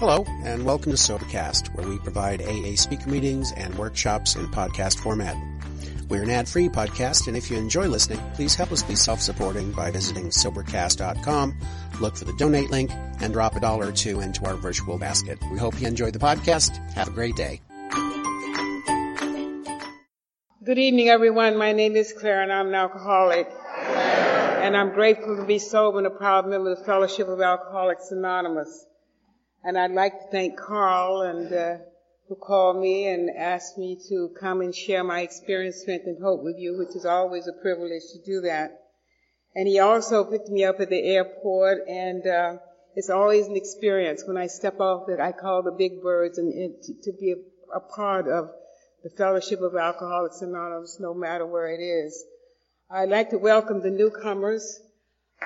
Hello, 0.00 0.24
and 0.44 0.64
welcome 0.64 0.92
to 0.92 0.96
Sobercast, 0.96 1.74
where 1.74 1.86
we 1.86 1.98
provide 1.98 2.40
AA 2.40 2.74
speaker 2.74 3.10
meetings 3.10 3.52
and 3.52 3.74
workshops 3.74 4.34
in 4.34 4.46
podcast 4.46 4.98
format. 4.98 5.36
We're 6.08 6.22
an 6.22 6.30
ad-free 6.30 6.70
podcast, 6.70 7.28
and 7.28 7.36
if 7.36 7.50
you 7.50 7.58
enjoy 7.58 7.86
listening, 7.86 8.18
please 8.32 8.54
help 8.54 8.72
us 8.72 8.82
be 8.82 8.94
self-supporting 8.94 9.72
by 9.72 9.90
visiting 9.90 10.30
Sobercast.com, 10.30 11.54
look 12.00 12.16
for 12.16 12.24
the 12.24 12.32
donate 12.38 12.70
link, 12.70 12.90
and 13.20 13.34
drop 13.34 13.56
a 13.56 13.60
dollar 13.60 13.88
or 13.88 13.92
two 13.92 14.20
into 14.20 14.42
our 14.46 14.54
virtual 14.54 14.96
basket. 14.96 15.38
We 15.52 15.58
hope 15.58 15.78
you 15.78 15.86
enjoyed 15.86 16.14
the 16.14 16.18
podcast. 16.18 16.78
Have 16.94 17.08
a 17.08 17.10
great 17.10 17.36
day. 17.36 17.60
Good 20.64 20.78
evening, 20.78 21.10
everyone. 21.10 21.58
My 21.58 21.72
name 21.72 21.94
is 21.94 22.14
Claire, 22.18 22.42
and 22.42 22.50
I'm 22.50 22.68
an 22.68 22.74
alcoholic. 22.74 23.50
And 23.76 24.74
I'm 24.74 24.94
grateful 24.94 25.36
to 25.36 25.44
be 25.44 25.58
sober 25.58 25.98
and 25.98 26.06
a 26.06 26.10
proud 26.10 26.46
member 26.46 26.72
of 26.72 26.78
the 26.78 26.84
Fellowship 26.86 27.28
of 27.28 27.42
Alcoholics 27.42 28.10
Anonymous. 28.12 28.86
And 29.62 29.78
I'd 29.78 29.92
like 29.92 30.12
to 30.12 30.26
thank 30.30 30.58
Carl 30.58 31.22
and 31.22 31.52
uh, 31.52 31.76
who 32.28 32.34
called 32.36 32.80
me 32.80 33.08
and 33.08 33.28
asked 33.36 33.76
me 33.76 33.98
to 34.08 34.30
come 34.40 34.60
and 34.60 34.74
share 34.74 35.04
my 35.04 35.20
experience, 35.20 35.82
strength, 35.82 36.06
and 36.06 36.22
hope 36.22 36.42
with 36.42 36.56
you, 36.58 36.78
which 36.78 36.96
is 36.96 37.04
always 37.04 37.46
a 37.46 37.60
privilege 37.60 38.02
to 38.12 38.22
do 38.24 38.40
that. 38.42 38.80
And 39.54 39.66
he 39.66 39.80
also 39.80 40.24
picked 40.24 40.48
me 40.48 40.64
up 40.64 40.80
at 40.80 40.90
the 40.90 41.02
airport, 41.02 41.88
and 41.88 42.26
uh, 42.26 42.56
it's 42.94 43.10
always 43.10 43.48
an 43.48 43.56
experience 43.56 44.22
when 44.24 44.36
I 44.36 44.46
step 44.46 44.80
off 44.80 45.08
that 45.08 45.20
I 45.20 45.32
call 45.32 45.62
the 45.62 45.72
big 45.72 46.00
birds 46.02 46.38
and, 46.38 46.52
and 46.52 46.82
to, 46.84 46.94
to, 47.02 47.12
be 47.18 47.32
a, 47.32 47.76
a 47.76 47.80
part 47.80 48.28
of 48.28 48.50
the 49.02 49.10
Fellowship 49.10 49.60
of 49.60 49.74
Alcoholics 49.74 50.40
Anonymous, 50.40 50.98
no 51.00 51.12
matter 51.12 51.44
where 51.44 51.68
it 51.68 51.82
is. 51.82 52.24
I'd 52.90 53.08
like 53.08 53.30
to 53.30 53.38
welcome 53.38 53.82
the 53.82 53.90
newcomers 53.90 54.80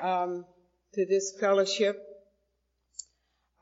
um, 0.03 0.45
to 0.93 1.07
this 1.07 1.35
fellowship. 1.41 2.04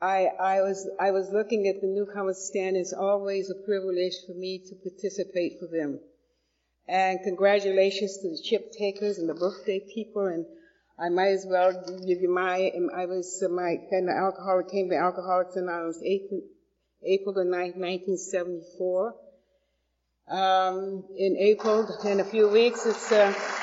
I, 0.03 0.31
I 0.41 0.63
was 0.63 0.89
I 0.99 1.13
was 1.13 1.31
looking 1.31 1.69
at 1.69 1.81
the 1.81 1.87
newcomers 1.87 2.39
stand. 2.39 2.77
It's 2.77 2.93
always 2.93 3.51
a 3.51 3.55
privilege 3.55 4.15
for 4.27 4.35
me 4.35 4.59
to 4.59 4.75
participate 4.75 5.61
for 5.61 5.69
them. 5.69 6.01
And 6.89 7.21
congratulations 7.23 8.19
to 8.19 8.31
the 8.31 8.43
chip 8.43 8.73
takers 8.73 9.19
and 9.19 9.29
the 9.29 9.35
birthday 9.35 9.79
people. 9.79 10.27
And 10.27 10.45
I 10.99 11.09
might 11.09 11.29
as 11.29 11.47
well 11.49 11.73
give 12.05 12.21
you 12.21 12.29
my 12.29 12.73
I 12.93 13.07
was 13.07 13.45
uh, 13.47 13.49
my 13.49 13.79
and 13.93 14.09
the 14.09 14.13
alcoholic 14.13 14.73
came 14.73 14.91
to 14.91 14.97
Alcoholics 14.97 15.55
Anonymous 15.55 16.03
April 16.05 17.35
the 17.35 17.45
9th, 17.45 17.77
1974. 17.79 19.15
Um, 20.29 21.05
in 21.17 21.37
April, 21.37 21.87
in 22.05 22.19
a 22.19 22.25
few 22.25 22.49
weeks, 22.49 22.87
it's. 22.87 23.13
Uh, 23.13 23.62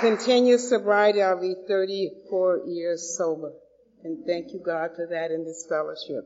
continuous 0.00 0.68
sobriety, 0.68 1.22
I'll 1.22 1.40
be 1.40 1.54
34 1.68 2.62
years 2.66 3.16
sober. 3.16 3.52
And 4.04 4.24
thank 4.26 4.52
you, 4.52 4.60
God, 4.64 4.90
for 4.94 5.06
that 5.10 5.30
in 5.30 5.44
this 5.44 5.66
fellowship. 5.68 6.24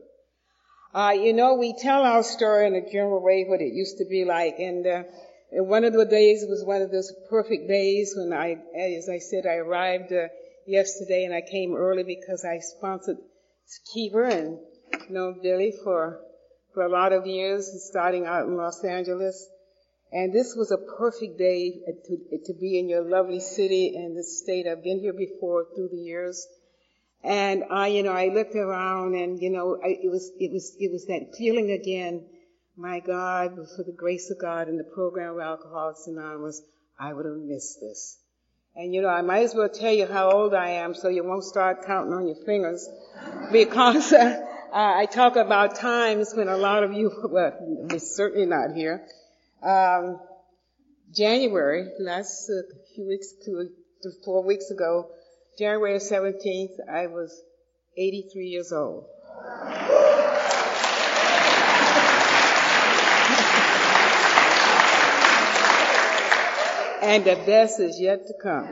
Uh, 0.93 1.13
you 1.15 1.33
know, 1.33 1.55
we 1.55 1.73
tell 1.77 2.03
our 2.03 2.21
story 2.21 2.67
in 2.67 2.75
a 2.75 2.91
general 2.91 3.23
way 3.23 3.45
what 3.47 3.61
it 3.61 3.73
used 3.73 3.97
to 3.97 4.05
be 4.05 4.25
like. 4.25 4.55
And, 4.59 4.85
uh, 4.85 5.03
and 5.51 5.67
one 5.67 5.85
of 5.85 5.93
the 5.93 6.05
days 6.05 6.45
was 6.47 6.63
one 6.65 6.81
of 6.81 6.91
those 6.91 7.13
perfect 7.29 7.67
days 7.67 8.13
when 8.15 8.33
I, 8.33 8.57
as 8.77 9.07
I 9.09 9.19
said, 9.19 9.45
I 9.45 9.55
arrived 9.55 10.11
uh, 10.11 10.27
yesterday 10.67 11.23
and 11.23 11.33
I 11.33 11.41
came 11.41 11.75
early 11.75 12.03
because 12.03 12.43
I 12.43 12.59
sponsored 12.59 13.17
Keeper 13.93 14.25
and 14.25 14.59
known 15.09 15.39
Billy 15.41 15.73
for, 15.83 16.19
for 16.73 16.83
a 16.83 16.89
lot 16.89 17.13
of 17.13 17.25
years, 17.25 17.69
starting 17.89 18.25
out 18.25 18.45
in 18.45 18.57
Los 18.57 18.83
Angeles. 18.83 19.47
And 20.11 20.33
this 20.33 20.55
was 20.57 20.71
a 20.71 20.77
perfect 20.77 21.37
day 21.37 21.71
to, 22.05 22.17
to 22.45 22.53
be 22.59 22.77
in 22.77 22.89
your 22.89 23.01
lovely 23.01 23.39
city 23.39 23.95
and 23.95 24.17
the 24.17 24.23
state. 24.23 24.67
I've 24.67 24.83
been 24.83 24.99
here 24.99 25.13
before 25.13 25.67
through 25.73 25.89
the 25.89 26.01
years. 26.01 26.45
And 27.23 27.63
I, 27.71 27.87
you 27.87 28.03
know, 28.03 28.11
I 28.11 28.27
looked 28.27 28.55
around 28.55 29.15
and, 29.15 29.41
you 29.41 29.51
know, 29.51 29.77
I, 29.81 29.89
it 29.89 30.11
was, 30.11 30.31
it 30.37 30.51
was, 30.51 30.75
it 30.79 30.91
was 30.91 31.05
that 31.05 31.35
feeling 31.37 31.71
again. 31.71 32.25
My 32.75 32.99
God, 32.99 33.55
for 33.75 33.83
the 33.83 33.95
grace 33.95 34.31
of 34.31 34.39
God 34.39 34.67
and 34.67 34.79
the 34.79 34.89
program 34.95 35.35
of 35.35 35.39
Alcoholics 35.39 36.07
Anonymous, 36.07 36.61
I 36.99 37.13
would 37.13 37.25
have 37.25 37.35
missed 37.35 37.79
this. 37.79 38.17
And 38.75 38.93
you 38.93 39.01
know, 39.01 39.09
I 39.09 39.21
might 39.21 39.43
as 39.43 39.53
well 39.53 39.69
tell 39.69 39.91
you 39.91 40.07
how 40.07 40.31
old 40.31 40.53
I 40.53 40.69
am 40.69 40.93
so 40.93 41.09
you 41.09 41.23
won't 41.23 41.43
start 41.43 41.85
counting 41.85 42.13
on 42.13 42.27
your 42.27 42.43
fingers 42.45 42.87
because 43.51 44.13
uh, 44.13 44.41
I 44.73 45.05
talk 45.05 45.35
about 45.35 45.75
times 45.75 46.33
when 46.33 46.47
a 46.47 46.57
lot 46.57 46.83
of 46.83 46.93
you, 46.93 47.11
well, 47.29 47.53
certainly 47.99 48.45
not 48.45 48.73
here, 48.73 49.05
um, 49.63 50.19
January, 51.13 51.89
last 51.99 52.49
uh, 52.49 52.61
few 52.95 53.07
weeks, 53.07 53.33
two, 53.45 53.69
four 54.25 54.43
weeks 54.45 54.71
ago, 54.71 55.09
January 55.59 55.99
17th, 55.99 56.79
I 56.91 57.07
was 57.07 57.43
83 57.97 58.45
years 58.47 58.71
old. 58.71 59.05
and 67.01 67.25
the 67.25 67.35
best 67.45 67.79
is 67.79 67.99
yet 67.99 68.25
to 68.27 68.33
come. 68.41 68.63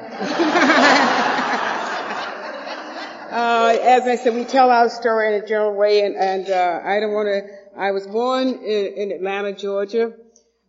uh, 3.32 3.78
as 3.82 4.04
I 4.08 4.16
said, 4.16 4.34
we 4.34 4.46
tell 4.46 4.70
our 4.70 4.90
story 4.90 5.36
in 5.36 5.44
a 5.44 5.48
general 5.48 5.76
way, 5.76 6.02
and, 6.02 6.16
and 6.16 6.50
uh, 6.50 6.80
I 6.84 7.00
don't 7.00 7.12
want 7.12 7.28
to. 7.28 7.42
I 7.78 7.92
was 7.92 8.08
born 8.08 8.48
in, 8.48 8.94
in 8.96 9.12
Atlanta, 9.12 9.54
Georgia 9.54 10.14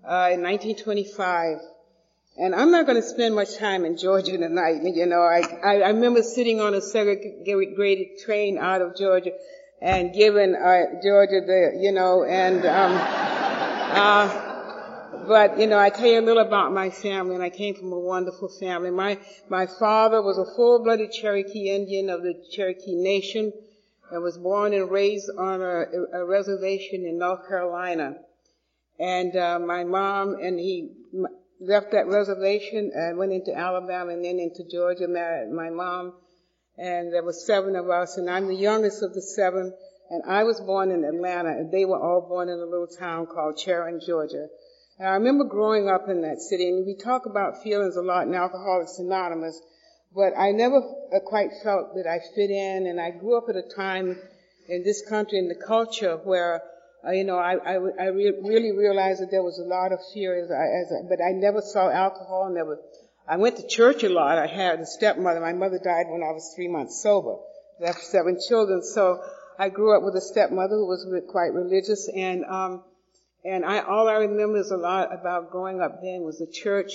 uh, 0.04 0.30
in 0.32 0.42
1925. 0.42 1.58
And 2.38 2.54
I'm 2.54 2.70
not 2.70 2.86
going 2.86 3.00
to 3.00 3.06
spend 3.06 3.34
much 3.34 3.56
time 3.58 3.84
in 3.84 3.96
Georgia 3.96 4.38
tonight. 4.38 4.82
You 4.82 5.06
know, 5.06 5.20
I, 5.20 5.42
I, 5.62 5.80
I 5.80 5.88
remember 5.90 6.22
sitting 6.22 6.60
on 6.60 6.74
a 6.74 6.80
segregated 6.80 8.18
train 8.24 8.56
out 8.58 8.80
of 8.80 8.96
Georgia 8.96 9.32
and 9.82 10.14
giving 10.14 10.54
uh, 10.54 11.00
Georgia 11.02 11.40
the, 11.44 11.78
you 11.78 11.92
know, 11.92 12.24
and, 12.24 12.64
um, 12.64 12.96
uh, 13.92 14.50
but 15.26 15.58
you 15.58 15.66
know, 15.66 15.78
I 15.78 15.90
tell 15.90 16.06
you 16.06 16.20
a 16.20 16.22
little 16.22 16.44
about 16.44 16.72
my 16.72 16.90
family, 16.90 17.34
and 17.34 17.44
I 17.44 17.50
came 17.50 17.74
from 17.74 17.92
a 17.92 17.98
wonderful 17.98 18.48
family. 18.48 18.90
My 18.90 19.18
my 19.48 19.66
father 19.66 20.22
was 20.22 20.38
a 20.38 20.44
full-blooded 20.44 21.12
Cherokee 21.12 21.70
Indian 21.70 22.10
of 22.10 22.22
the 22.22 22.34
Cherokee 22.50 22.94
Nation, 22.94 23.52
and 24.10 24.22
was 24.22 24.38
born 24.38 24.72
and 24.72 24.90
raised 24.90 25.30
on 25.36 25.60
a, 25.60 25.84
a 26.14 26.24
reservation 26.24 27.04
in 27.04 27.18
North 27.18 27.46
Carolina. 27.46 28.16
And 29.00 29.34
uh, 29.34 29.58
my 29.58 29.82
mom 29.84 30.34
and 30.34 30.60
he 30.60 30.92
left 31.58 31.92
that 31.92 32.06
reservation 32.06 32.92
and 32.94 33.16
went 33.16 33.32
into 33.32 33.56
Alabama 33.56 34.12
and 34.12 34.22
then 34.22 34.38
into 34.38 34.62
Georgia, 34.70 35.08
married 35.08 35.50
my 35.50 35.70
mom. 35.70 36.12
And 36.76 37.12
there 37.12 37.22
were 37.22 37.32
seven 37.32 37.76
of 37.76 37.88
us, 37.88 38.18
and 38.18 38.28
I'm 38.28 38.46
the 38.46 38.54
youngest 38.54 39.02
of 39.02 39.14
the 39.14 39.22
seven. 39.22 39.72
And 40.10 40.22
I 40.28 40.44
was 40.44 40.60
born 40.60 40.90
in 40.90 41.04
Atlanta, 41.04 41.48
and 41.48 41.72
they 41.72 41.86
were 41.86 41.98
all 41.98 42.26
born 42.28 42.48
in 42.48 42.58
a 42.58 42.64
little 42.64 42.88
town 42.88 43.26
called 43.26 43.58
Sharon, 43.58 44.00
Georgia. 44.06 44.48
And 44.98 45.08
I 45.08 45.12
remember 45.12 45.44
growing 45.44 45.88
up 45.88 46.08
in 46.08 46.20
that 46.22 46.40
city, 46.40 46.68
and 46.68 46.84
we 46.84 46.94
talk 46.94 47.24
about 47.24 47.62
feelings 47.62 47.96
a 47.96 48.02
lot 48.02 48.26
in 48.26 48.34
Alcoholics 48.34 48.98
Anonymous, 48.98 49.58
but 50.14 50.32
I 50.36 50.50
never 50.50 50.76
uh, 50.76 51.20
quite 51.24 51.50
felt 51.62 51.94
that 51.94 52.06
I 52.06 52.18
fit 52.34 52.50
in, 52.50 52.86
and 52.86 53.00
I 53.00 53.12
grew 53.12 53.38
up 53.38 53.48
at 53.48 53.56
a 53.56 53.74
time 53.74 54.18
in 54.68 54.84
this 54.84 55.02
country 55.08 55.38
in 55.38 55.48
the 55.48 55.54
culture 55.66 56.16
where 56.16 56.62
uh, 57.06 57.12
you 57.12 57.24
know, 57.24 57.38
I, 57.38 57.54
I, 57.54 57.74
I 57.74 58.06
re- 58.08 58.40
really 58.42 58.72
realized 58.72 59.22
that 59.22 59.30
there 59.30 59.42
was 59.42 59.58
a 59.58 59.64
lot 59.64 59.92
of 59.92 60.00
fear 60.12 60.36
as 60.36 60.50
I, 60.50 60.66
as 60.80 60.92
I, 60.92 61.08
but 61.08 61.24
I 61.24 61.32
never 61.32 61.60
saw 61.60 61.90
alcohol, 61.90 62.50
never, 62.52 62.78
I 63.26 63.36
went 63.36 63.56
to 63.56 63.66
church 63.66 64.02
a 64.04 64.08
lot. 64.08 64.38
I 64.38 64.46
had 64.46 64.80
a 64.80 64.86
stepmother. 64.86 65.40
My 65.40 65.52
mother 65.52 65.78
died 65.82 66.06
when 66.08 66.22
I 66.22 66.32
was 66.32 66.52
three 66.54 66.68
months 66.68 67.02
sober. 67.02 67.36
I 67.80 67.84
Left 67.84 68.02
seven 68.02 68.38
children. 68.46 68.82
So 68.82 69.22
I 69.58 69.68
grew 69.68 69.96
up 69.96 70.02
with 70.02 70.14
a 70.16 70.20
stepmother 70.20 70.74
who 70.74 70.86
was 70.86 71.06
quite 71.28 71.52
religious 71.54 72.08
and, 72.14 72.44
um, 72.44 72.84
and 73.44 73.64
I, 73.64 73.80
all 73.80 74.08
I 74.08 74.14
remember 74.14 74.58
is 74.58 74.70
a 74.70 74.76
lot 74.76 75.14
about 75.14 75.50
growing 75.50 75.80
up 75.80 76.00
then 76.02 76.22
was 76.22 76.38
the 76.38 76.52
church 76.52 76.92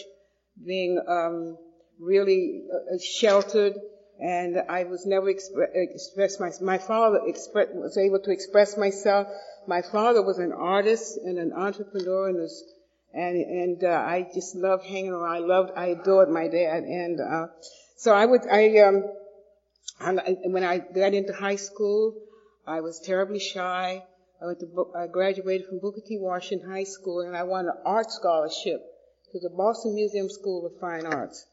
being, 0.64 1.02
um, 1.08 1.58
really 2.00 2.64
uh, 2.72 2.98
sheltered 3.02 3.74
and 4.20 4.58
I 4.70 4.84
was 4.84 5.06
never 5.06 5.32
expre- 5.32 5.70
express 5.74 6.40
my, 6.40 6.52
my 6.62 6.78
father 6.78 7.20
expre- 7.28 7.74
was 7.74 7.98
able 7.98 8.20
to 8.20 8.32
express 8.32 8.78
myself 8.78 9.28
my 9.68 9.82
father 9.82 10.22
was 10.22 10.38
an 10.38 10.52
artist 10.52 11.18
and 11.18 11.38
an 11.38 11.54
entrepreneur 11.54 12.30
and 12.30 12.38
was, 12.38 12.64
and, 13.14 13.38
and, 13.38 13.84
uh, 13.84 13.88
I 13.88 14.28
just 14.34 14.56
loved 14.56 14.86
hanging 14.86 15.12
around. 15.12 15.36
I 15.36 15.40
loved, 15.40 15.72
I 15.76 15.86
adored 15.88 16.30
my 16.30 16.48
dad. 16.48 16.84
And, 16.84 17.20
uh, 17.20 17.48
so 17.98 18.14
I 18.14 18.26
would, 18.26 18.42
I, 18.48 18.80
um, 18.80 19.04
I, 20.00 20.38
when 20.46 20.64
I 20.64 20.80
got 20.80 21.14
into 21.14 21.34
high 21.34 21.56
school, 21.56 22.16
I 22.68 22.82
was 22.82 23.00
terribly 23.00 23.40
shy. 23.40 24.04
I 24.42 24.46
went 24.46 24.60
to, 24.60 24.92
I 24.96 25.08
graduated 25.08 25.68
from 25.68 25.80
Booker 25.80 26.02
T. 26.06 26.18
Washington 26.20 26.70
High 26.70 26.84
School 26.84 27.22
and 27.22 27.36
I 27.36 27.44
won 27.44 27.66
an 27.66 27.78
art 27.86 28.12
scholarship 28.12 28.82
to 29.32 29.40
the 29.40 29.50
Boston 29.50 29.96
Museum 29.96 30.30
School 30.30 30.66
of 30.66 30.80
Fine 30.80 31.06
Arts. 31.06 31.46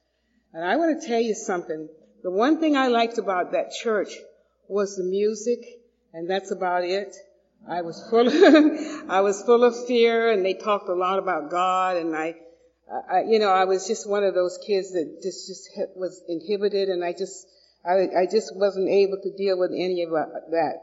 And 0.52 0.64
I 0.64 0.76
want 0.76 1.00
to 1.00 1.06
tell 1.06 1.20
you 1.20 1.34
something. 1.34 1.88
The 2.22 2.30
one 2.30 2.60
thing 2.60 2.76
I 2.76 2.88
liked 2.88 3.18
about 3.18 3.52
that 3.52 3.72
church 3.72 4.16
was 4.68 4.96
the 4.96 5.04
music, 5.04 5.58
and 6.12 6.28
that's 6.28 6.50
about 6.50 6.84
it. 6.84 7.14
I 7.68 7.82
was 7.82 8.04
full 8.10 8.26
of, 8.26 8.34
I 9.10 9.20
was 9.20 9.42
full 9.42 9.64
of 9.64 9.86
fear 9.86 10.30
and 10.30 10.44
they 10.44 10.54
talked 10.54 10.88
a 10.88 10.94
lot 10.94 11.18
about 11.18 11.50
God 11.50 11.96
and 11.96 12.16
I, 12.16 12.34
I, 13.10 13.22
you 13.22 13.38
know, 13.38 13.50
I 13.50 13.64
was 13.64 13.86
just 13.86 14.08
one 14.08 14.24
of 14.24 14.34
those 14.34 14.58
kids 14.66 14.92
that 14.92 15.20
just, 15.22 15.46
just 15.46 15.70
was 15.94 16.22
inhibited 16.28 16.88
and 16.88 17.04
I 17.04 17.12
just, 17.12 17.46
I, 17.84 18.08
I 18.22 18.26
just 18.30 18.54
wasn't 18.56 18.88
able 18.88 19.18
to 19.22 19.30
deal 19.36 19.58
with 19.58 19.70
any 19.72 20.02
of 20.02 20.10
that. 20.10 20.80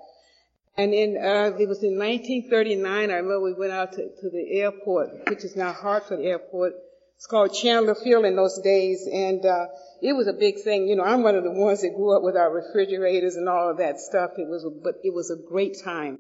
And 0.77 0.94
in, 0.94 1.18
uh, 1.18 1.57
it 1.59 1.68
was 1.68 1.83
in 1.83 1.97
1939, 2.00 3.12
I 3.12 3.15
remember 3.15 3.41
we 3.41 3.53
went 3.53 3.74
out 3.74 3.91
to, 3.94 4.09
to 4.21 4.30
the 4.30 4.62
airport, 4.62 5.30
which 5.30 5.44
is 5.44 5.56
now 5.56 5.74
Hartsfield 5.74 6.24
Airport. 6.24 6.74
It's 7.19 7.27
called 7.27 7.51
Candler 7.51 7.95
Field 7.95 8.24
in 8.24 8.38
those 8.38 8.62
days, 8.62 9.06
and, 9.06 9.45
uh, 9.45 9.66
it 10.01 10.13
was 10.13 10.27
a 10.27 10.33
big 10.33 10.62
thing. 10.62 10.88
You 10.88 10.95
know, 10.95 11.04
I'm 11.04 11.21
one 11.21 11.36
of 11.36 11.44
the 11.44 11.51
ones 11.51 11.81
that 11.81 11.94
grew 11.94 12.16
up 12.16 12.24
with 12.24 12.38
our 12.38 12.50
refrigerators 12.50 13.36
and 13.36 13.50
all 13.50 13.69
of 13.69 13.80
that 13.80 14.00
stuff. 14.00 14.31
It 14.38 14.48
was, 14.48 14.66
but 14.81 14.95
it 15.04 15.13
was 15.13 15.30
a 15.30 15.36
great 15.36 15.75
time. 15.83 16.19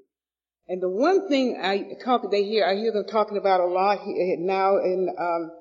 And 0.67 0.81
the 0.83 0.89
one 0.89 1.29
thing 1.29 1.57
I 1.63 1.93
talk, 2.03 2.29
they 2.29 2.43
hear, 2.43 2.65
I 2.65 2.75
hear 2.75 2.91
them 2.91 3.05
talking 3.05 3.37
about 3.37 3.61
a 3.61 3.65
lot 3.65 3.99
now 4.05 4.75
in, 4.79 5.07
um, 5.17 5.51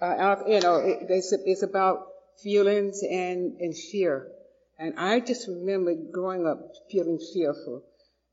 uh, 0.00 0.36
you 0.48 0.60
know, 0.60 0.76
it, 0.76 1.04
it's 1.10 1.62
about 1.62 2.06
feelings 2.42 3.02
and, 3.02 3.60
and 3.60 3.76
fear. 3.76 4.28
And 4.78 4.94
I 4.98 5.20
just 5.20 5.48
remember 5.48 5.92
growing 6.10 6.46
up 6.46 6.60
feeling 6.90 7.18
fearful. 7.34 7.82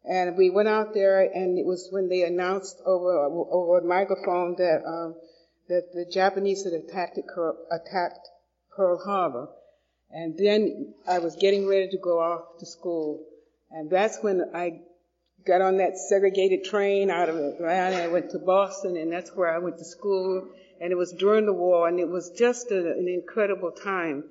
And 0.06 0.38
we 0.38 0.50
went 0.50 0.70
out 0.70 0.94
there, 0.94 1.20
and 1.20 1.60
it 1.60 1.66
was 1.66 1.90
when 1.92 2.08
they 2.08 2.24
announced 2.24 2.80
over 2.86 3.26
over 3.26 3.80
a 3.80 3.84
microphone 3.84 4.56
that 4.56 4.82
um, 4.88 5.16
that 5.70 5.94
the 5.94 6.06
Japanese 6.12 6.64
had 6.64 6.74
attacked 6.74 7.20
attacked 7.72 8.28
Pearl 8.76 9.02
Harbor. 9.06 9.48
And 10.12 10.36
then 10.38 10.96
I 11.08 11.20
was 11.20 11.36
getting 11.36 11.68
ready 11.68 11.90
to 11.90 11.98
go 11.98 12.20
off 12.20 12.58
to 12.60 12.66
school, 12.66 13.24
and 13.70 13.92
that's 13.92 14.18
when 14.24 14.42
I 14.56 14.82
got 15.46 15.62
on 15.62 15.78
that 15.78 15.98
segregated 15.98 16.64
train 16.64 17.12
out 17.12 17.30
of 17.30 17.36
Atlanta 17.36 18.04
I 18.04 18.08
went 18.08 18.32
to 18.32 18.40
Boston, 18.40 18.98
and 18.98 19.12
that's 19.12 19.36
where 19.36 19.54
I 19.54 19.60
went 19.60 19.78
to 19.78 19.86
school. 19.86 20.48
And 20.82 20.92
it 20.92 20.96
was 20.96 21.12
during 21.12 21.46
the 21.46 21.54
war, 21.54 21.88
and 21.88 22.00
it 22.00 22.08
was 22.08 22.32
just 22.32 22.72
a, 22.72 22.78
an 22.78 23.08
incredible 23.08 23.72
time. 23.72 24.24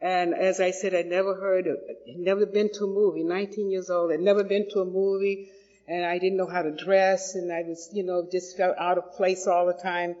And 0.00 0.34
as 0.34 0.60
I 0.60 0.70
said, 0.70 0.94
I'd 0.94 1.06
never 1.06 1.34
heard, 1.34 1.66
of, 1.66 1.76
never 2.06 2.46
been 2.46 2.70
to 2.74 2.84
a 2.84 2.86
movie. 2.86 3.22
19 3.22 3.70
years 3.70 3.90
old, 3.90 4.12
I'd 4.12 4.20
never 4.20 4.44
been 4.44 4.70
to 4.70 4.80
a 4.80 4.84
movie, 4.86 5.50
and 5.86 6.06
I 6.06 6.18
didn't 6.18 6.38
know 6.38 6.46
how 6.46 6.62
to 6.62 6.70
dress, 6.70 7.34
and 7.34 7.52
I 7.52 7.62
was, 7.68 7.90
you 7.92 8.04
know, 8.04 8.26
just 8.30 8.56
felt 8.56 8.76
out 8.78 8.96
of 8.96 9.12
place 9.12 9.46
all 9.46 9.66
the 9.66 9.74
time. 9.74 10.14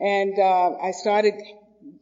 And 0.00 0.38
uh, 0.38 0.76
I 0.82 0.90
started 0.92 1.34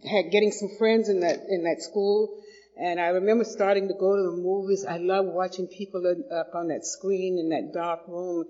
had 0.09 0.31
getting 0.31 0.51
some 0.51 0.71
friends 0.79 1.09
in 1.09 1.21
that 1.21 1.41
in 1.49 1.65
that 1.65 1.83
school, 1.83 2.43
and 2.77 3.01
I 3.01 3.09
remember 3.09 3.45
starting 3.45 3.89
to 3.89 3.95
go 3.95 4.17
to 4.17 4.23
the 4.23 4.37
movies. 4.37 4.85
I 4.85 4.99
loved 4.99 5.29
watching 5.29 5.67
people 5.67 6.05
up 6.33 6.55
on 6.55 6.69
that 6.69 6.85
screen 6.85 7.39
in 7.39 7.51
that 7.51 7.73
dark 7.73 8.01
room, 8.09 8.45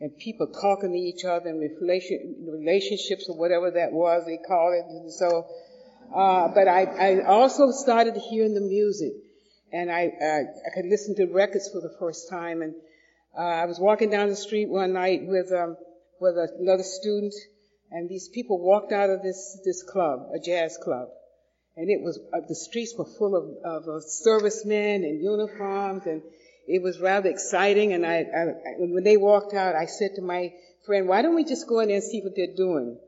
and 0.00 0.16
people 0.18 0.48
talking 0.48 0.92
to 0.92 0.98
each 0.98 1.24
other 1.24 1.48
and 1.48 1.60
relation, 1.60 2.46
relationships 2.46 3.26
or 3.28 3.36
whatever 3.36 3.70
that 3.70 3.92
was 3.92 4.26
they 4.26 4.38
call 4.46 4.72
it. 4.72 4.84
And 4.90 5.12
so 5.12 5.46
uh, 6.14 6.48
but 6.48 6.66
I, 6.66 6.84
I 6.84 7.24
also 7.24 7.70
started 7.70 8.16
hearing 8.16 8.54
the 8.54 8.60
music, 8.60 9.12
and 9.72 9.90
I, 9.90 10.10
I 10.20 10.74
could 10.74 10.86
listen 10.86 11.14
to 11.16 11.26
records 11.26 11.68
for 11.68 11.80
the 11.80 11.94
first 12.00 12.28
time. 12.28 12.62
And 12.62 12.74
uh, 13.38 13.42
I 13.42 13.66
was 13.66 13.78
walking 13.78 14.10
down 14.10 14.28
the 14.28 14.36
street 14.36 14.68
one 14.68 14.92
night 14.92 15.22
with 15.24 15.52
um, 15.52 15.76
with 16.20 16.36
another 16.58 16.82
student, 16.82 17.32
and 17.90 18.08
these 18.08 18.28
people 18.28 18.60
walked 18.60 18.92
out 18.92 19.10
of 19.10 19.22
this 19.22 19.58
this 19.64 19.82
club, 19.82 20.28
a 20.34 20.38
jazz 20.38 20.78
club, 20.82 21.08
and 21.76 21.90
it 21.90 22.02
was 22.02 22.18
uh, 22.32 22.40
the 22.48 22.54
streets 22.54 22.94
were 22.96 23.08
full 23.18 23.36
of, 23.36 23.86
of 23.86 24.02
servicemen 24.04 25.04
in 25.04 25.20
uniforms, 25.22 26.06
and 26.06 26.22
it 26.66 26.82
was 26.82 27.00
rather 27.00 27.28
exciting. 27.28 27.92
And 27.92 28.06
I, 28.06 28.18
I, 28.18 28.44
when 28.78 29.04
they 29.04 29.16
walked 29.16 29.54
out, 29.54 29.74
I 29.74 29.86
said 29.86 30.12
to 30.16 30.22
my 30.22 30.52
friend, 30.86 31.08
"Why 31.08 31.22
don't 31.22 31.34
we 31.34 31.44
just 31.44 31.68
go 31.68 31.80
in 31.80 31.88
there 31.88 31.96
and 31.96 32.04
see 32.04 32.22
what 32.22 32.34
they're 32.36 32.56
doing?" 32.56 32.98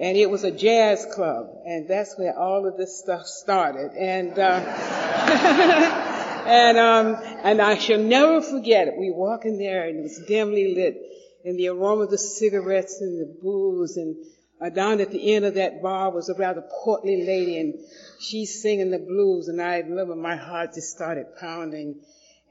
and 0.00 0.16
it 0.16 0.30
was 0.30 0.44
a 0.44 0.50
jazz 0.50 1.06
club, 1.14 1.50
and 1.66 1.86
that's 1.86 2.18
where 2.18 2.36
all 2.36 2.66
of 2.66 2.78
this 2.78 2.98
stuff 2.98 3.26
started. 3.26 3.92
And 3.92 4.38
uh, 4.38 4.42
and 6.46 6.78
um, 6.78 7.16
and 7.44 7.60
I 7.60 7.76
shall 7.76 7.98
never 7.98 8.40
forget 8.40 8.88
it. 8.88 8.94
We 8.98 9.10
walk 9.10 9.44
in 9.44 9.58
there, 9.58 9.86
and 9.86 9.98
it 9.98 10.02
was 10.02 10.18
dimly 10.26 10.74
lit, 10.74 10.96
and 11.44 11.58
the 11.58 11.68
aroma 11.68 12.02
of 12.02 12.10
the 12.10 12.18
cigarettes 12.18 13.00
and 13.00 13.20
the 13.20 13.40
booze, 13.42 13.96
and 13.96 14.16
uh, 14.60 14.68
down 14.68 15.00
at 15.00 15.10
the 15.10 15.34
end 15.34 15.44
of 15.44 15.54
that 15.54 15.82
bar 15.82 16.10
was 16.10 16.28
a 16.28 16.34
rather 16.34 16.62
portly 16.84 17.24
lady, 17.24 17.58
and 17.58 17.74
she's 18.18 18.60
singing 18.62 18.90
the 18.90 18.98
blues, 18.98 19.48
and 19.48 19.60
I 19.60 19.78
remember 19.78 20.14
my 20.14 20.36
heart 20.36 20.74
just 20.74 20.90
started 20.90 21.26
pounding. 21.38 22.00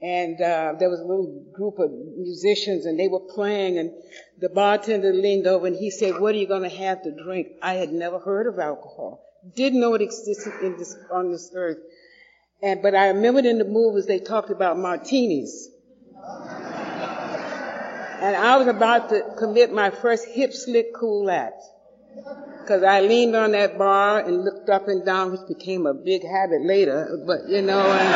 And 0.02 0.40
uh, 0.40 0.74
there 0.78 0.88
was 0.88 1.00
a 1.00 1.04
little 1.04 1.44
group 1.52 1.78
of 1.78 1.90
musicians 1.90 2.86
and 2.86 2.98
they 2.98 3.08
were 3.08 3.20
playing. 3.20 3.76
And 3.76 3.92
the 4.38 4.48
bartender 4.48 5.12
leaned 5.12 5.46
over 5.46 5.66
and 5.66 5.76
he 5.76 5.90
said 5.90 6.18
what 6.18 6.34
are 6.34 6.38
you 6.38 6.46
going 6.46 6.62
to 6.62 6.74
have 6.74 7.02
to 7.02 7.10
drink? 7.10 7.48
I 7.60 7.74
had 7.74 7.92
never 7.92 8.18
heard 8.18 8.46
of 8.46 8.58
alcohol. 8.58 9.22
Didn't 9.54 9.80
know 9.80 9.92
it 9.94 10.00
existed 10.00 10.54
this, 10.78 10.96
on 11.12 11.30
this 11.30 11.52
earth. 11.54 11.78
And 12.62 12.82
but 12.82 12.94
i 12.94 13.08
remembered 13.08 13.44
in 13.46 13.58
the 13.58 13.64
movies 13.64 14.06
they 14.06 14.20
talked 14.20 14.50
about 14.50 14.78
martinis 14.78 15.68
and 18.20 18.36
i 18.36 18.56
was 18.56 18.66
about 18.66 19.08
to 19.08 19.22
commit 19.38 19.72
my 19.72 19.90
first 19.90 20.26
hip 20.28 20.52
slick 20.52 20.94
cool 20.94 21.30
act 21.30 21.62
because 22.70 22.82
I 22.84 23.00
leaned 23.00 23.34
on 23.34 23.52
that 23.52 23.78
bar 23.78 24.20
and 24.20 24.44
looked 24.44 24.68
up 24.68 24.86
and 24.86 25.04
down, 25.04 25.32
which 25.32 25.40
became 25.48 25.86
a 25.86 25.94
big 25.94 26.22
habit 26.22 26.62
later. 26.62 27.20
But 27.26 27.48
you 27.48 27.62
know, 27.62 27.80
and 27.80 28.14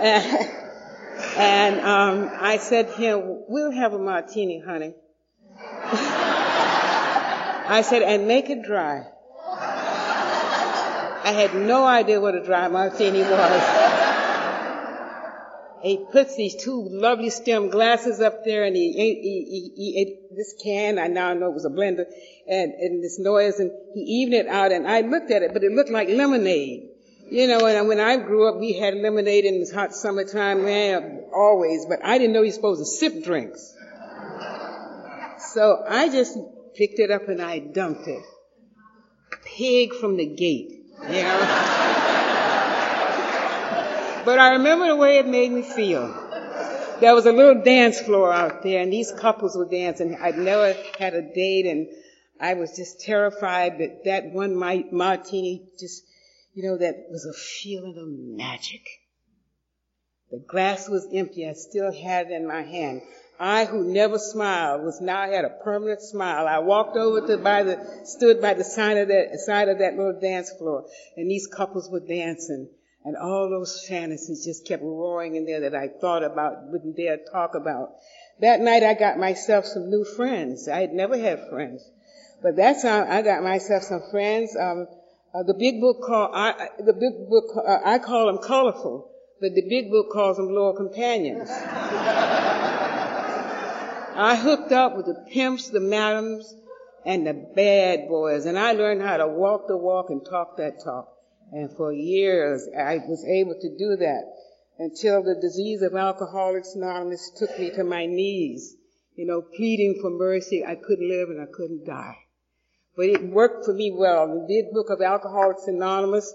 and 1.36 1.80
um, 1.80 2.30
I 2.38 2.58
said 2.58 2.88
to 2.88 2.94
him, 2.94 3.22
we'll 3.48 3.70
have 3.70 3.94
a 3.94 3.98
martini, 3.98 4.60
honey. 4.60 4.94
I 7.72 7.82
said, 7.82 8.02
and 8.02 8.26
make 8.28 8.50
it 8.50 8.62
dry. 8.62 9.06
I 11.22 11.32
had 11.32 11.54
no 11.54 11.86
idea 11.86 12.20
what 12.20 12.34
a 12.34 12.44
dry 12.44 12.68
martini 12.68 13.22
was. 13.22 13.79
He 15.82 16.04
puts 16.12 16.36
these 16.36 16.62
two 16.62 16.88
lovely 16.90 17.30
stem 17.30 17.70
glasses 17.70 18.20
up 18.20 18.44
there 18.44 18.64
and 18.64 18.76
he, 18.76 18.92
he, 18.92 19.14
he, 19.14 19.72
he 19.76 20.00
ate 20.00 20.36
this 20.36 20.54
can, 20.62 20.98
I 20.98 21.06
now 21.06 21.32
know 21.34 21.48
it 21.48 21.54
was 21.54 21.64
a 21.64 21.70
blender, 21.70 22.04
and, 22.46 22.72
and 22.74 23.02
this 23.02 23.18
noise, 23.18 23.58
and 23.60 23.70
he 23.94 24.00
evened 24.00 24.34
it 24.34 24.46
out, 24.46 24.72
and 24.72 24.86
I 24.86 25.00
looked 25.00 25.30
at 25.30 25.42
it, 25.42 25.52
but 25.52 25.64
it 25.64 25.72
looked 25.72 25.90
like 25.90 26.08
lemonade. 26.08 26.88
You 27.30 27.46
know, 27.46 27.64
and 27.66 27.86
when 27.86 28.00
I 28.00 28.16
grew 28.16 28.48
up, 28.48 28.58
we 28.58 28.72
had 28.72 28.94
lemonade 28.94 29.44
in 29.44 29.60
the 29.60 29.70
hot 29.72 29.94
summertime, 29.94 30.64
man, 30.64 31.24
always, 31.32 31.86
but 31.86 32.04
I 32.04 32.18
didn't 32.18 32.32
know 32.32 32.42
you're 32.42 32.52
supposed 32.52 32.80
to 32.80 32.86
sip 32.86 33.24
drinks. 33.24 33.74
So 35.52 35.84
I 35.88 36.08
just 36.08 36.36
picked 36.74 36.98
it 36.98 37.10
up 37.10 37.28
and 37.28 37.40
I 37.40 37.58
dumped 37.60 38.06
it. 38.08 38.22
Pig 39.44 39.94
from 39.94 40.16
the 40.16 40.26
gate, 40.26 40.84
you 41.02 41.22
know. 41.22 41.79
But 44.24 44.38
I 44.38 44.52
remember 44.52 44.86
the 44.86 44.96
way 44.96 45.18
it 45.18 45.26
made 45.26 45.52
me 45.52 45.62
feel. 45.62 46.08
There 47.00 47.14
was 47.14 47.26
a 47.26 47.32
little 47.32 47.62
dance 47.62 48.00
floor 48.00 48.32
out 48.32 48.62
there 48.62 48.82
and 48.82 48.92
these 48.92 49.12
couples 49.12 49.56
were 49.56 49.68
dancing. 49.68 50.16
I'd 50.20 50.38
never 50.38 50.76
had 50.98 51.14
a 51.14 51.22
date 51.22 51.66
and 51.66 51.88
I 52.40 52.54
was 52.54 52.76
just 52.76 53.00
terrified 53.00 53.78
that 53.78 54.04
that 54.04 54.32
one 54.32 54.54
martini 54.54 55.68
just 55.78 56.04
you 56.54 56.64
know, 56.64 56.78
that 56.78 57.06
was 57.10 57.24
a 57.24 57.32
feeling 57.32 57.96
of 57.96 58.08
magic. 58.08 58.86
The 60.30 60.38
glass 60.38 60.88
was 60.88 61.08
empty. 61.12 61.48
I 61.48 61.54
still 61.54 61.92
had 61.92 62.26
it 62.26 62.32
in 62.32 62.46
my 62.46 62.62
hand. 62.62 63.02
I, 63.38 63.64
who 63.64 63.84
never 63.84 64.18
smiled, 64.18 64.82
was 64.84 65.00
now 65.00 65.30
had 65.30 65.44
a 65.44 65.58
permanent 65.64 66.02
smile. 66.02 66.46
I 66.46 66.58
walked 66.58 66.96
over 66.96 67.26
to 67.26 67.38
by 67.38 67.62
the, 67.62 68.02
stood 68.04 68.40
by 68.40 68.54
the 68.54 68.64
side 68.64 68.98
of 68.98 69.08
that, 69.08 69.40
side 69.40 69.68
of 69.68 69.78
that 69.78 69.96
little 69.96 70.20
dance 70.20 70.50
floor, 70.50 70.86
and 71.16 71.30
these 71.30 71.46
couples 71.46 71.88
were 71.90 72.00
dancing. 72.00 72.68
And 73.04 73.16
all 73.16 73.48
those 73.48 73.86
fantasies 73.88 74.44
just 74.44 74.66
kept 74.66 74.82
roaring 74.82 75.34
in 75.34 75.46
there 75.46 75.60
that 75.60 75.74
I 75.74 75.88
thought 75.88 76.22
about, 76.22 76.70
wouldn't 76.70 76.96
dare 76.96 77.18
talk 77.32 77.54
about. 77.54 77.94
That 78.40 78.60
night 78.60 78.82
I 78.82 78.94
got 78.94 79.18
myself 79.18 79.64
some 79.64 79.88
new 79.90 80.04
friends. 80.04 80.68
I 80.68 80.80
had 80.80 80.92
never 80.92 81.16
had 81.16 81.48
friends. 81.48 81.88
But 82.42 82.56
that's 82.56 82.82
how 82.82 83.04
I 83.04 83.22
got 83.22 83.42
myself 83.42 83.84
some 83.84 84.02
friends. 84.10 84.54
Um, 84.56 84.86
uh, 85.34 85.42
the 85.44 85.54
big 85.54 85.80
book 85.80 86.02
call 86.02 86.34
I, 86.34 86.68
the 86.78 86.92
big 86.92 87.28
book 87.28 87.44
uh, 87.56 87.78
I 87.84 87.98
call 88.00 88.26
them 88.26 88.38
colorful, 88.38 89.10
but 89.40 89.54
the 89.54 89.62
big 89.68 89.90
book 89.90 90.10
calls 90.10 90.36
them 90.36 90.52
loyal 90.52 90.74
companions. 90.74 91.48
I 94.12 94.36
hooked 94.36 94.72
up 94.72 94.96
with 94.96 95.06
the 95.06 95.24
pimps, 95.30 95.68
the 95.68 95.80
madams, 95.80 96.52
and 97.06 97.26
the 97.26 97.32
bad 97.32 98.08
boys, 98.08 98.44
and 98.44 98.58
I 98.58 98.72
learned 98.72 99.02
how 99.02 99.18
to 99.18 99.28
walk 99.28 99.68
the 99.68 99.76
walk 99.76 100.10
and 100.10 100.24
talk 100.24 100.56
that 100.56 100.82
talk. 100.82 101.08
And 101.52 101.70
for 101.76 101.92
years, 101.92 102.68
I 102.76 102.98
was 102.98 103.24
able 103.24 103.54
to 103.60 103.76
do 103.76 103.96
that 103.96 104.22
until 104.78 105.22
the 105.22 105.40
disease 105.40 105.82
of 105.82 105.94
Alcoholics 105.94 106.74
Anonymous 106.74 107.30
took 107.36 107.58
me 107.58 107.70
to 107.70 107.84
my 107.84 108.06
knees, 108.06 108.76
you 109.16 109.26
know, 109.26 109.42
pleading 109.42 109.98
for 110.00 110.10
mercy. 110.10 110.64
I 110.64 110.76
couldn't 110.76 111.08
live 111.08 111.28
and 111.28 111.40
I 111.40 111.46
couldn't 111.46 111.84
die 111.84 112.16
but 113.00 113.08
it 113.08 113.22
worked 113.22 113.64
for 113.64 113.72
me 113.72 113.90
well. 113.90 114.26
The 114.26 114.46
big 114.46 114.72
book 114.72 114.90
of 114.90 115.00
Alcoholics 115.00 115.66
Anonymous, 115.66 116.32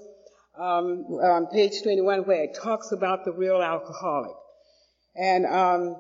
um, 0.58 1.06
on 1.22 1.48
page 1.48 1.84
21, 1.84 2.22
where 2.22 2.44
it 2.44 2.58
talks 2.62 2.92
about 2.92 3.26
the 3.26 3.34
real 3.34 3.62
alcoholic. 3.62 4.36
And, 5.16 5.46
um, 5.46 5.96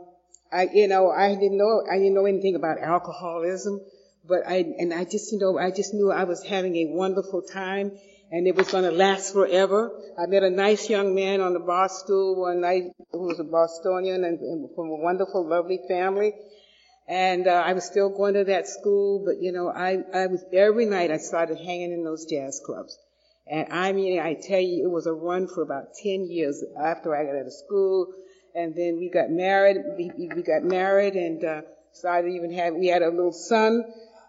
I, 0.51 0.69
you 0.73 0.87
know, 0.87 1.11
I 1.11 1.35
didn't 1.35 1.57
know, 1.57 1.83
I 1.87 1.97
didn't 1.97 2.13
know 2.13 2.25
anything 2.25 2.55
about 2.55 2.79
alcoholism, 2.79 3.81
but 4.27 4.47
I, 4.47 4.65
and 4.79 4.93
I 4.93 5.03
just, 5.03 5.31
you 5.31 5.39
know, 5.39 5.57
I 5.59 5.71
just 5.71 5.93
knew 5.93 6.11
I 6.11 6.23
was 6.23 6.43
having 6.43 6.75
a 6.77 6.85
wonderful 6.87 7.41
time. 7.41 7.91
And 8.31 8.47
it 8.47 8.55
was 8.55 8.71
going 8.71 8.83
to 8.83 8.91
last 8.91 9.33
forever. 9.33 9.91
I 10.17 10.25
met 10.25 10.43
a 10.43 10.49
nice 10.49 10.89
young 10.89 11.13
man 11.13 11.41
on 11.41 11.53
the 11.53 11.59
bar 11.59 11.89
stool 11.89 12.41
one 12.41 12.61
night 12.61 12.83
who 13.11 13.19
was 13.19 13.39
a 13.39 13.43
Bostonian 13.43 14.23
and, 14.23 14.39
and 14.39 14.69
from 14.75 14.87
a 14.89 14.95
wonderful, 14.95 15.47
lovely 15.47 15.79
family. 15.87 16.33
And 17.07 17.47
uh, 17.47 17.63
I 17.65 17.73
was 17.73 17.85
still 17.85 18.09
going 18.09 18.33
to 18.33 18.43
that 18.45 18.67
school, 18.67 19.23
but 19.25 19.41
you 19.41 19.51
know, 19.51 19.69
I, 19.69 19.99
I 20.13 20.27
was 20.27 20.43
every 20.51 20.85
night 20.85 21.11
I 21.11 21.17
started 21.17 21.57
hanging 21.59 21.91
in 21.91 22.03
those 22.03 22.25
jazz 22.25 22.59
clubs. 22.65 22.97
And 23.47 23.71
I 23.71 23.93
mean, 23.93 24.19
I 24.19 24.33
tell 24.33 24.59
you, 24.59 24.83
it 24.83 24.91
was 24.91 25.05
a 25.05 25.13
run 25.13 25.47
for 25.47 25.61
about 25.61 25.93
10 26.01 26.25
years 26.25 26.63
after 26.79 27.15
I 27.15 27.25
got 27.25 27.35
out 27.35 27.45
of 27.45 27.53
school. 27.53 28.07
And 28.55 28.73
then 28.73 28.97
we 28.97 29.09
got 29.09 29.29
married, 29.29 29.77
we, 29.97 30.11
we 30.15 30.41
got 30.41 30.63
married 30.63 31.13
and, 31.13 31.43
uh, 31.43 31.61
started 31.91 32.29
even 32.29 32.51
have, 32.53 32.73
we 32.73 32.87
had 32.87 33.01
a 33.01 33.09
little 33.09 33.31
son. 33.31 33.83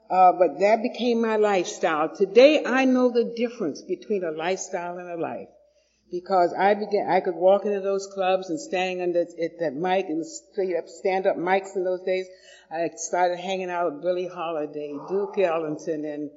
Uh, 0.08 0.32
but 0.32 0.60
that 0.60 0.82
became 0.82 1.20
my 1.20 1.36
lifestyle. 1.36 2.14
Today 2.14 2.64
I 2.64 2.84
know 2.84 3.10
the 3.10 3.32
difference 3.36 3.82
between 3.82 4.22
a 4.24 4.30
lifestyle 4.30 4.98
and 4.98 5.10
a 5.10 5.16
life. 5.16 5.48
Because 6.10 6.54
I 6.56 6.74
began, 6.74 7.10
I 7.10 7.20
could 7.20 7.34
walk 7.34 7.66
into 7.66 7.80
those 7.80 8.06
clubs 8.14 8.48
and 8.48 8.60
standing 8.60 9.02
under 9.02 9.22
at 9.22 9.58
that 9.58 9.74
mic 9.74 10.06
and 10.08 10.24
stand 10.24 11.26
up 11.26 11.36
mics 11.36 11.74
in 11.74 11.82
those 11.82 12.02
days. 12.02 12.28
I 12.70 12.90
started 12.94 13.38
hanging 13.38 13.70
out 13.70 13.92
with 13.92 14.02
Billie 14.02 14.28
Holiday, 14.28 14.94
Duke 15.08 15.36
Ellington, 15.38 16.04
and 16.04 16.30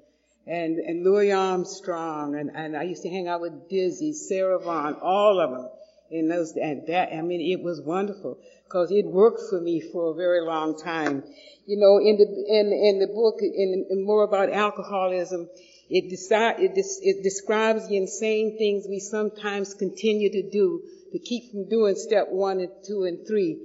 and 0.48 0.80
and 0.80 1.04
Louis 1.04 1.32
Armstrong, 1.32 2.36
and 2.36 2.50
and 2.56 2.76
I 2.76 2.84
used 2.84 3.04
to 3.04 3.10
hang 3.10 3.28
out 3.28 3.42
with 3.42 3.70
Dizzy, 3.70 4.14
Sarah 4.14 4.58
Vaughan, 4.58 4.96
all 5.04 5.40
of 5.40 5.52
them 5.52 5.70
in 6.12 6.28
those. 6.28 6.56
And 6.56 6.88
that 6.88 7.14
I 7.14 7.22
mean, 7.22 7.42
it 7.42 7.64
was 7.64 7.82
wonderful 7.82 8.40
because 8.66 8.92
it 8.92 9.06
worked 9.06 9.42
for 9.50 9.60
me 9.62 9.82
for 9.82 10.12
a 10.12 10.16
very 10.16 10.42
long 10.42 10.78
time. 10.78 11.24
You 11.66 11.78
know, 11.78 11.98
in 12.00 12.18
the 12.18 12.26
in 12.26 12.74
in 12.74 13.00
the 13.00 13.08
book, 13.08 13.40
in, 13.42 13.86
in 13.90 14.06
more 14.06 14.24
about 14.24 14.52
alcoholism, 14.52 15.48
it, 15.90 16.10
decide, 16.10 16.60
it, 16.60 16.76
des- 16.76 17.02
it 17.02 17.24
describes 17.24 17.88
the 17.88 17.98
insane 17.98 18.58
things 18.58 18.86
we 18.88 19.00
sometimes 19.00 19.74
continue 19.74 20.30
to 20.32 20.50
do 20.50 20.84
to 21.12 21.20
keep 21.20 21.52
from 21.52 21.68
doing 21.68 21.96
step 21.96 22.28
one 22.30 22.60
and 22.60 22.70
two 22.86 23.06
and 23.06 23.26
three. 23.28 23.58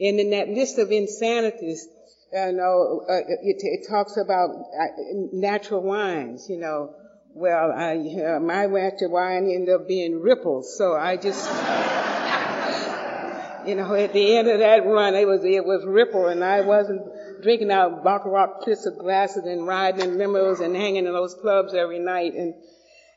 And 0.00 0.20
in 0.20 0.30
that 0.30 0.48
list 0.48 0.78
of 0.78 0.92
insanities, 0.92 1.88
you 2.32 2.52
know, 2.52 3.04
uh, 3.08 3.14
it, 3.14 3.56
it, 3.60 3.86
talks 3.88 4.16
about 4.16 4.50
uh, 4.50 4.86
natural 5.32 5.82
wines, 5.82 6.46
you 6.48 6.58
know. 6.58 6.94
Well, 7.34 7.72
I, 7.72 7.96
uh, 7.96 8.40
my 8.40 8.66
natural 8.66 9.10
wine 9.10 9.50
ended 9.50 9.74
up 9.74 9.88
being 9.88 10.20
ripples, 10.20 10.76
so 10.76 10.94
I 10.94 11.16
just, 11.16 11.48
you 13.66 13.74
know, 13.74 13.94
at 13.94 14.12
the 14.12 14.36
end 14.36 14.48
of 14.48 14.58
that 14.58 14.84
run, 14.84 15.14
it 15.14 15.26
was 15.26 15.42
it 15.42 15.64
was 15.64 15.82
ripple, 15.86 16.26
and 16.26 16.44
I 16.44 16.60
wasn't 16.60 17.00
drinking 17.42 17.70
out 17.70 18.04
baccarat 18.04 18.60
crystal 18.62 18.98
glasses 18.98 19.46
and 19.46 19.66
riding 19.66 20.10
in 20.10 20.18
limos 20.18 20.60
and 20.60 20.76
hanging 20.76 21.06
in 21.06 21.12
those 21.14 21.32
clubs 21.32 21.72
every 21.72 22.00
night, 22.00 22.34
and 22.34 22.52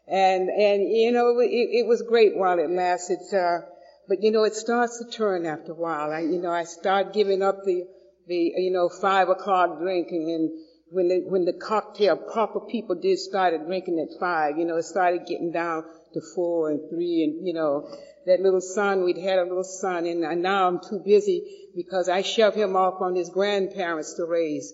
and 0.07 0.49
and 0.49 0.89
you 0.89 1.11
know, 1.11 1.37
it, 1.39 1.49
it 1.49 1.85
was 1.85 2.01
great 2.01 2.37
while 2.37 2.57
it 2.57 2.69
lasted. 2.69 3.19
Uh, 3.33 3.63
but 4.07 4.23
you 4.23 4.31
know, 4.31 4.45
it 4.45 4.55
starts 4.55 4.97
to 4.99 5.11
turn 5.11 5.45
after 5.45 5.73
a 5.73 5.75
while. 5.75 6.11
I, 6.11 6.21
you 6.21 6.41
know, 6.41 6.51
I 6.51 6.63
start 6.63 7.11
giving 7.11 7.41
up 7.41 7.65
the 7.65 7.85
the, 8.27 8.53
you 8.55 8.71
know, 8.71 8.89
five 8.89 9.29
o'clock 9.29 9.79
drinking 9.79 10.31
and 10.31 10.51
when 10.95 11.09
the, 11.09 11.19
when 11.27 11.43
the 11.43 11.51
cocktail 11.51 12.15
proper 12.15 12.61
people 12.61 12.95
did 12.95 13.19
started 13.19 13.65
drinking 13.65 13.99
at 13.99 14.17
five, 14.17 14.57
you 14.57 14.63
know, 14.63 14.77
it 14.77 14.83
started 14.83 15.25
getting 15.27 15.51
down 15.51 15.83
to 16.13 16.21
four 16.33 16.69
and 16.69 16.89
three 16.89 17.21
and, 17.21 17.45
you 17.45 17.53
know, 17.53 17.85
that 18.25 18.39
little 18.39 18.61
son, 18.61 19.03
we'd 19.03 19.17
had 19.17 19.37
a 19.37 19.43
little 19.43 19.65
son 19.65 20.05
and 20.05 20.41
now 20.41 20.69
I'm 20.69 20.79
too 20.79 21.01
busy 21.03 21.69
because 21.75 22.07
I 22.07 22.21
shoved 22.21 22.55
him 22.55 22.77
off 22.77 23.01
on 23.01 23.13
his 23.13 23.29
grandparents 23.29 24.13
to 24.13 24.23
raise. 24.23 24.71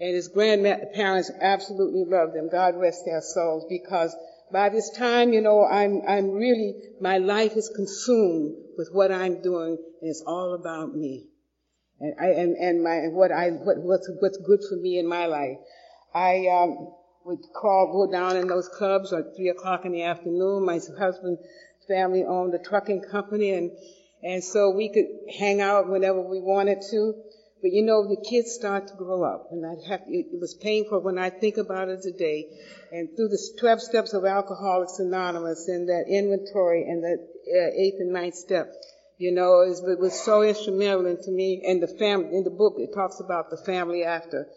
And 0.00 0.14
his 0.14 0.28
grandparents 0.28 1.30
absolutely 1.38 2.06
loved 2.06 2.34
him. 2.34 2.48
God 2.48 2.76
rest 2.76 3.04
their 3.04 3.20
souls 3.20 3.66
because 3.68 4.16
by 4.50 4.70
this 4.70 4.88
time, 4.96 5.34
you 5.34 5.42
know, 5.42 5.66
I'm, 5.66 6.00
I'm 6.08 6.30
really, 6.30 6.76
my 7.02 7.18
life 7.18 7.58
is 7.58 7.70
consumed 7.76 8.56
with 8.78 8.88
what 8.90 9.12
I'm 9.12 9.42
doing 9.42 9.76
and 10.00 10.10
it's 10.10 10.22
all 10.26 10.54
about 10.54 10.96
me 10.96 11.26
and 12.00 12.14
I, 12.20 12.26
and, 12.26 12.56
and 12.56 12.82
my, 12.82 13.08
what 13.08 13.32
I, 13.32 13.50
what, 13.50 13.78
what's, 13.78 14.10
what's 14.20 14.38
good 14.38 14.60
for 14.68 14.76
me 14.76 14.98
in 14.98 15.06
my 15.06 15.26
life. 15.26 15.58
I, 16.14 16.46
um, 16.46 16.92
would 17.28 17.44
call, 17.52 17.92
go 17.92 18.10
down 18.10 18.36
in 18.36 18.48
those 18.48 18.68
clubs 18.68 19.12
at 19.12 19.36
three 19.36 19.50
o'clock 19.50 19.84
in 19.84 19.92
the 19.92 20.02
afternoon. 20.02 20.64
My 20.64 20.80
husband's 20.98 21.42
family 21.86 22.24
owned 22.24 22.54
a 22.54 22.58
trucking 22.58 23.02
company 23.02 23.52
and, 23.52 23.70
and 24.22 24.42
so 24.42 24.70
we 24.70 24.88
could 24.88 25.06
hang 25.38 25.60
out 25.60 25.88
whenever 25.88 26.22
we 26.22 26.40
wanted 26.40 26.78
to. 26.90 27.14
But 27.60 27.72
you 27.72 27.82
know, 27.82 28.08
the 28.08 28.24
kids 28.28 28.52
start 28.52 28.88
to 28.88 28.94
grow 28.94 29.24
up 29.24 29.48
and 29.50 29.66
I 29.66 29.74
have, 29.90 30.02
it 30.08 30.40
was 30.40 30.54
painful 30.54 31.00
when 31.02 31.18
I 31.18 31.28
think 31.28 31.58
about 31.58 31.88
it 31.88 32.00
today. 32.00 32.46
And 32.92 33.10
through 33.14 33.28
the 33.28 33.54
12 33.58 33.82
steps 33.82 34.14
of 34.14 34.24
Alcoholics 34.24 34.98
Anonymous 34.98 35.68
and 35.68 35.88
that 35.88 36.06
inventory 36.08 36.84
and 36.84 37.04
that 37.04 37.18
uh, 37.20 37.70
eighth 37.76 38.00
and 38.00 38.12
ninth 38.12 38.36
step, 38.36 38.72
you 39.18 39.32
know, 39.32 39.60
it 39.62 39.98
was, 39.98 40.24
so 40.24 40.42
instrumental 40.42 41.16
to 41.16 41.30
me. 41.30 41.62
And 41.66 41.82
the 41.82 41.88
family, 41.88 42.36
in 42.36 42.44
the 42.44 42.50
book, 42.50 42.76
it 42.78 42.94
talks 42.94 43.18
about 43.18 43.50
the 43.50 43.56
family 43.56 44.04
after. 44.04 44.48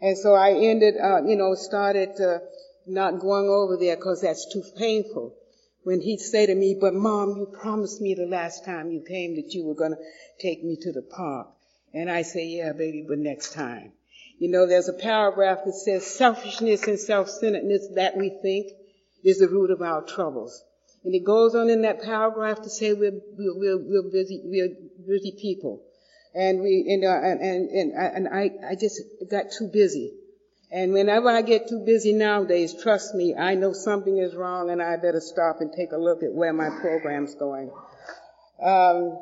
And 0.00 0.16
so 0.16 0.34
I 0.34 0.52
ended, 0.52 0.94
uh, 1.02 1.24
you 1.24 1.36
know, 1.36 1.54
started 1.54 2.20
uh, 2.20 2.38
not 2.86 3.18
going 3.18 3.48
over 3.48 3.76
there 3.76 3.96
because 3.96 4.20
that's 4.20 4.52
too 4.52 4.62
painful. 4.76 5.34
When 5.82 6.00
he'd 6.00 6.20
say 6.20 6.46
to 6.46 6.54
me, 6.54 6.78
but 6.80 6.94
mom, 6.94 7.36
you 7.36 7.46
promised 7.60 8.00
me 8.00 8.14
the 8.14 8.26
last 8.26 8.64
time 8.64 8.90
you 8.90 9.04
came 9.06 9.34
that 9.34 9.52
you 9.52 9.64
were 9.64 9.74
going 9.74 9.92
to 9.92 10.02
take 10.40 10.62
me 10.62 10.76
to 10.80 10.92
the 10.92 11.02
park. 11.02 11.48
And 11.92 12.10
I 12.10 12.22
say, 12.22 12.46
yeah, 12.46 12.72
baby, 12.72 13.04
but 13.06 13.18
next 13.18 13.52
time. 13.52 13.92
You 14.38 14.50
know, 14.50 14.66
there's 14.66 14.88
a 14.88 14.94
paragraph 14.94 15.64
that 15.64 15.74
says 15.74 16.06
selfishness 16.06 16.86
and 16.86 16.98
self-centeredness 16.98 17.88
that 17.96 18.16
we 18.16 18.30
think 18.42 18.72
is 19.24 19.38
the 19.38 19.48
root 19.48 19.70
of 19.70 19.82
our 19.82 20.02
troubles. 20.02 20.62
And 21.04 21.14
it 21.14 21.24
goes 21.24 21.54
on 21.54 21.68
in 21.68 21.82
that 21.82 22.02
paragraph 22.02 22.62
to 22.62 22.70
say 22.70 22.94
we're, 22.94 23.20
we're, 23.36 23.76
we're 23.76 24.10
busy, 24.10 24.40
we're 24.42 24.74
busy 25.06 25.36
people. 25.38 25.82
And 26.34 26.62
we, 26.62 26.86
and, 26.88 27.04
uh, 27.04 27.08
and, 27.08 27.68
and, 27.70 27.92
and, 27.92 28.28
I, 28.28 28.50
I 28.70 28.74
just 28.74 29.00
got 29.30 29.52
too 29.56 29.68
busy. 29.72 30.14
And 30.72 30.92
whenever 30.92 31.28
I 31.28 31.42
get 31.42 31.68
too 31.68 31.84
busy 31.84 32.14
nowadays, 32.14 32.74
trust 32.82 33.14
me, 33.14 33.34
I 33.36 33.54
know 33.54 33.72
something 33.72 34.16
is 34.16 34.34
wrong 34.34 34.70
and 34.70 34.82
I 34.82 34.96
better 34.96 35.20
stop 35.20 35.60
and 35.60 35.70
take 35.72 35.92
a 35.92 35.98
look 35.98 36.22
at 36.22 36.32
where 36.32 36.52
my 36.52 36.70
program's 36.80 37.34
going. 37.34 37.70
Um, 38.60 39.20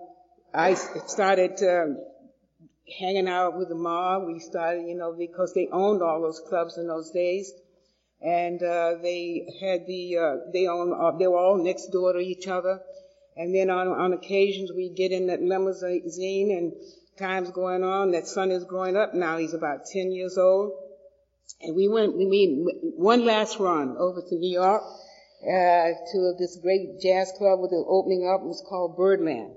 I 0.54 0.74
started 0.74 1.62
um, 1.62 1.98
hanging 2.98 3.28
out 3.28 3.58
with 3.58 3.68
the 3.68 3.74
mob. 3.74 4.24
We 4.26 4.38
started, 4.38 4.86
you 4.86 4.94
know, 4.94 5.14
because 5.18 5.52
they 5.52 5.68
owned 5.70 6.00
all 6.00 6.22
those 6.22 6.40
clubs 6.48 6.78
in 6.78 6.86
those 6.86 7.10
days 7.10 7.52
and 8.24 8.62
uh, 8.62 8.94
they 9.02 9.46
had 9.60 9.86
the 9.86 10.16
uh, 10.16 10.36
they 10.52 10.66
own 10.66 10.92
uh, 10.92 11.16
they 11.18 11.26
were 11.26 11.38
all 11.38 11.56
next 11.56 11.88
door 11.88 12.12
to 12.12 12.20
each 12.20 12.46
other, 12.46 12.80
and 13.36 13.54
then 13.54 13.68
on 13.68 13.88
on 13.88 14.12
occasions 14.12 14.70
we 14.74 14.90
get 14.90 15.10
in 15.10 15.26
that 15.26 15.42
limousine 15.42 16.50
and 16.50 16.72
times 17.18 17.50
going 17.50 17.82
on. 17.82 18.12
That 18.12 18.26
son 18.26 18.50
is 18.50 18.64
growing 18.64 18.96
up 18.96 19.14
now; 19.14 19.38
he's 19.38 19.54
about 19.54 19.86
ten 19.86 20.12
years 20.12 20.38
old, 20.38 20.72
and 21.60 21.74
we 21.74 21.88
went 21.88 22.16
we 22.16 22.26
made 22.26 22.64
one 22.96 23.24
last 23.24 23.58
run 23.58 23.96
over 23.98 24.22
to 24.22 24.34
New 24.36 24.52
York 24.52 24.82
uh, 25.42 25.88
to 26.12 26.34
this 26.38 26.58
great 26.62 27.00
jazz 27.00 27.32
club 27.36 27.60
with 27.60 27.70
the 27.70 27.84
opening 27.88 28.28
up. 28.32 28.42
It 28.42 28.46
was 28.46 28.64
called 28.68 28.96
Birdland, 28.96 29.56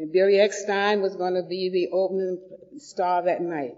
and 0.00 0.12
Billy 0.12 0.34
Eckstine 0.34 1.02
was 1.02 1.14
going 1.14 1.34
to 1.34 1.44
be 1.48 1.70
the 1.70 1.96
opening 1.96 2.40
star 2.78 3.22
that 3.26 3.42
night. 3.42 3.76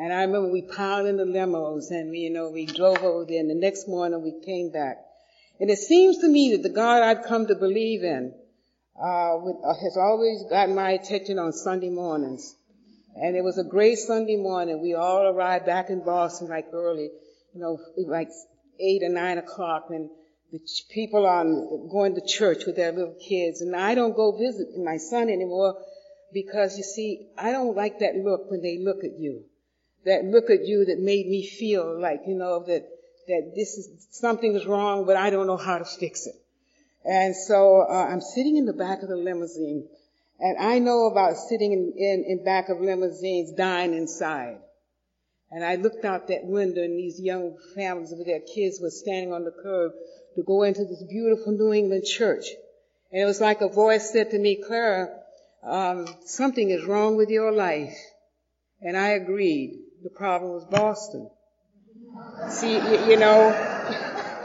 And 0.00 0.14
I 0.14 0.22
remember 0.22 0.50
we 0.50 0.62
piled 0.62 1.08
in 1.08 1.18
the 1.18 1.26
limos 1.26 1.90
and, 1.90 2.10
we, 2.10 2.20
you 2.20 2.30
know, 2.30 2.48
we 2.48 2.64
drove 2.64 3.02
over 3.02 3.26
there 3.26 3.38
and 3.38 3.50
the 3.50 3.54
next 3.54 3.86
morning 3.86 4.22
we 4.22 4.40
came 4.46 4.72
back. 4.72 4.96
And 5.60 5.68
it 5.68 5.76
seems 5.76 6.16
to 6.20 6.26
me 6.26 6.52
that 6.52 6.62
the 6.62 6.74
God 6.74 7.02
I've 7.02 7.26
come 7.26 7.46
to 7.48 7.54
believe 7.54 8.02
in, 8.02 8.32
uh, 8.96 9.36
with, 9.42 9.56
uh, 9.62 9.74
has 9.74 9.98
always 9.98 10.42
gotten 10.48 10.74
my 10.74 10.92
attention 10.92 11.38
on 11.38 11.52
Sunday 11.52 11.90
mornings. 11.90 12.56
And 13.14 13.36
it 13.36 13.44
was 13.44 13.58
a 13.58 13.62
great 13.62 13.98
Sunday 13.98 14.36
morning. 14.36 14.80
We 14.80 14.94
all 14.94 15.26
arrived 15.26 15.66
back 15.66 15.90
in 15.90 16.02
Boston 16.02 16.48
like 16.48 16.68
early, 16.72 17.10
you 17.52 17.60
know, 17.60 17.78
like 18.08 18.30
eight 18.80 19.02
or 19.02 19.10
nine 19.10 19.36
o'clock 19.36 19.88
and 19.90 20.08
the 20.50 20.60
people 20.88 21.26
are 21.26 21.44
going 21.44 22.14
to 22.14 22.22
church 22.26 22.64
with 22.64 22.76
their 22.76 22.92
little 22.92 23.18
kids. 23.28 23.60
And 23.60 23.76
I 23.76 23.94
don't 23.94 24.16
go 24.16 24.34
visit 24.38 24.68
my 24.82 24.96
son 24.96 25.28
anymore 25.28 25.76
because 26.32 26.78
you 26.78 26.84
see, 26.84 27.28
I 27.36 27.52
don't 27.52 27.76
like 27.76 27.98
that 27.98 28.16
look 28.16 28.50
when 28.50 28.62
they 28.62 28.78
look 28.78 29.04
at 29.04 29.18
you 29.18 29.44
that 30.04 30.24
look 30.24 30.50
at 30.50 30.66
you 30.66 30.86
that 30.86 30.98
made 30.98 31.26
me 31.26 31.46
feel 31.46 32.00
like, 32.00 32.22
you 32.26 32.34
know, 32.34 32.64
that, 32.66 32.88
that 33.28 33.52
this 33.54 33.76
is, 33.76 34.06
something 34.10 34.54
is 34.54 34.66
wrong, 34.66 35.04
but 35.06 35.16
I 35.16 35.30
don't 35.30 35.46
know 35.46 35.56
how 35.56 35.78
to 35.78 35.84
fix 35.84 36.26
it. 36.26 36.34
And 37.04 37.34
so, 37.34 37.82
uh, 37.82 38.08
I'm 38.10 38.20
sitting 38.20 38.56
in 38.56 38.66
the 38.66 38.72
back 38.72 39.02
of 39.02 39.08
the 39.08 39.16
limousine, 39.16 39.88
and 40.38 40.58
I 40.58 40.78
know 40.78 41.06
about 41.06 41.36
sitting 41.36 41.72
in, 41.72 41.92
in, 41.96 42.24
in 42.26 42.44
back 42.44 42.68
of 42.68 42.80
limousines 42.80 43.52
dying 43.52 43.94
inside. 43.94 44.58
And 45.50 45.64
I 45.64 45.76
looked 45.76 46.04
out 46.04 46.28
that 46.28 46.44
window 46.44 46.82
and 46.82 46.96
these 46.96 47.20
young 47.20 47.56
families 47.74 48.14
with 48.16 48.26
their 48.26 48.40
kids 48.40 48.80
were 48.80 48.90
standing 48.90 49.32
on 49.32 49.44
the 49.44 49.50
curb 49.50 49.92
to 50.36 50.42
go 50.42 50.62
into 50.62 50.84
this 50.84 51.02
beautiful 51.02 51.52
New 51.52 51.72
England 51.72 52.04
church. 52.04 52.46
And 53.10 53.20
it 53.20 53.24
was 53.24 53.40
like 53.40 53.60
a 53.60 53.68
voice 53.68 54.12
said 54.12 54.30
to 54.30 54.38
me, 54.38 54.62
Clara, 54.64 55.08
um, 55.64 56.06
something 56.24 56.70
is 56.70 56.84
wrong 56.84 57.16
with 57.16 57.30
your 57.30 57.50
life. 57.50 57.96
And 58.80 58.96
I 58.96 59.08
agreed 59.08 59.80
the 60.02 60.10
problem 60.10 60.52
was 60.52 60.64
Boston. 60.64 61.30
See, 62.48 62.74
you, 62.74 63.10
you 63.10 63.16
know, 63.16 63.50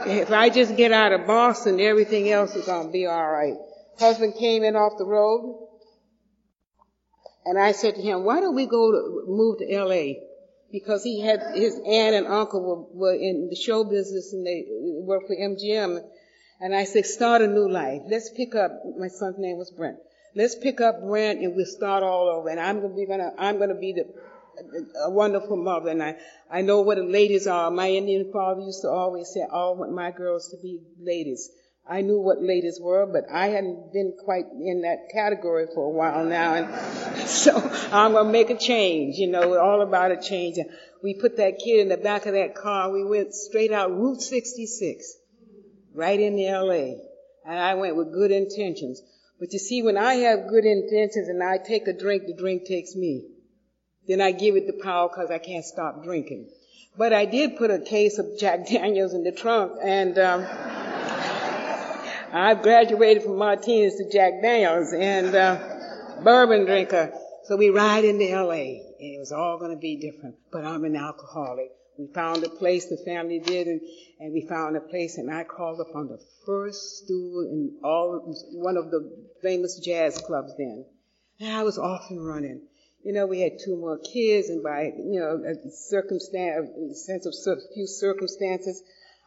if 0.06 0.30
I 0.30 0.50
just 0.50 0.76
get 0.76 0.92
out 0.92 1.12
of 1.12 1.26
Boston, 1.26 1.80
everything 1.80 2.30
else 2.30 2.54
is 2.54 2.66
gonna 2.66 2.90
be 2.90 3.06
alright. 3.06 3.54
Husband 3.98 4.34
came 4.38 4.62
in 4.62 4.76
off 4.76 4.98
the 4.98 5.06
road, 5.06 5.66
and 7.46 7.58
I 7.58 7.72
said 7.72 7.94
to 7.94 8.02
him, 8.02 8.24
why 8.24 8.40
don't 8.40 8.56
we 8.56 8.66
go 8.66 8.90
to, 8.90 9.24
move 9.28 9.58
to 9.58 9.66
LA? 9.66 10.20
Because 10.72 11.04
he 11.04 11.20
had, 11.20 11.40
his 11.54 11.74
aunt 11.86 12.16
and 12.16 12.26
uncle 12.26 12.60
were, 12.92 13.12
were 13.12 13.14
in 13.14 13.48
the 13.48 13.56
show 13.56 13.84
business 13.84 14.32
and 14.32 14.44
they 14.44 14.64
worked 15.04 15.28
for 15.28 15.36
MGM. 15.36 16.00
And 16.60 16.74
I 16.74 16.84
said, 16.84 17.06
start 17.06 17.42
a 17.42 17.46
new 17.46 17.70
life. 17.70 18.02
Let's 18.08 18.30
pick 18.36 18.56
up, 18.56 18.72
my 18.98 19.06
son's 19.06 19.36
name 19.38 19.58
was 19.58 19.70
Brent. 19.70 19.96
Let's 20.34 20.56
pick 20.56 20.80
up 20.80 21.00
Brent 21.02 21.40
and 21.40 21.54
we'll 21.54 21.66
start 21.66 22.02
all 22.02 22.28
over. 22.28 22.48
And 22.48 22.58
I'm 22.58 22.80
gonna 22.80 22.94
be 22.94 23.06
gonna, 23.06 23.30
I'm 23.38 23.58
gonna 23.60 23.78
be 23.78 23.92
the, 23.92 24.12
a 25.04 25.10
wonderful 25.10 25.56
mother. 25.56 25.90
And 25.90 26.02
I, 26.02 26.16
I 26.50 26.62
know 26.62 26.80
what 26.80 26.96
the 26.96 27.04
ladies 27.04 27.46
are. 27.46 27.70
My 27.70 27.90
Indian 27.90 28.30
father 28.32 28.60
used 28.60 28.82
to 28.82 28.90
always 28.90 29.28
say, 29.28 29.40
I 29.42 29.56
want 29.70 29.92
my 29.92 30.10
girls 30.10 30.48
to 30.50 30.56
be 30.62 30.80
ladies. 31.00 31.50
I 31.88 32.00
knew 32.00 32.18
what 32.20 32.42
ladies 32.42 32.80
were, 32.80 33.06
but 33.06 33.30
I 33.30 33.46
hadn't 33.46 33.92
been 33.92 34.14
quite 34.24 34.46
in 34.52 34.82
that 34.82 35.08
category 35.12 35.66
for 35.72 35.86
a 35.86 35.90
while 35.90 36.24
now. 36.24 36.54
And 36.54 37.28
so 37.28 37.56
I'm 37.92 38.12
to 38.14 38.24
make 38.24 38.50
a 38.50 38.58
change, 38.58 39.16
you 39.16 39.28
know, 39.28 39.56
all 39.58 39.82
about 39.82 40.10
a 40.10 40.20
change. 40.20 40.58
And 40.58 40.68
We 41.02 41.14
put 41.14 41.36
that 41.36 41.60
kid 41.64 41.80
in 41.80 41.88
the 41.88 41.96
back 41.96 42.26
of 42.26 42.32
that 42.32 42.56
car. 42.56 42.90
We 42.90 43.04
went 43.04 43.34
straight 43.34 43.70
out 43.70 43.96
Route 43.96 44.20
66, 44.20 45.16
right 45.94 46.18
into 46.18 46.42
LA. 46.42 46.96
And 47.44 47.58
I 47.58 47.74
went 47.74 47.94
with 47.94 48.12
good 48.12 48.32
intentions. 48.32 49.00
But 49.38 49.52
you 49.52 49.60
see, 49.60 49.82
when 49.82 49.96
I 49.96 50.14
have 50.14 50.48
good 50.48 50.64
intentions 50.64 51.28
and 51.28 51.42
I 51.42 51.58
take 51.58 51.86
a 51.86 51.92
drink, 51.92 52.24
the 52.26 52.34
drink 52.34 52.64
takes 52.64 52.96
me. 52.96 53.28
Then 54.08 54.20
I 54.20 54.32
give 54.32 54.56
it 54.56 54.66
the 54.66 54.82
power 54.82 55.08
because 55.08 55.30
I 55.30 55.38
can't 55.38 55.64
stop 55.64 56.04
drinking. 56.04 56.48
But 56.96 57.12
I 57.12 57.24
did 57.24 57.56
put 57.56 57.70
a 57.70 57.78
case 57.78 58.18
of 58.18 58.38
Jack 58.38 58.66
Daniels 58.70 59.14
in 59.14 59.24
the 59.24 59.32
trunk 59.32 59.72
and, 59.82 60.18
um, 60.18 60.46
I've 62.32 62.62
graduated 62.62 63.22
from 63.22 63.38
martinis 63.38 63.96
to 63.96 64.10
Jack 64.10 64.42
Daniels 64.42 64.92
and 64.92 65.34
uh, 65.34 66.22
bourbon 66.22 66.66
drinker. 66.66 67.12
So 67.44 67.56
we 67.56 67.70
ride 67.70 68.04
into 68.04 68.24
LA 68.24 68.82
and 68.98 69.14
it 69.14 69.18
was 69.18 69.32
all 69.32 69.58
going 69.58 69.70
to 69.70 69.76
be 69.76 69.96
different. 69.96 70.36
But 70.50 70.64
I'm 70.64 70.84
an 70.84 70.96
alcoholic. 70.96 71.70
We 71.98 72.08
found 72.12 72.44
a 72.44 72.50
place, 72.50 72.86
the 72.86 72.98
family 72.98 73.38
did, 73.38 73.68
and, 73.68 73.80
and 74.20 74.32
we 74.34 74.46
found 74.46 74.76
a 74.76 74.80
place, 74.80 75.16
and 75.16 75.32
I 75.32 75.44
called 75.44 75.80
up 75.80 75.94
on 75.94 76.08
the 76.08 76.20
first 76.44 76.98
stool 76.98 77.48
in 77.50 77.78
all, 77.82 78.20
one 78.52 78.76
of 78.76 78.90
the 78.90 79.10
famous 79.42 79.78
jazz 79.78 80.18
clubs 80.18 80.52
then. 80.58 80.84
And 81.40 81.56
I 81.56 81.62
was 81.62 81.78
off 81.78 82.10
and 82.10 82.26
running. 82.26 82.60
You 83.06 83.12
know, 83.12 83.26
we 83.26 83.40
had 83.40 83.60
two 83.64 83.76
more 83.76 83.98
kids, 83.98 84.48
and 84.48 84.64
by, 84.64 84.92
you 84.96 85.20
know, 85.20 85.40
a 85.46 85.70
circumstance, 85.70 86.68
a 86.90 86.92
sense 86.92 87.24
of 87.24 87.34
a 87.56 87.72
few 87.72 87.86
circumstances, 87.86 88.82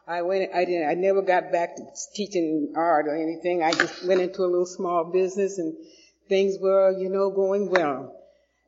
I 0.06 0.20
went, 0.20 0.54
I 0.54 0.66
didn't, 0.66 0.86
I 0.86 0.92
never 0.92 1.22
got 1.22 1.50
back 1.50 1.76
to 1.76 1.84
teaching 2.14 2.74
art 2.76 3.06
or 3.08 3.16
anything. 3.16 3.62
I 3.62 3.72
just 3.72 4.06
went 4.06 4.20
into 4.20 4.42
a 4.42 4.50
little 4.52 4.66
small 4.66 5.04
business 5.04 5.56
and 5.56 5.74
things 6.28 6.58
were, 6.60 6.94
you 6.98 7.08
know, 7.08 7.30
going 7.30 7.70
well. 7.70 8.14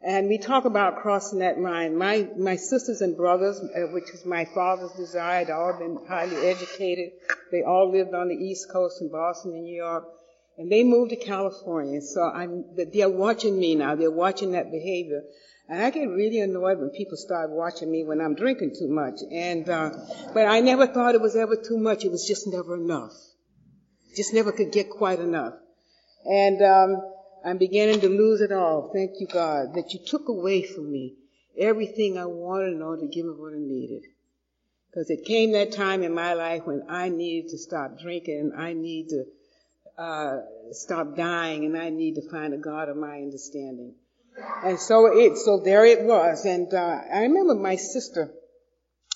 And 0.00 0.28
we 0.28 0.38
talk 0.38 0.64
about 0.64 1.02
crossing 1.02 1.40
that 1.40 1.60
line. 1.60 1.94
My, 1.94 2.26
my 2.38 2.56
sisters 2.56 3.02
and 3.02 3.14
brothers, 3.14 3.60
uh, 3.60 3.92
which 3.92 4.08
is 4.14 4.24
my 4.24 4.46
father's 4.54 4.92
desire, 4.92 5.44
they 5.44 5.52
all 5.52 5.78
been 5.78 5.98
highly 6.08 6.48
educated. 6.48 7.10
They 7.50 7.62
all 7.62 7.92
lived 7.92 8.14
on 8.14 8.28
the 8.28 8.34
East 8.34 8.70
Coast 8.72 9.02
in 9.02 9.10
Boston 9.10 9.52
and 9.52 9.64
New 9.64 9.76
York. 9.76 10.06
And 10.58 10.70
they 10.70 10.84
moved 10.84 11.10
to 11.10 11.16
California. 11.16 12.00
So 12.00 12.22
I'm, 12.22 12.64
they're 12.92 13.08
watching 13.08 13.58
me 13.58 13.74
now. 13.74 13.94
They're 13.94 14.10
watching 14.10 14.52
that 14.52 14.70
behavior. 14.70 15.22
And 15.68 15.82
I 15.82 15.90
get 15.90 16.08
really 16.08 16.40
annoyed 16.40 16.78
when 16.78 16.90
people 16.90 17.16
start 17.16 17.50
watching 17.50 17.90
me 17.90 18.04
when 18.04 18.20
I'm 18.20 18.34
drinking 18.34 18.74
too 18.78 18.88
much. 18.88 19.20
And, 19.32 19.68
uh, 19.68 19.90
but 20.34 20.46
I 20.46 20.60
never 20.60 20.86
thought 20.86 21.14
it 21.14 21.20
was 21.20 21.36
ever 21.36 21.56
too 21.56 21.78
much. 21.78 22.04
It 22.04 22.10
was 22.10 22.26
just 22.26 22.46
never 22.46 22.76
enough. 22.76 23.12
Just 24.14 24.34
never 24.34 24.52
could 24.52 24.72
get 24.72 24.90
quite 24.90 25.20
enough. 25.20 25.54
And, 26.24 26.62
um, 26.62 26.96
I'm 27.44 27.58
beginning 27.58 28.00
to 28.00 28.08
lose 28.08 28.40
it 28.40 28.52
all. 28.52 28.90
Thank 28.92 29.12
you, 29.18 29.26
God, 29.26 29.74
that 29.74 29.92
you 29.92 30.00
took 30.06 30.28
away 30.28 30.62
from 30.62 30.90
me 30.92 31.16
everything 31.58 32.16
I 32.16 32.26
wanted 32.26 32.72
in 32.74 32.82
order 32.82 33.02
to 33.02 33.08
give 33.08 33.26
me 33.26 33.32
what 33.32 33.52
I 33.52 33.58
needed. 33.58 34.02
Because 34.90 35.10
it 35.10 35.24
came 35.24 35.52
that 35.52 35.72
time 35.72 36.02
in 36.02 36.14
my 36.14 36.34
life 36.34 36.62
when 36.66 36.82
I 36.88 37.08
needed 37.08 37.50
to 37.50 37.58
stop 37.58 37.98
drinking 37.98 38.52
and 38.52 38.60
I 38.60 38.74
needed 38.74 39.10
to, 39.10 39.24
uh, 39.98 40.38
stop 40.70 41.16
dying 41.16 41.64
and 41.64 41.76
I 41.76 41.90
need 41.90 42.14
to 42.16 42.30
find 42.30 42.54
a 42.54 42.58
God 42.58 42.88
of 42.88 42.96
my 42.96 43.16
understanding. 43.16 43.94
And 44.64 44.78
so 44.78 45.06
it, 45.06 45.36
so 45.36 45.60
there 45.60 45.84
it 45.84 46.02
was. 46.04 46.44
And, 46.44 46.72
uh, 46.72 47.00
I 47.12 47.20
remember 47.22 47.54
my 47.54 47.76
sister 47.76 48.32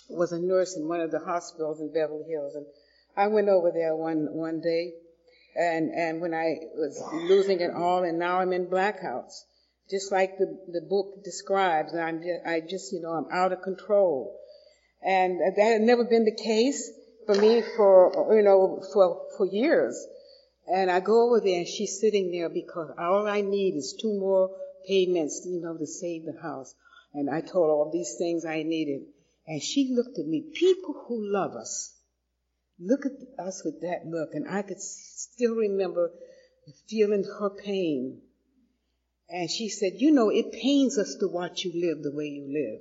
was 0.09 0.33
a 0.33 0.39
nurse 0.39 0.77
in 0.77 0.89
one 0.89 1.01
of 1.01 1.11
the 1.11 1.19
hospitals 1.19 1.81
in 1.81 1.93
Beverly 1.93 2.25
Hills. 2.29 2.55
And 2.55 2.67
I 3.17 3.29
went 3.29 3.49
over 3.49 3.73
there 3.73 3.97
one, 3.97 4.29
one 4.31 4.61
day. 4.61 4.93
And, 5.55 5.91
and 5.91 6.21
when 6.21 6.35
I 6.35 6.57
was 6.75 7.03
losing 7.13 7.61
it 7.61 7.71
all 7.75 8.05
and 8.05 8.19
now 8.19 8.41
I'm 8.41 8.53
in 8.53 8.67
blackouts. 8.67 9.45
Just 9.89 10.13
like 10.13 10.37
the, 10.37 10.47
the 10.69 10.83
book 10.83 11.25
describes. 11.25 11.93
And 11.93 12.03
I'm 12.03 12.19
just, 12.19 12.47
I 12.47 12.61
just, 12.61 12.93
you 12.93 13.01
know, 13.01 13.13
I'm 13.13 13.27
out 13.33 13.53
of 13.53 13.63
control. 13.63 14.39
And 15.03 15.41
that 15.57 15.63
had 15.63 15.81
never 15.81 16.05
been 16.05 16.25
the 16.25 16.37
case 16.37 16.91
for 17.25 17.35
me 17.35 17.63
for, 17.77 18.35
you 18.37 18.43
know, 18.43 18.83
for, 18.93 19.23
for 19.37 19.47
years. 19.47 20.07
And 20.67 20.91
I 20.91 21.01
go 21.01 21.27
over 21.27 21.41
there 21.41 21.59
and 21.59 21.69
she's 21.69 22.01
sitting 22.01 22.33
there 22.33 22.49
because 22.49 22.91
all 22.99 23.27
I 23.27 23.41
need 23.41 23.77
is 23.77 23.97
two 24.01 24.19
more 24.19 24.51
payments, 24.87 25.43
you 25.47 25.61
know, 25.61 25.77
to 25.77 25.87
save 25.87 26.25
the 26.25 26.41
house. 26.41 26.75
And 27.15 27.31
I 27.31 27.41
told 27.41 27.69
her 27.69 27.73
all 27.73 27.91
these 27.93 28.17
things 28.19 28.45
I 28.45 28.63
needed. 28.63 29.03
And 29.47 29.63
she 29.63 29.95
looked 29.95 30.19
at 30.19 30.27
me. 30.27 30.45
People 30.53 31.05
who 31.07 31.33
love 31.33 31.55
us 31.55 31.97
look 32.79 33.07
at 33.07 33.13
us 33.45 33.63
with 33.65 33.81
that 33.83 34.07
look. 34.07 34.35
And 34.35 34.49
I 34.49 34.63
could 34.63 34.81
still 34.81 35.55
remember 35.55 36.11
feeling 36.89 37.25
her 37.39 37.51
pain. 37.51 38.21
And 39.29 39.51
she 39.51 39.69
said, 39.69 39.95
you 39.97 40.13
know, 40.13 40.31
it 40.31 40.53
pains 40.53 40.99
us 40.99 41.17
to 41.21 41.29
watch 41.29 41.65
you 41.65 41.73
live 41.75 42.03
the 42.03 42.13
way 42.15 42.27
you 42.27 42.47
live. 42.47 42.81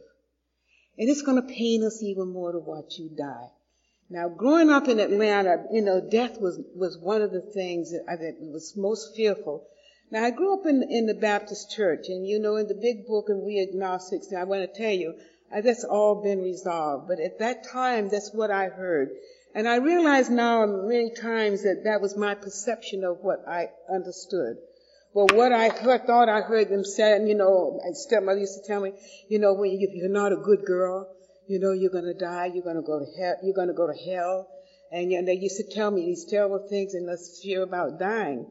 And 0.98 1.10
it's 1.10 1.24
going 1.24 1.42
to 1.42 1.54
pain 1.54 1.84
us 1.84 2.02
even 2.02 2.30
more 2.30 2.52
to 2.52 2.60
watch 2.60 2.98
you 2.98 3.10
die. 3.10 3.50
Now, 4.10 4.30
growing 4.30 4.70
up 4.70 4.88
in 4.88 5.00
Atlanta, 5.00 5.66
you 5.72 5.82
know, 5.82 6.00
death 6.00 6.40
was, 6.40 6.60
was 6.76 6.98
one 6.98 7.22
of 7.22 7.32
the 7.32 7.42
things 7.42 7.92
that, 7.92 8.04
I, 8.08 8.16
that 8.16 8.38
was 8.40 8.76
most 8.78 9.16
fearful 9.16 9.68
now, 10.12 10.24
I 10.24 10.30
grew 10.30 10.54
up 10.54 10.68
in, 10.68 10.84
in 10.84 11.08
the 11.08 11.16
Baptist 11.16 11.72
church, 11.72 12.10
and 12.10 12.28
you 12.28 12.38
know, 12.38 12.58
in 12.58 12.68
the 12.68 12.76
big 12.76 13.08
book, 13.08 13.26
and 13.30 13.42
we 13.42 13.60
agnostics, 13.60 14.28
and 14.28 14.38
I 14.38 14.44
want 14.44 14.62
to 14.62 14.80
tell 14.80 14.94
you, 14.94 15.16
uh, 15.52 15.62
that's 15.62 15.84
all 15.84 16.22
been 16.22 16.44
resolved. 16.44 17.08
But 17.08 17.20
at 17.20 17.40
that 17.40 17.64
time, 17.64 18.10
that's 18.10 18.32
what 18.32 18.52
I 18.52 18.68
heard. 18.68 19.10
And 19.56 19.68
I 19.68 19.78
realize 19.78 20.30
now 20.30 20.66
many 20.66 21.10
times 21.10 21.64
that 21.64 21.86
that 21.86 22.02
was 22.02 22.16
my 22.16 22.36
perception 22.36 23.04
of 23.04 23.20
what 23.22 23.48
I 23.48 23.72
understood. 23.90 24.58
But 25.14 25.34
what 25.34 25.52
I 25.52 25.70
heard, 25.70 26.06
thought 26.06 26.30
I 26.30 26.42
heard 26.42 26.70
them 26.70 26.84
say, 26.84 27.26
you 27.26 27.36
know, 27.36 27.80
my 27.84 27.94
stepmother 27.94 28.40
used 28.40 28.62
to 28.62 28.68
tell 28.68 28.82
me, 28.82 28.92
you 29.28 29.40
know, 29.40 29.54
when 29.54 29.72
you, 29.72 29.90
you're 29.92 30.10
not 30.10 30.34
a 30.34 30.38
good 30.38 30.66
girl, 30.66 31.15
you 31.48 31.60
know, 31.60 31.72
you're 31.72 31.92
gonna 31.92 32.14
die, 32.14 32.52
you're 32.54 32.64
gonna 32.64 32.82
go 32.82 33.00
to 33.00 33.06
hell, 33.20 33.36
you're 33.44 33.56
gonna 33.56 33.74
go 33.74 33.88
to 33.88 34.12
hell. 34.12 34.48
And, 34.92 35.12
and 35.12 35.28
they 35.28 35.34
used 35.34 35.58
to 35.58 35.76
tell 35.76 35.92
me 35.92 36.06
these 36.06 36.26
terrible 36.30 36.68
things 36.70 36.94
and 36.94 37.08
this 37.08 37.40
fear 37.44 37.64
about 37.64 38.00
dying 38.00 38.46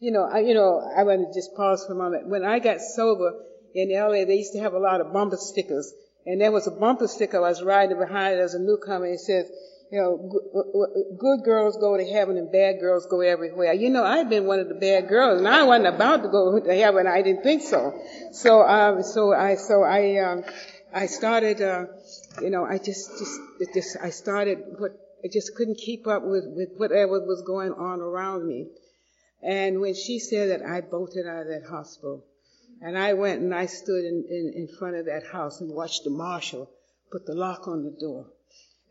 you 0.00 0.12
know, 0.12 0.24
I, 0.24 0.40
you 0.40 0.54
know, 0.54 0.80
I 0.96 1.02
want 1.02 1.26
to 1.26 1.38
just 1.38 1.54
pause 1.54 1.84
for 1.86 1.92
a 1.92 1.96
moment. 1.96 2.28
When 2.28 2.44
I 2.44 2.58
got 2.60 2.80
sober 2.80 3.32
in 3.74 3.90
LA, 3.92 4.24
they 4.24 4.36
used 4.36 4.52
to 4.52 4.60
have 4.60 4.74
a 4.74 4.78
lot 4.78 5.00
of 5.00 5.12
bumper 5.12 5.36
stickers. 5.36 5.92
And 6.24 6.40
there 6.40 6.52
was 6.52 6.66
a 6.66 6.70
bumper 6.70 7.08
sticker 7.08 7.38
I 7.38 7.48
was 7.48 7.62
riding 7.62 7.98
behind 7.98 8.38
as 8.38 8.54
a 8.54 8.58
newcomer. 8.60 9.06
It 9.06 9.20
says, 9.20 9.50
you 9.90 9.98
know, 9.98 11.16
good 11.18 11.44
girls 11.44 11.78
go 11.78 11.96
to 11.96 12.04
heaven 12.04 12.36
and 12.36 12.52
bad 12.52 12.78
girls 12.78 13.06
go 13.06 13.22
everywhere. 13.22 13.72
You 13.72 13.90
know, 13.90 14.04
I've 14.04 14.28
been 14.28 14.44
one 14.44 14.60
of 14.60 14.68
the 14.68 14.74
bad 14.74 15.08
girls 15.08 15.38
and 15.38 15.48
I 15.48 15.64
wasn't 15.64 15.94
about 15.94 16.22
to 16.22 16.28
go 16.28 16.60
to 16.60 16.74
heaven. 16.74 17.06
I 17.06 17.22
didn't 17.22 17.42
think 17.42 17.62
so. 17.62 17.98
So, 18.32 18.60
um, 18.62 19.02
so 19.02 19.32
I, 19.32 19.54
so 19.56 19.82
I, 19.82 20.18
um, 20.18 20.44
I 20.92 21.06
started, 21.06 21.60
uh, 21.60 21.86
you 22.40 22.50
know, 22.50 22.64
I 22.64 22.78
just, 22.78 23.10
just, 23.18 23.74
just, 23.74 23.96
I 24.02 24.10
started 24.10 24.58
what, 24.78 24.92
I 25.24 25.28
just 25.32 25.54
couldn't 25.54 25.78
keep 25.78 26.06
up 26.06 26.22
with, 26.22 26.44
with 26.46 26.70
whatever 26.76 27.20
was 27.20 27.42
going 27.46 27.72
on 27.72 28.00
around 28.00 28.46
me. 28.46 28.68
And 29.42 29.80
when 29.80 29.94
she 29.94 30.18
said 30.18 30.50
that, 30.50 30.66
I 30.66 30.80
bolted 30.80 31.26
out 31.26 31.42
of 31.42 31.48
that 31.48 31.68
hospital. 31.68 32.24
And 32.80 32.96
I 32.96 33.14
went 33.14 33.42
and 33.42 33.54
I 33.54 33.66
stood 33.66 34.04
in, 34.04 34.24
in, 34.28 34.52
in 34.54 34.68
front 34.78 34.96
of 34.96 35.06
that 35.06 35.26
house 35.26 35.60
and 35.60 35.70
watched 35.70 36.04
the 36.04 36.10
marshal 36.10 36.70
put 37.10 37.26
the 37.26 37.34
lock 37.34 37.66
on 37.66 37.84
the 37.84 37.96
door. 37.98 38.26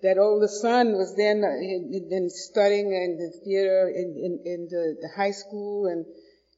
That 0.04 0.18
older 0.18 0.48
son 0.48 0.94
was 0.94 1.16
then 1.16 1.44
uh, 1.44 2.10
been 2.10 2.30
studying 2.30 2.92
in 2.92 3.18
the 3.18 3.32
theater 3.44 3.90
in, 3.90 4.16
in, 4.18 4.40
in 4.46 4.68
the, 4.70 4.98
the, 5.02 5.10
high 5.16 5.32
school 5.32 5.88
and 5.88 6.06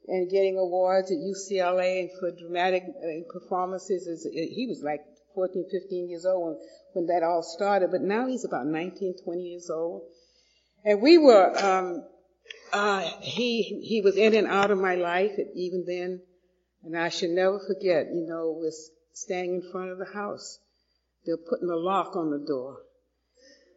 and 0.07 0.29
getting 0.29 0.57
awards 0.57 1.11
at 1.11 1.17
UCLA 1.17 2.01
and 2.01 2.09
for 2.19 2.31
dramatic 2.31 2.83
uh, 2.83 3.31
performances. 3.31 4.27
He 4.33 4.65
was 4.67 4.81
like 4.83 5.01
14, 5.35 5.65
15 5.71 6.09
years 6.09 6.25
old 6.25 6.45
when, 6.45 6.57
when 6.93 7.05
that 7.07 7.23
all 7.23 7.43
started, 7.43 7.91
but 7.91 8.01
now 8.01 8.27
he's 8.27 8.45
about 8.45 8.65
19, 8.65 9.15
20 9.23 9.41
years 9.41 9.69
old. 9.69 10.03
And 10.83 11.01
we 11.01 11.17
were 11.17 11.57
um, 11.57 12.03
uh, 12.71 13.01
he 13.21 13.61
he 13.61 14.01
was 14.01 14.15
in 14.15 14.33
and 14.35 14.47
out 14.47 14.71
of 14.71 14.77
my 14.77 14.95
life 14.95 15.31
even 15.55 15.83
then, 15.85 16.21
and 16.83 16.97
I 16.97 17.09
should 17.09 17.31
never 17.31 17.59
forget. 17.59 18.07
You 18.07 18.25
know, 18.27 18.51
was 18.51 18.89
standing 19.13 19.55
in 19.55 19.71
front 19.71 19.91
of 19.91 19.97
the 19.97 20.05
house. 20.13 20.59
They're 21.25 21.37
putting 21.37 21.69
a 21.69 21.75
lock 21.75 22.15
on 22.15 22.31
the 22.31 22.45
door, 22.45 22.77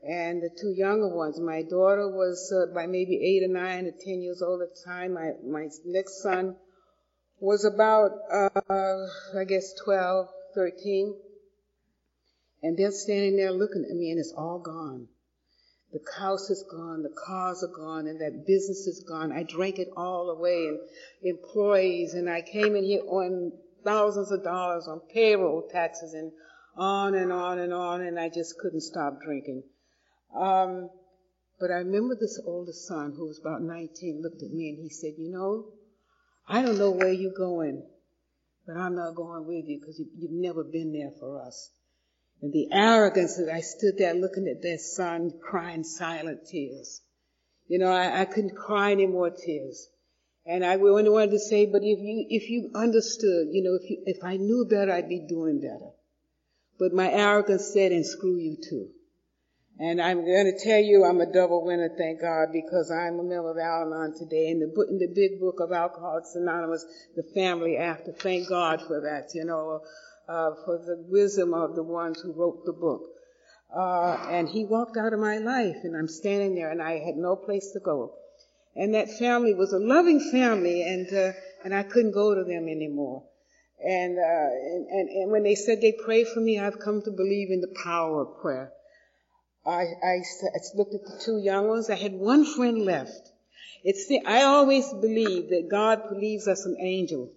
and 0.08 0.42
the 0.42 0.50
two 0.60 0.72
younger 0.76 1.08
ones. 1.08 1.40
My 1.40 1.62
daughter 1.62 2.08
was 2.08 2.52
uh, 2.52 2.72
by 2.72 2.86
maybe 2.86 3.16
eight 3.16 3.42
or 3.42 3.52
nine 3.52 3.86
or 3.86 3.92
ten 4.04 4.22
years 4.22 4.42
old 4.42 4.62
at 4.62 4.68
the 4.68 4.90
time. 4.90 5.14
My 5.14 5.32
my 5.44 5.68
next 5.84 6.22
son 6.22 6.56
was 7.40 7.64
about 7.64 8.12
uh, 8.32 9.06
I 9.36 9.44
guess 9.44 9.74
12, 9.84 10.28
13. 10.54 11.14
And 12.62 12.76
they're 12.76 12.92
standing 12.92 13.36
there 13.36 13.52
looking 13.52 13.84
at 13.88 13.96
me, 13.96 14.10
and 14.10 14.20
it's 14.20 14.32
all 14.36 14.58
gone. 14.58 15.08
The 15.92 16.00
house 16.18 16.48
is 16.48 16.64
gone, 16.70 17.02
the 17.02 17.14
cars 17.26 17.62
are 17.62 17.74
gone, 17.76 18.06
and 18.06 18.20
that 18.20 18.46
business 18.46 18.86
is 18.86 19.04
gone. 19.06 19.30
I 19.32 19.42
drank 19.42 19.78
it 19.78 19.88
all 19.96 20.30
away, 20.30 20.68
and 20.68 20.78
employees, 21.22 22.14
and 22.14 22.30
I 22.30 22.40
came 22.40 22.76
in 22.76 22.84
here 22.84 23.02
on 23.06 23.52
thousands 23.84 24.30
of 24.30 24.42
dollars 24.42 24.88
on 24.88 25.00
payroll 25.12 25.68
taxes, 25.70 26.14
and 26.14 26.32
on 26.76 27.14
and 27.14 27.32
on 27.32 27.58
and 27.58 27.72
on, 27.72 28.00
and 28.00 28.18
I 28.18 28.28
just 28.28 28.58
couldn't 28.58 28.80
stop 28.80 29.20
drinking. 29.20 29.64
Um, 30.34 30.88
but 31.60 31.70
I 31.70 31.78
remember 31.78 32.16
this 32.18 32.40
older 32.44 32.72
son, 32.72 33.14
who 33.16 33.26
was 33.26 33.38
about 33.38 33.62
19, 33.62 34.22
looked 34.22 34.42
at 34.42 34.50
me 34.50 34.70
and 34.70 34.78
he 34.78 34.88
said, 34.88 35.12
You 35.16 35.30
know, 35.30 35.66
I 36.48 36.62
don't 36.62 36.78
know 36.78 36.90
where 36.90 37.12
you're 37.12 37.32
going, 37.36 37.86
but 38.66 38.76
I'm 38.76 38.96
not 38.96 39.14
going 39.14 39.46
with 39.46 39.66
you 39.68 39.78
because 39.78 39.98
you, 39.98 40.06
you've 40.16 40.32
never 40.32 40.64
been 40.64 40.92
there 40.92 41.12
for 41.20 41.40
us. 41.40 41.70
And 42.42 42.52
the 42.52 42.68
arrogance 42.72 43.36
that 43.36 43.48
I 43.48 43.60
stood 43.60 43.98
there 43.98 44.14
looking 44.14 44.48
at 44.48 44.62
that 44.62 44.80
son 44.80 45.32
crying 45.40 45.84
silent 45.84 46.46
tears. 46.50 47.00
You 47.68 47.78
know, 47.78 47.90
I, 47.90 48.22
I 48.22 48.24
couldn't 48.24 48.56
cry 48.56 48.90
any 48.90 49.06
more 49.06 49.30
tears. 49.30 49.88
And 50.44 50.64
I 50.64 50.76
wanted 50.76 51.30
to 51.30 51.38
say, 51.38 51.66
but 51.66 51.82
if 51.84 52.00
you, 52.00 52.26
if 52.28 52.50
you 52.50 52.70
understood, 52.74 53.48
you 53.52 53.62
know, 53.62 53.78
if 53.80 53.88
you, 53.88 54.02
if 54.06 54.24
I 54.24 54.36
knew 54.36 54.66
better, 54.68 54.92
I'd 54.92 55.08
be 55.08 55.24
doing 55.28 55.60
better. 55.60 55.92
But 56.80 56.92
my 56.92 57.10
arrogance 57.12 57.70
said, 57.72 57.92
and 57.92 58.04
screw 58.04 58.36
you 58.36 58.56
too. 58.56 58.88
And 59.78 60.02
I'm 60.02 60.24
going 60.24 60.52
to 60.52 60.64
tell 60.64 60.80
you 60.80 61.04
I'm 61.04 61.20
a 61.20 61.32
double 61.32 61.64
winner, 61.64 61.90
thank 61.96 62.20
God, 62.20 62.48
because 62.52 62.90
I'm 62.90 63.20
a 63.20 63.22
member 63.22 63.50
of 63.50 63.58
Al-Anon 63.58 64.18
today. 64.18 64.48
In 64.50 64.58
the, 64.58 64.66
book, 64.66 64.88
in 64.90 64.98
the 64.98 65.12
big 65.14 65.40
book 65.40 65.60
of 65.60 65.70
Alcoholics 65.70 66.34
Anonymous, 66.34 66.84
the 67.14 67.22
family 67.34 67.76
after, 67.76 68.12
thank 68.12 68.48
God 68.48 68.82
for 68.82 69.00
that, 69.00 69.34
you 69.34 69.44
know, 69.44 69.80
uh, 70.28 70.52
for 70.64 70.78
the 70.78 71.04
wisdom 71.08 71.54
of 71.54 71.74
the 71.74 71.82
ones 71.82 72.20
who 72.20 72.32
wrote 72.32 72.64
the 72.64 72.72
book. 72.72 73.02
Uh, 73.74 74.18
and 74.30 74.48
he 74.48 74.64
walked 74.64 74.96
out 74.96 75.12
of 75.12 75.20
my 75.20 75.38
life, 75.38 75.76
and 75.82 75.96
I'm 75.96 76.08
standing 76.08 76.54
there, 76.54 76.70
and 76.70 76.82
I 76.82 76.98
had 76.98 77.16
no 77.16 77.36
place 77.36 77.72
to 77.72 77.80
go. 77.80 78.14
And 78.76 78.94
that 78.94 79.10
family 79.18 79.54
was 79.54 79.72
a 79.72 79.78
loving 79.78 80.20
family, 80.30 80.82
and 80.82 81.12
uh, 81.12 81.32
and 81.64 81.74
I 81.74 81.82
couldn't 81.82 82.12
go 82.12 82.34
to 82.34 82.44
them 82.44 82.68
anymore. 82.68 83.24
And, 83.84 84.18
uh, 84.18 84.22
and, 84.22 84.86
and 84.88 85.08
and 85.08 85.30
when 85.32 85.42
they 85.42 85.54
said 85.54 85.80
they 85.80 85.92
pray 85.92 86.24
for 86.24 86.40
me, 86.40 86.58
I've 86.58 86.78
come 86.78 87.02
to 87.02 87.10
believe 87.10 87.50
in 87.50 87.60
the 87.60 87.74
power 87.82 88.22
of 88.22 88.40
prayer. 88.40 88.72
I, 89.64 89.82
I, 90.02 90.22
I 90.54 90.58
looked 90.74 90.94
at 90.94 91.04
the 91.04 91.20
two 91.24 91.38
young 91.38 91.68
ones. 91.68 91.88
I 91.88 91.94
had 91.94 92.12
one 92.12 92.44
friend 92.44 92.84
left. 92.84 93.30
It's 93.84 94.08
the, 94.08 94.20
I 94.26 94.42
always 94.42 94.88
believe 94.92 95.50
that 95.50 95.68
God 95.70 96.08
believes 96.08 96.48
us 96.48 96.66
an 96.66 96.76
angel. 96.80 97.32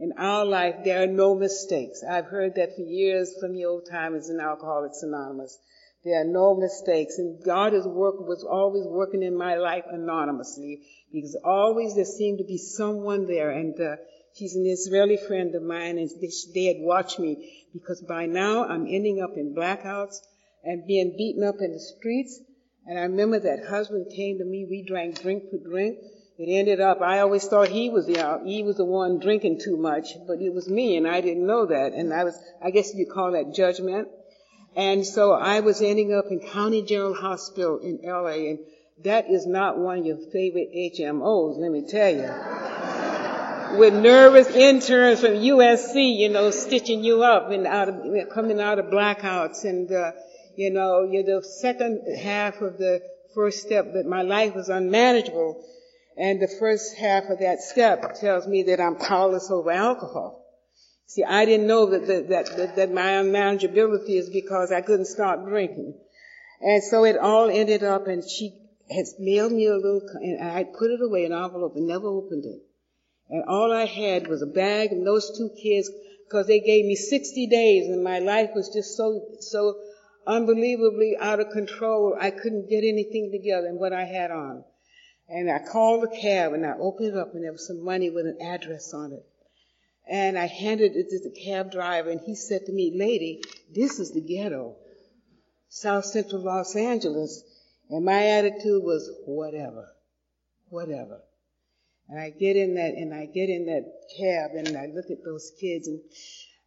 In 0.00 0.12
our 0.18 0.44
life, 0.44 0.76
there 0.84 1.02
are 1.02 1.06
no 1.06 1.34
mistakes. 1.34 2.02
I've 2.02 2.26
heard 2.26 2.56
that 2.56 2.74
for 2.74 2.82
years 2.82 3.34
from 3.40 3.54
the 3.54 3.64
old 3.64 3.86
timers 3.88 4.28
in 4.28 4.40
Alcoholics 4.40 5.02
Anonymous. 5.02 5.56
There 6.04 6.20
are 6.20 6.24
no 6.24 6.54
mistakes. 6.54 7.18
And 7.18 7.42
God 7.42 7.72
is 7.72 7.86
work, 7.86 8.20
was 8.20 8.44
always 8.44 8.84
working 8.86 9.22
in 9.22 9.36
my 9.36 9.54
life 9.54 9.84
anonymously 9.90 10.82
because 11.12 11.36
always 11.44 11.94
there 11.94 12.04
seemed 12.04 12.38
to 12.38 12.44
be 12.44 12.58
someone 12.58 13.26
there. 13.26 13.50
And 13.50 13.80
uh, 13.80 13.96
she's 14.34 14.56
an 14.56 14.66
Israeli 14.66 15.16
friend 15.16 15.54
of 15.54 15.62
mine 15.62 15.98
and 15.98 16.10
they, 16.20 16.30
they 16.52 16.64
had 16.64 16.80
watched 16.80 17.18
me 17.18 17.66
because 17.72 18.02
by 18.02 18.26
now 18.26 18.64
I'm 18.64 18.86
ending 18.86 19.22
up 19.22 19.36
in 19.36 19.54
blackouts 19.54 20.16
and 20.64 20.86
being 20.86 21.16
beaten 21.16 21.44
up 21.44 21.56
in 21.60 21.72
the 21.72 21.80
streets. 21.80 22.40
And 22.86 22.98
I 22.98 23.02
remember 23.02 23.38
that 23.38 23.66
husband 23.66 24.12
came 24.14 24.38
to 24.38 24.44
me. 24.44 24.66
We 24.68 24.82
drank 24.82 25.22
drink 25.22 25.44
for 25.50 25.58
drink. 25.58 25.98
It 26.36 26.48
ended 26.48 26.80
up, 26.80 27.00
I 27.00 27.20
always 27.20 27.46
thought 27.46 27.68
he 27.68 27.90
was 27.90 28.06
the, 28.06 28.42
he 28.44 28.64
was 28.64 28.76
the 28.76 28.84
one 28.84 29.20
drinking 29.20 29.60
too 29.60 29.76
much, 29.76 30.16
but 30.26 30.40
it 30.40 30.52
was 30.52 30.68
me 30.68 30.96
and 30.96 31.06
I 31.06 31.20
didn't 31.20 31.46
know 31.46 31.66
that. 31.66 31.92
And 31.92 32.12
I 32.12 32.24
was, 32.24 32.36
I 32.60 32.70
guess 32.70 32.92
you 32.92 33.06
call 33.06 33.32
that 33.32 33.54
judgment. 33.54 34.08
And 34.74 35.06
so 35.06 35.32
I 35.32 35.60
was 35.60 35.80
ending 35.80 36.12
up 36.12 36.24
in 36.30 36.40
County 36.40 36.82
General 36.82 37.14
Hospital 37.14 37.78
in 37.78 38.00
LA 38.02 38.50
and 38.50 38.58
that 39.04 39.30
is 39.30 39.46
not 39.46 39.78
one 39.78 39.98
of 39.98 40.06
your 40.06 40.16
favorite 40.32 40.70
HMOs, 40.74 41.56
let 41.58 41.70
me 41.70 41.82
tell 41.88 42.10
you. 42.12 43.78
With 43.78 43.94
nervous 43.94 44.48
interns 44.48 45.20
from 45.20 45.34
USC, 45.34 46.16
you 46.16 46.30
know, 46.30 46.50
stitching 46.50 47.04
you 47.04 47.22
up 47.22 47.50
and 47.50 47.66
out 47.66 47.88
of, 47.88 48.28
coming 48.32 48.60
out 48.60 48.80
of 48.80 48.86
blackouts 48.86 49.64
and, 49.64 49.90
uh, 49.90 50.12
you 50.56 50.70
know, 50.70 51.02
you're 51.02 51.22
the 51.22 51.44
second 51.44 52.02
half 52.16 52.60
of 52.60 52.78
the 52.78 53.02
first 53.34 53.62
step 53.62 53.92
that 53.94 54.06
my 54.06 54.22
life 54.22 54.54
was 54.54 54.68
unmanageable. 54.68 55.64
And 56.16 56.40
the 56.40 56.48
first 56.60 56.96
half 56.96 57.24
of 57.24 57.40
that 57.40 57.60
step 57.60 58.14
tells 58.20 58.46
me 58.46 58.62
that 58.64 58.80
I'm 58.80 58.96
powerless 58.96 59.50
over 59.50 59.70
alcohol. 59.70 60.44
See, 61.06 61.24
I 61.24 61.44
didn't 61.44 61.66
know 61.66 61.86
that, 61.86 62.06
that, 62.06 62.28
that, 62.56 62.76
that, 62.76 62.92
my 62.92 63.12
unmanageability 63.12 64.18
is 64.18 64.30
because 64.30 64.72
I 64.72 64.80
couldn't 64.80 65.06
stop 65.06 65.44
drinking. 65.44 65.98
And 66.60 66.82
so 66.82 67.04
it 67.04 67.16
all 67.16 67.50
ended 67.50 67.82
up 67.82 68.06
and 68.06 68.22
she 68.28 68.58
has 68.90 69.14
mailed 69.18 69.52
me 69.52 69.66
a 69.66 69.76
little, 69.76 70.02
and 70.14 70.42
I 70.42 70.64
put 70.64 70.90
it 70.90 71.00
away 71.02 71.24
in 71.24 71.32
an 71.32 71.42
envelope 71.42 71.74
and 71.76 71.86
never 71.86 72.06
opened 72.06 72.44
it. 72.44 72.62
And 73.28 73.44
all 73.48 73.72
I 73.72 73.86
had 73.86 74.28
was 74.28 74.42
a 74.42 74.46
bag 74.46 74.92
and 74.92 75.06
those 75.06 75.36
two 75.36 75.50
kids 75.60 75.90
because 76.26 76.46
they 76.46 76.60
gave 76.60 76.84
me 76.84 76.94
60 76.94 77.46
days 77.48 77.88
and 77.88 78.04
my 78.04 78.18
life 78.18 78.50
was 78.54 78.68
just 78.68 78.96
so, 78.96 79.36
so 79.40 79.76
unbelievably 80.26 81.16
out 81.20 81.40
of 81.40 81.50
control. 81.50 82.16
I 82.18 82.30
couldn't 82.30 82.68
get 82.68 82.84
anything 82.84 83.30
together 83.32 83.66
and 83.66 83.78
what 83.78 83.92
I 83.92 84.04
had 84.04 84.30
on. 84.30 84.64
And 85.28 85.50
I 85.50 85.58
called 85.58 86.02
the 86.02 86.16
cab 86.20 86.52
and 86.52 86.66
I 86.66 86.74
opened 86.78 87.08
it 87.08 87.16
up 87.16 87.34
and 87.34 87.44
there 87.44 87.52
was 87.52 87.66
some 87.66 87.82
money 87.82 88.10
with 88.10 88.26
an 88.26 88.38
address 88.40 88.92
on 88.92 89.12
it. 89.12 89.24
And 90.06 90.38
I 90.38 90.46
handed 90.46 90.96
it 90.96 91.08
to 91.10 91.18
the 91.18 91.34
cab 91.34 91.72
driver 91.72 92.10
and 92.10 92.20
he 92.20 92.34
said 92.34 92.66
to 92.66 92.72
me, 92.72 92.92
lady, 92.94 93.42
this 93.74 93.98
is 93.98 94.12
the 94.12 94.20
ghetto. 94.20 94.76
South 95.68 96.04
Central 96.04 96.42
Los 96.42 96.76
Angeles. 96.76 97.42
And 97.90 98.04
my 98.04 98.26
attitude 98.26 98.82
was, 98.82 99.10
whatever. 99.26 99.88
Whatever. 100.68 101.20
And 102.08 102.20
I 102.20 102.30
get 102.30 102.56
in 102.56 102.74
that, 102.74 102.94
and 102.94 103.14
I 103.14 103.26
get 103.26 103.48
in 103.48 103.66
that 103.66 103.84
cab 104.18 104.50
and 104.54 104.76
I 104.76 104.86
look 104.86 105.10
at 105.10 105.24
those 105.24 105.52
kids 105.58 105.88
and 105.88 106.00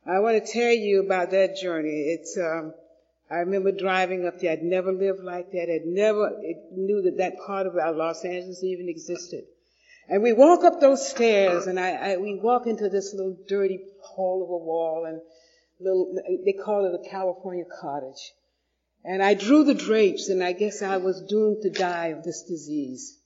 I 0.05 0.19
want 0.19 0.43
to 0.43 0.51
tell 0.51 0.71
you 0.71 1.03
about 1.05 1.31
that 1.31 1.57
journey. 1.57 1.89
It's, 1.89 2.37
um, 2.37 2.73
I 3.29 3.37
remember 3.37 3.71
driving 3.71 4.25
up 4.25 4.39
there. 4.39 4.53
I'd 4.53 4.63
never 4.63 4.91
lived 4.91 5.19
like 5.19 5.51
that. 5.51 5.69
I'd 5.69 5.85
never 5.85 6.31
knew 6.71 7.01
that 7.03 7.17
that 7.17 7.37
part 7.45 7.67
of 7.67 7.75
our 7.75 7.91
Los 7.91 8.23
Angeles 8.23 8.63
even 8.63 8.87
existed. 8.87 9.43
And 10.07 10.23
we 10.23 10.31
walk 10.31 10.63
up 10.63 10.79
those 10.79 11.05
stairs, 11.07 11.67
and 11.67 11.77
I, 11.77 12.13
I, 12.13 12.17
we 12.17 12.35
walk 12.35 12.65
into 12.65 12.87
this 12.87 13.13
little 13.13 13.37
dirty 13.47 13.81
hole 14.01 14.43
of 14.43 14.49
a 14.49 14.57
wall, 14.57 15.05
and 15.05 15.21
little, 15.81 16.15
they 16.45 16.53
call 16.53 16.85
it 16.85 16.95
a 16.95 17.09
California 17.09 17.65
cottage. 17.81 18.33
And 19.03 19.21
I 19.21 19.33
drew 19.33 19.65
the 19.65 19.73
drapes, 19.73 20.29
and 20.29 20.41
I 20.41 20.53
guess 20.53 20.81
I 20.81 20.97
was 20.97 21.21
doomed 21.21 21.61
to 21.63 21.69
die 21.69 22.07
of 22.07 22.23
this 22.23 22.43
disease. 22.43 23.19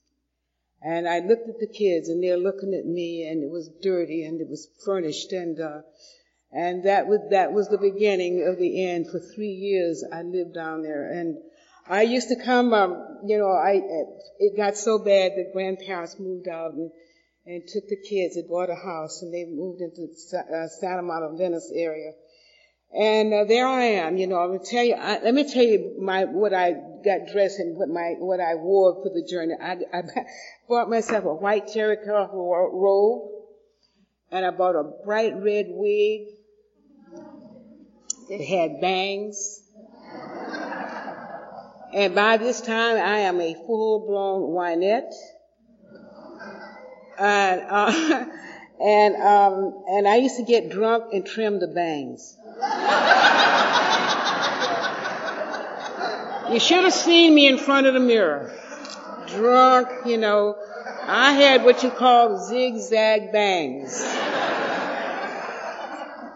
And 0.82 1.08
I 1.08 1.20
looked 1.20 1.48
at 1.48 1.60
the 1.60 1.68
kids, 1.68 2.08
and 2.08 2.22
they're 2.22 2.36
looking 2.36 2.74
at 2.74 2.84
me, 2.84 3.24
and 3.28 3.44
it 3.44 3.50
was 3.50 3.70
dirty, 3.80 4.24
and 4.24 4.40
it 4.40 4.48
was 4.48 4.68
furnished, 4.84 5.32
and 5.32 5.60
uh, 5.60 5.82
and 6.52 6.84
that 6.84 7.06
was, 7.06 7.20
that 7.30 7.52
was 7.52 7.68
the 7.68 7.78
beginning 7.78 8.46
of 8.46 8.58
the 8.58 8.86
end. 8.86 9.06
For 9.10 9.18
three 9.18 9.52
years, 9.52 10.04
I 10.12 10.22
lived 10.22 10.54
down 10.54 10.82
there. 10.82 11.10
And 11.10 11.38
I 11.88 12.02
used 12.02 12.28
to 12.28 12.36
come, 12.36 12.74
um, 12.74 13.20
you 13.26 13.38
know, 13.38 13.50
I, 13.50 13.80
it 14.38 14.56
got 14.56 14.76
so 14.76 14.98
bad 14.98 15.32
that 15.36 15.52
grandparents 15.54 16.16
moved 16.18 16.48
out 16.48 16.74
and, 16.74 16.90
and 17.46 17.62
took 17.66 17.88
the 17.88 17.96
kids 17.96 18.36
and 18.36 18.48
bought 18.48 18.68
a 18.68 18.74
house 18.74 19.22
and 19.22 19.32
they 19.32 19.46
moved 19.46 19.80
into 19.80 20.02
uh, 20.02 20.68
Santa 20.68 21.02
Monica, 21.02 21.36
Venice 21.36 21.72
area. 21.74 22.12
And 22.94 23.32
uh, 23.32 23.44
there 23.44 23.66
I 23.66 23.84
am, 23.84 24.18
you 24.18 24.26
know. 24.26 24.36
I'm 24.36 24.48
gonna 24.48 24.64
tell 24.70 24.84
you. 24.84 24.94
I, 24.94 25.22
let 25.22 25.32
me 25.32 25.50
tell 25.50 25.62
you 25.62 25.96
my 25.98 26.26
what 26.26 26.52
I 26.52 26.72
got 27.02 27.32
dressed 27.32 27.58
and 27.58 27.74
what 27.78 27.88
my 27.88 28.16
what 28.18 28.38
I 28.38 28.54
wore 28.56 29.02
for 29.02 29.08
the 29.08 29.26
journey. 29.26 29.54
I, 29.58 29.78
I 29.96 30.02
bought 30.68 30.90
myself 30.90 31.24
a 31.24 31.32
white 31.32 31.68
terry 31.68 31.96
cloth 31.96 32.28
robe, 32.34 33.30
and 34.30 34.44
I 34.44 34.50
bought 34.50 34.76
a 34.76 34.84
bright 35.06 35.32
red 35.36 35.68
wig, 35.70 36.26
it 38.28 38.44
had 38.44 38.80
bangs. 38.80 39.60
And 41.94 42.14
by 42.14 42.38
this 42.38 42.60
time, 42.62 42.96
I 42.96 43.18
am 43.18 43.40
a 43.40 43.54
full-blown 43.54 44.50
whinette. 44.50 45.12
And, 47.18 47.60
uh, 47.68 48.26
and, 48.82 49.16
um, 49.16 49.84
and 49.88 50.08
I 50.08 50.16
used 50.16 50.36
to 50.38 50.44
get 50.44 50.70
drunk 50.70 51.12
and 51.12 51.26
trim 51.26 51.60
the 51.60 51.68
bangs. 51.68 52.36
you 56.52 56.60
should 56.60 56.84
have 56.84 56.94
seen 56.94 57.34
me 57.34 57.46
in 57.46 57.58
front 57.58 57.86
of 57.86 57.94
the 57.94 58.00
mirror. 58.00 58.58
Drunk, 59.28 59.88
you 60.06 60.16
know. 60.16 60.56
I 61.04 61.32
had 61.32 61.64
what 61.64 61.82
you 61.82 61.90
call 61.90 62.38
zigzag 62.48 63.32
bangs. 63.32 64.00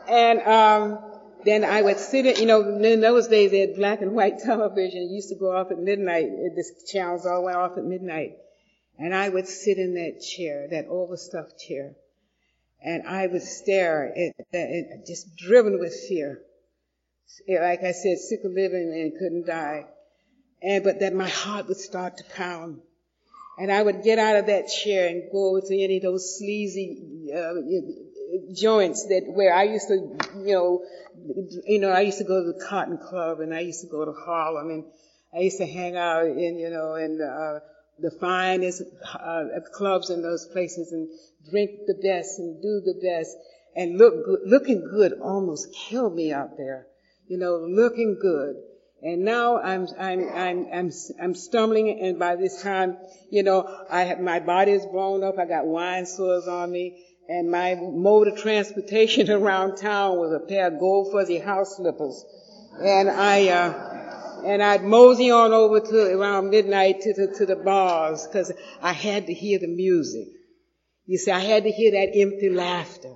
And, 0.09 0.41
um, 0.43 0.99
then 1.47 1.65
I 1.65 1.83
would 1.83 1.99
sit 1.99 2.27
in, 2.27 2.37
you 2.37 2.47
know, 2.47 2.61
in 2.63 3.01
those 3.01 3.29
days 3.29 3.51
they 3.51 3.61
had 3.61 3.77
black 3.77 4.03
and 4.03 4.13
white 4.13 4.39
television. 4.45 5.03
It 5.03 5.15
used 5.15 5.29
to 5.31 5.37
go 5.37 5.57
off 5.57 5.71
at 5.71 5.79
midnight. 5.79 6.29
The 6.29 6.65
channels 6.91 7.27
all 7.27 7.45
went 7.45 7.57
off 7.57 7.79
at 7.79 7.85
midnight. 7.85 8.37
And 8.99 9.15
I 9.15 9.29
would 9.29 9.47
sit 9.47 9.79
in 9.79 9.95
that 9.95 10.21
chair, 10.21 10.69
that 10.71 10.87
overstuffed 10.87 11.59
chair. 11.59 11.95
And 12.83 13.07
I 13.07 13.27
would 13.27 13.43
stare 13.43 14.13
at, 14.17 14.55
at 14.55 15.07
just 15.07 15.37
driven 15.37 15.79
with 15.79 15.95
fear. 16.09 16.43
Like 17.49 17.83
I 17.83 17.93
said, 17.93 18.19
sick 18.19 18.41
of 18.45 18.53
living 18.53 18.93
and 18.95 19.13
couldn't 19.19 19.47
die. 19.47 19.87
And, 20.63 20.83
but 20.83 21.01
that 21.01 21.13
my 21.13 21.29
heart 21.29 21.69
would 21.69 21.77
start 21.77 22.17
to 22.19 22.25
pound. 22.25 22.81
And 23.59 23.73
I 23.73 23.83
would 23.83 24.03
get 24.03 24.19
out 24.19 24.37
of 24.37 24.47
that 24.47 24.69
chair 24.69 25.09
and 25.09 25.31
go 25.33 25.61
to 25.61 25.83
any 25.83 25.99
of 25.99 26.03
those 26.03 26.39
sleazy 26.39 27.31
uh, 27.35 27.55
joints 28.55 29.07
that 29.09 29.25
where 29.27 29.55
I 29.55 29.65
used 29.65 29.89
to, 29.89 29.95
you 30.37 30.53
know, 30.53 30.83
you 31.67 31.81
know, 31.81 31.91
I 31.91 32.01
used 32.01 32.19
to 32.19 32.25
go 32.25 32.43
to 32.43 32.53
the 32.53 32.65
Cotton 32.65 32.99
Club 32.99 33.41
and 33.41 33.55
I 33.55 33.61
used 33.61 33.81
to 33.83 33.89
go 33.89 34.05
to 34.05 34.13
Harlem 34.13 34.71
and 34.71 34.85
I 35.35 35.41
used 35.41 35.59
to 35.59 35.67
hang 35.67 35.97
out 35.97 36.27
in, 36.27 36.59
you 36.59 36.71
know, 36.71 36.95
in 36.95 37.21
uh, 37.21 37.61
the 37.99 38.11
finest 38.11 38.83
uh, 39.15 39.45
clubs 39.73 40.11
in 40.11 40.23
those 40.23 40.47
places 40.53 40.93
and 40.93 41.09
drink 41.51 41.71
the 41.87 41.95
best 41.95 42.39
and 42.39 42.61
do 42.61 42.83
the 42.85 43.01
best 43.03 43.37
and 43.75 43.99
look 43.99 44.25
good, 44.25 44.41
looking 44.47 44.89
good 44.91 45.15
almost 45.21 45.75
killed 45.75 46.15
me 46.15 46.33
out 46.33 46.57
there, 46.57 46.87
you 47.29 47.39
know, 47.39 47.57
looking 47.57 48.19
good. 48.21 48.57
And 49.03 49.25
now 49.25 49.59
I'm, 49.59 49.87
I'm, 49.99 50.29
I'm, 50.31 50.67
I'm, 50.73 50.91
I'm 51.23 51.35
stumbling 51.35 52.01
and 52.01 52.19
by 52.19 52.37
this 52.37 52.63
time, 52.63 52.97
you 53.31 53.43
know, 53.43 53.69
I 53.91 54.05
have, 54.05 54.21
my 54.21 54.41
body 54.41 54.73
is 54.73 54.87
blown 54.87 55.23
up. 55.23 55.39
I 55.39 55.45
got 55.45 55.67
wine 55.67 56.07
sores 56.07 56.49
on 56.49 56.73
me 56.73 57.05
and 57.29 57.51
my 57.51 57.75
mode 57.75 58.29
of 58.29 58.37
transportation 58.37 59.31
around 59.39 59.77
town 59.77 60.19
was 60.19 60.33
a 60.33 60.47
pair 60.47 60.69
of 60.69 60.79
gold 60.79 61.13
fuzzy 61.13 61.39
house 61.39 61.77
slippers. 61.77 62.25
And 62.81 63.09
I, 63.11 63.49
uh, 63.49 64.43
and 64.45 64.63
I'd 64.63 64.85
mosey 64.85 65.31
on 65.31 65.53
over 65.53 65.81
to 65.81 66.19
around 66.19 66.51
midnight 66.51 67.01
to 67.03 67.15
the, 67.15 67.35
to 67.39 67.47
the 67.47 67.57
bars 67.57 68.27
because 68.27 68.53
I 68.83 68.93
had 68.93 69.27
to 69.27 69.35
hear 69.35 69.59
the 69.59 69.69
music. 69.69 70.29
You 71.07 71.19
see, 71.19 71.31
I 71.31 71.41
had 71.41 71.65
to 71.65 71.71
hear 71.71 71.93
that 71.93 72.19
empty 72.19 72.51
laughter, 72.51 73.15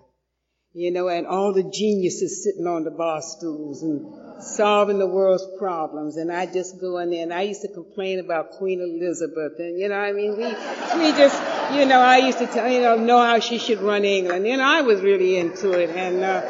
you 0.73 0.91
know, 0.93 1.09
and 1.09 1.27
all 1.27 1.53
the 1.53 1.65
geniuses 1.65 2.45
sitting 2.45 2.67
on 2.67 2.85
the 2.85 2.91
bar 2.91 3.21
stools 3.21 3.83
and 3.83 4.30
solving 4.43 4.99
the 4.99 5.07
world's 5.07 5.47
problems. 5.59 6.17
And 6.17 6.33
I 6.33 6.47
just 6.47 6.81
go 6.81 6.99
in 6.99 7.11
there 7.11 7.23
and 7.23 7.33
I 7.33 7.43
used 7.43 7.63
to 7.63 7.69
complain 7.69 8.19
about 8.19 8.53
Queen 8.53 8.81
Elizabeth 8.81 9.53
and, 9.59 9.79
you 9.79 9.89
know, 9.89 9.97
I 9.97 10.13
mean, 10.13 10.37
we, 10.37 10.45
we 10.45 11.13
just, 11.13 11.41
you 11.75 11.87
know, 11.87 12.01
I 12.01 12.19
used 12.19 12.39
to 12.39 12.47
tell, 12.47 12.69
you 12.69 12.81
know, 12.81 12.97
know 12.97 13.19
how 13.19 13.39
she 13.41 13.59
should 13.59 13.81
run 13.81 14.05
England. 14.05 14.47
And 14.47 14.63
I 14.63 14.83
was 14.83 15.01
really 15.01 15.37
into 15.37 15.73
it. 15.73 15.91
And, 15.91 16.23
uh, 16.23 16.43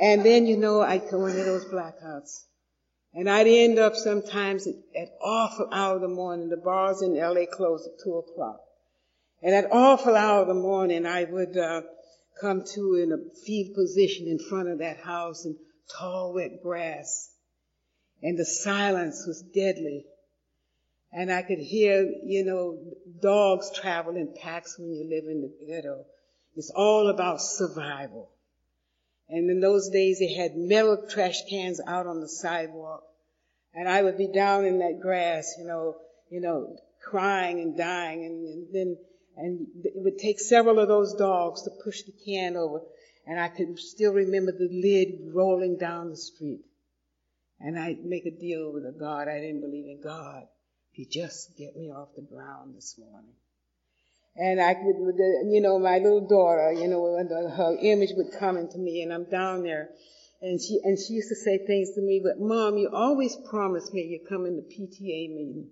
and 0.00 0.24
then, 0.24 0.46
you 0.46 0.56
know, 0.56 0.80
I'd 0.80 1.08
go 1.10 1.26
into 1.26 1.44
those 1.44 1.64
blackouts. 1.66 2.44
And 3.12 3.28
I'd 3.28 3.48
end 3.48 3.78
up 3.78 3.96
sometimes 3.96 4.66
at, 4.66 5.08
awful 5.20 5.68
hour 5.72 5.96
of 5.96 6.02
the 6.02 6.08
morning. 6.08 6.48
The 6.48 6.56
bars 6.56 7.02
in 7.02 7.16
LA 7.16 7.46
closed 7.52 7.86
at 7.86 8.02
two 8.04 8.14
o'clock. 8.14 8.60
And 9.42 9.54
at 9.54 9.72
awful 9.72 10.14
hour 10.14 10.42
of 10.42 10.48
the 10.48 10.54
morning, 10.54 11.06
I 11.06 11.24
would, 11.24 11.56
uh, 11.56 11.82
come 12.40 12.64
to 12.74 12.94
in 12.94 13.12
a 13.12 13.18
fetal 13.44 13.74
position 13.74 14.26
in 14.26 14.38
front 14.38 14.68
of 14.68 14.78
that 14.78 14.98
house 14.98 15.44
in 15.44 15.56
tall 15.98 16.34
wet 16.34 16.62
grass. 16.62 17.30
And 18.22 18.38
the 18.38 18.44
silence 18.44 19.24
was 19.26 19.42
deadly. 19.42 20.06
And 21.12 21.32
I 21.32 21.42
could 21.42 21.58
hear, 21.58 22.02
you 22.24 22.44
know, 22.44 22.78
dogs 23.20 23.70
travel 23.74 24.16
in 24.16 24.34
packs 24.40 24.78
when 24.78 24.92
you 24.92 25.08
live 25.08 25.24
in 25.24 25.40
the 25.42 25.66
ghetto. 25.66 26.04
It's 26.56 26.70
all 26.70 27.08
about 27.08 27.40
survival. 27.40 28.30
And 29.28 29.50
in 29.50 29.60
those 29.60 29.88
days 29.88 30.18
they 30.18 30.34
had 30.34 30.56
metal 30.56 31.06
trash 31.08 31.42
cans 31.48 31.80
out 31.86 32.06
on 32.06 32.20
the 32.20 32.28
sidewalk. 32.28 33.04
And 33.74 33.88
I 33.88 34.02
would 34.02 34.18
be 34.18 34.26
down 34.26 34.64
in 34.64 34.80
that 34.80 35.00
grass, 35.00 35.54
you 35.58 35.64
know, 35.64 35.96
you 36.30 36.40
know, 36.40 36.76
crying 37.02 37.60
and 37.60 37.76
dying 37.76 38.24
and, 38.24 38.46
and 38.46 38.74
then, 38.74 38.96
and 39.36 39.66
it 39.84 39.92
would 39.96 40.18
take 40.18 40.40
several 40.40 40.78
of 40.78 40.88
those 40.88 41.14
dogs 41.14 41.62
to 41.62 41.70
push 41.84 42.02
the 42.02 42.12
can 42.24 42.56
over. 42.56 42.82
And 43.26 43.38
I 43.38 43.48
could 43.48 43.78
still 43.78 44.12
remember 44.12 44.52
the 44.52 44.68
lid 44.70 45.34
rolling 45.34 45.76
down 45.76 46.10
the 46.10 46.16
street. 46.16 46.64
And 47.60 47.78
I'd 47.78 48.04
make 48.04 48.26
a 48.26 48.30
deal 48.30 48.72
with 48.72 48.84
a 48.84 48.92
God. 48.92 49.28
I 49.28 49.40
didn't 49.40 49.60
believe 49.60 49.86
in 49.86 50.00
God 50.02 50.46
you 51.00 51.06
just 51.06 51.56
get 51.56 51.74
me 51.76 51.90
off 51.90 52.08
the 52.14 52.22
ground 52.22 52.76
this 52.76 52.98
morning. 52.98 53.32
And 54.36 54.60
I 54.60 54.74
could, 54.74 54.96
you 55.50 55.60
know, 55.62 55.78
my 55.78 55.96
little 55.96 56.26
daughter, 56.26 56.72
you 56.72 56.88
know, 56.88 57.16
her 57.56 57.76
image 57.80 58.10
would 58.16 58.38
come 58.38 58.58
into 58.58 58.78
me 58.78 59.02
and 59.02 59.12
I'm 59.12 59.24
down 59.24 59.62
there. 59.62 59.88
And 60.42 60.60
she, 60.60 60.78
and 60.84 60.98
she 60.98 61.14
used 61.14 61.30
to 61.30 61.36
say 61.36 61.58
things 61.66 61.92
to 61.94 62.02
me, 62.02 62.20
but 62.22 62.38
mom, 62.38 62.76
you 62.76 62.90
always 62.92 63.36
promise 63.48 63.92
me 63.92 64.02
you're 64.02 64.28
coming 64.28 64.56
to 64.56 64.62
PTA 64.62 65.34
meeting. 65.34 65.68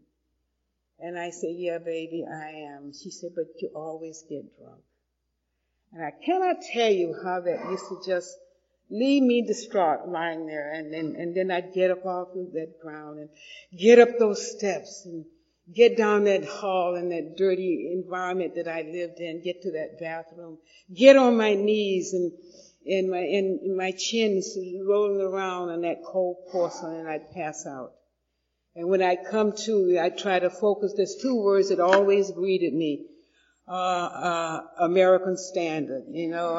And 0.98 1.18
I 1.18 1.30
said, 1.30 1.54
yeah, 1.56 1.78
baby, 1.78 2.24
I 2.28 2.74
am. 2.74 2.92
She 2.92 3.10
said, 3.10 3.30
but 3.34 3.46
you 3.60 3.70
always 3.74 4.24
get 4.28 4.58
drunk. 4.58 4.80
And 5.92 6.04
I 6.04 6.10
cannot 6.10 6.62
tell 6.72 6.90
you 6.90 7.14
how 7.24 7.40
that 7.40 7.70
used 7.70 7.88
to 7.88 8.00
just 8.04 8.36
leave 8.90 9.22
me 9.22 9.46
distraught 9.46 10.08
lying 10.08 10.46
there 10.46 10.72
and 10.72 10.92
then 10.92 11.14
and 11.18 11.36
then 11.36 11.50
I'd 11.50 11.74
get 11.74 11.90
up 11.90 12.06
off 12.06 12.28
of 12.34 12.52
that 12.52 12.80
ground 12.80 13.18
and 13.18 13.28
get 13.78 13.98
up 13.98 14.18
those 14.18 14.50
steps 14.50 15.02
and 15.04 15.24
get 15.74 15.96
down 15.96 16.24
that 16.24 16.44
hall 16.44 16.94
in 16.94 17.10
that 17.10 17.36
dirty 17.36 17.90
environment 17.92 18.54
that 18.54 18.66
I 18.66 18.82
lived 18.82 19.20
in, 19.20 19.42
get 19.42 19.62
to 19.62 19.72
that 19.72 19.98
bathroom, 20.00 20.58
get 20.94 21.16
on 21.16 21.36
my 21.36 21.54
knees 21.54 22.14
and 22.14 22.32
and 22.86 23.10
my 23.10 23.18
and 23.18 23.76
my 23.76 23.92
chin's 23.92 24.56
rolling 24.86 25.20
around 25.20 25.68
on 25.68 25.82
that 25.82 26.02
cold 26.04 26.36
porcelain 26.50 27.00
and 27.00 27.08
I'd 27.08 27.30
pass 27.32 27.66
out. 27.66 27.92
And 28.74 28.88
when 28.88 29.02
I 29.02 29.16
come 29.16 29.52
to, 29.64 29.98
I 30.00 30.08
try 30.10 30.38
to 30.38 30.50
focus. 30.50 30.94
There's 30.96 31.16
two 31.20 31.34
words 31.42 31.70
that 31.70 31.80
always 31.80 32.30
greeted 32.30 32.72
me. 32.72 33.06
Uh, 33.68 33.72
uh, 33.72 34.62
American 34.78 35.36
standard, 35.36 36.04
you 36.10 36.28
know. 36.28 36.58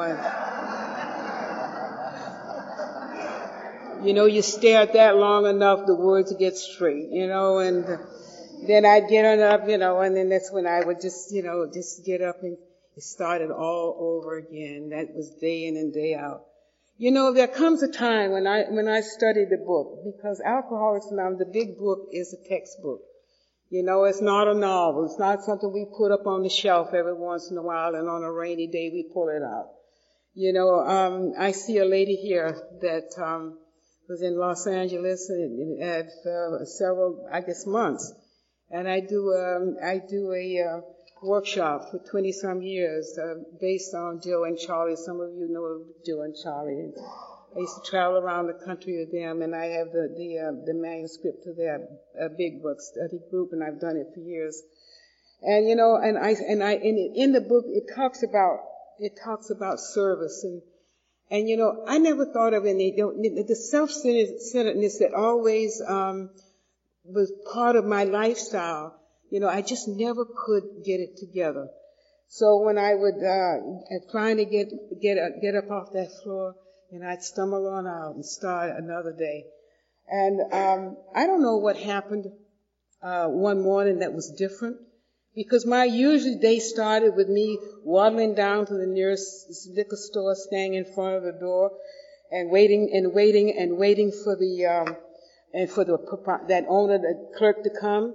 You 4.04 4.14
know, 4.14 4.26
you 4.26 4.42
stare 4.42 4.82
at 4.82 4.92
that 4.92 5.16
long 5.16 5.46
enough, 5.46 5.86
the 5.86 5.94
words 5.96 6.32
get 6.32 6.56
straight, 6.56 7.08
you 7.10 7.26
know, 7.26 7.58
and 7.58 7.84
then 8.66 8.86
I'd 8.86 9.08
get 9.08 9.24
on 9.24 9.40
up, 9.40 9.68
you 9.68 9.76
know, 9.76 10.00
and 10.00 10.16
then 10.16 10.28
that's 10.28 10.52
when 10.52 10.68
I 10.68 10.84
would 10.84 11.00
just, 11.00 11.32
you 11.32 11.42
know, 11.42 11.68
just 11.70 12.06
get 12.06 12.22
up 12.22 12.42
and 12.42 12.56
it 13.40 13.50
all 13.50 13.96
over 13.98 14.38
again. 14.38 14.90
That 14.90 15.12
was 15.14 15.30
day 15.30 15.66
in 15.66 15.76
and 15.76 15.92
day 15.92 16.14
out. 16.14 16.44
You 16.96 17.10
know, 17.10 17.32
there 17.32 17.48
comes 17.48 17.82
a 17.82 17.90
time 17.90 18.30
when 18.30 18.46
I, 18.46 18.64
when 18.70 18.86
I 18.86 19.00
study 19.00 19.46
the 19.46 19.56
book, 19.56 20.04
because 20.04 20.40
Alcoholics 20.40 21.06
Anonymous, 21.10 21.40
the 21.40 21.52
big 21.52 21.76
book 21.76 22.08
is 22.12 22.34
a 22.34 22.48
textbook. 22.48 23.00
You 23.70 23.84
know, 23.84 24.04
it's 24.04 24.20
not 24.20 24.48
a 24.48 24.54
novel. 24.54 25.06
It's 25.06 25.18
not 25.18 25.42
something 25.42 25.72
we 25.72 25.86
put 25.96 26.12
up 26.12 26.26
on 26.26 26.42
the 26.42 26.48
shelf 26.48 26.88
every 26.92 27.14
once 27.14 27.50
in 27.50 27.56
a 27.56 27.62
while 27.62 27.94
and 27.94 28.08
on 28.08 28.24
a 28.24 28.32
rainy 28.32 28.66
day 28.66 28.90
we 28.92 29.08
pull 29.14 29.28
it 29.28 29.42
out. 29.42 29.70
You 30.34 30.52
know, 30.52 30.80
um, 30.80 31.32
I 31.38 31.52
see 31.52 31.78
a 31.78 31.84
lady 31.84 32.16
here 32.16 32.56
that, 32.80 33.10
um, 33.22 33.58
was 34.08 34.22
in 34.22 34.36
Los 34.36 34.66
Angeles 34.66 35.30
at 35.80 36.06
uh, 36.26 36.64
several, 36.64 37.28
I 37.32 37.40
guess, 37.42 37.64
months. 37.64 38.12
And 38.68 38.88
I 38.88 39.00
do, 39.00 39.32
um, 39.32 39.76
I 39.82 39.98
do 39.98 40.32
a 40.32 40.58
uh, 40.58 40.80
workshop 41.22 41.90
for 41.90 42.00
20 42.10 42.32
some 42.32 42.60
years 42.60 43.16
uh, 43.16 43.34
based 43.60 43.94
on 43.94 44.20
Joe 44.20 44.44
and 44.44 44.58
Charlie. 44.58 44.96
Some 44.96 45.20
of 45.20 45.30
you 45.30 45.48
know 45.48 45.84
Joe 46.04 46.22
and 46.22 46.34
Charlie. 46.42 46.90
I 47.54 47.60
used 47.60 47.84
to 47.84 47.90
travel 47.90 48.18
around 48.18 48.46
the 48.46 48.64
country 48.64 48.98
with 48.98 49.12
them, 49.12 49.42
and 49.42 49.54
I 49.54 49.66
have 49.66 49.92
the 49.92 50.08
the, 50.16 50.38
uh, 50.38 50.64
the 50.66 50.74
manuscript 50.74 51.44
to 51.44 51.52
their 51.54 51.88
uh, 52.20 52.28
big 52.36 52.62
book 52.62 52.80
study 52.80 53.20
group, 53.30 53.50
and 53.52 53.62
I've 53.62 53.80
done 53.80 53.96
it 53.96 54.08
for 54.14 54.20
years. 54.20 54.62
And 55.42 55.68
you 55.68 55.76
know, 55.76 55.96
and 55.96 56.18
I 56.18 56.30
and 56.30 56.62
I 56.62 56.74
in, 56.74 57.14
in 57.16 57.32
the 57.32 57.40
book 57.40 57.64
it 57.68 57.94
talks 57.94 58.22
about 58.22 58.60
it 58.98 59.18
talks 59.24 59.50
about 59.50 59.80
service 59.80 60.44
and 60.44 60.62
and 61.30 61.48
you 61.48 61.56
know, 61.56 61.84
I 61.86 61.98
never 61.98 62.26
thought 62.26 62.54
of 62.54 62.66
any, 62.66 62.90
the 62.90 63.54
self-centeredness 63.54 64.98
that 64.98 65.14
always, 65.14 65.80
um, 65.86 66.30
was 67.04 67.32
part 67.52 67.76
of 67.76 67.84
my 67.84 68.04
lifestyle. 68.04 69.00
You 69.30 69.38
know, 69.38 69.48
I 69.48 69.62
just 69.62 69.86
never 69.86 70.24
could 70.24 70.64
get 70.84 70.98
it 70.98 71.18
together. 71.18 71.68
So 72.26 72.62
when 72.62 72.78
I 72.78 72.94
would, 72.94 73.14
uh, 73.14 74.10
trying 74.10 74.38
to 74.38 74.44
get, 74.44 74.70
get, 75.00 75.18
get 75.40 75.54
up 75.54 75.70
off 75.70 75.92
that 75.92 76.10
floor, 76.22 76.56
and 76.92 77.06
I'd 77.06 77.22
stumble 77.22 77.68
on 77.68 77.86
out 77.86 78.14
and 78.14 78.24
start 78.24 78.76
another 78.76 79.12
day. 79.12 79.46
And, 80.08 80.40
um, 80.52 80.96
I 81.14 81.26
don't 81.26 81.42
know 81.42 81.56
what 81.56 81.76
happened, 81.76 82.26
uh, 83.02 83.26
one 83.28 83.62
morning 83.62 84.00
that 84.00 84.12
was 84.12 84.30
different. 84.30 84.78
Because 85.34 85.64
my 85.64 85.84
usual 85.84 86.38
day 86.38 86.58
started 86.58 87.14
with 87.14 87.28
me 87.28 87.58
waddling 87.84 88.34
down 88.34 88.66
to 88.66 88.74
the 88.74 88.86
nearest 88.86 89.68
liquor 89.70 89.96
store, 89.96 90.34
staying 90.34 90.74
in 90.74 90.84
front 90.84 91.16
of 91.16 91.22
the 91.22 91.32
door, 91.32 91.70
and 92.32 92.50
waiting 92.50 92.90
and 92.92 93.12
waiting 93.12 93.56
and 93.56 93.76
waiting 93.76 94.10
for 94.10 94.36
the 94.36 94.66
um, 94.66 94.96
and 95.54 95.70
for 95.70 95.84
the 95.84 95.98
that 96.48 96.64
owner, 96.68 96.98
the 96.98 97.32
clerk, 97.36 97.62
to 97.62 97.70
come. 97.70 98.14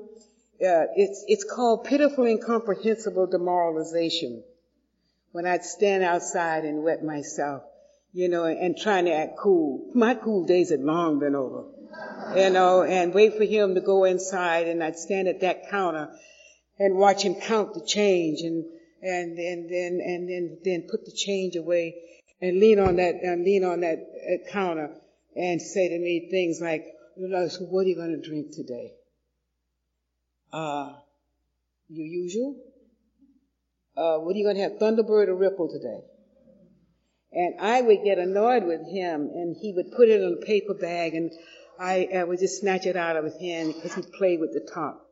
Uh, 0.62 0.88
it's 0.96 1.24
it's 1.28 1.46
called 1.46 1.86
pitiful, 1.86 2.26
incomprehensible 2.26 3.28
demoralization. 3.28 4.44
When 5.32 5.46
I'd 5.46 5.64
stand 5.64 6.04
outside 6.04 6.66
and 6.66 6.84
wet 6.84 7.04
myself, 7.04 7.64
you 8.16 8.30
know, 8.30 8.46
and 8.46 8.78
trying 8.78 9.04
to 9.06 9.12
act 9.12 9.38
cool. 9.38 9.92
My 9.94 10.16
cool 10.16 10.46
days 10.46 10.70
had 10.70 10.80
long 10.80 11.20
been 11.20 11.36
over, 11.36 11.66
you 12.34 12.50
know, 12.50 12.82
and 12.82 13.14
wait 13.14 13.36
for 13.36 13.44
him 13.44 13.76
to 13.76 13.82
go 13.82 14.06
inside 14.06 14.70
and 14.70 14.82
I'd 14.82 14.98
stand 14.98 15.28
at 15.28 15.42
that 15.42 15.70
counter 15.70 16.08
and 16.80 16.96
watch 16.96 17.24
him 17.24 17.36
count 17.36 17.74
the 17.74 17.86
change 17.86 18.40
and, 18.40 18.64
and, 19.02 19.38
and 19.38 19.70
then, 19.70 20.00
and 20.02 20.30
then, 20.30 20.58
then 20.64 20.88
put 20.90 21.04
the 21.04 21.12
change 21.12 21.58
away 21.58 21.96
and 22.42 22.62
lean 22.62 22.80
on 22.80 22.96
that, 22.96 23.16
and 23.16 23.44
lean 23.44 23.66
on 23.66 23.82
that 23.82 24.00
uh, 24.00 24.50
counter 24.50 24.96
and 25.36 25.62
say 25.62 25.90
to 25.90 26.00
me 26.00 26.30
things 26.32 26.62
like, 26.62 26.86
so 27.18 27.66
what 27.66 27.82
are 27.82 27.90
you 27.90 27.98
going 27.98 28.22
to 28.22 28.26
drink 28.26 28.54
today? 28.54 28.94
Uh, 30.54 30.94
your 31.90 32.08
usual? 32.08 32.56
Uh, 33.98 34.20
what 34.20 34.34
are 34.34 34.40
you 34.40 34.46
going 34.46 34.56
to 34.56 34.62
have, 34.62 34.80
Thunderbird 34.80 35.28
or 35.28 35.36
Ripple 35.36 35.68
today? 35.68 36.15
And 37.36 37.60
I 37.60 37.82
would 37.82 38.04
get 38.06 38.18
annoyed 38.18 38.64
with 38.64 38.88
him, 38.88 39.30
and 39.34 39.58
he 39.60 39.74
would 39.74 39.92
put 39.92 40.08
it 40.08 40.22
in 40.22 40.38
a 40.42 40.46
paper 40.46 40.74
bag, 40.74 41.14
and 41.16 41.32
I, 41.78 42.08
I 42.16 42.24
would 42.24 42.40
just 42.40 42.62
snatch 42.62 42.86
it 42.86 42.96
out 42.96 43.18
of 43.18 43.26
his 43.26 43.38
hand 43.38 43.74
because 43.76 43.94
he 43.94 44.02
played 44.02 44.40
with 44.40 44.54
the 44.54 44.66
top. 44.74 45.06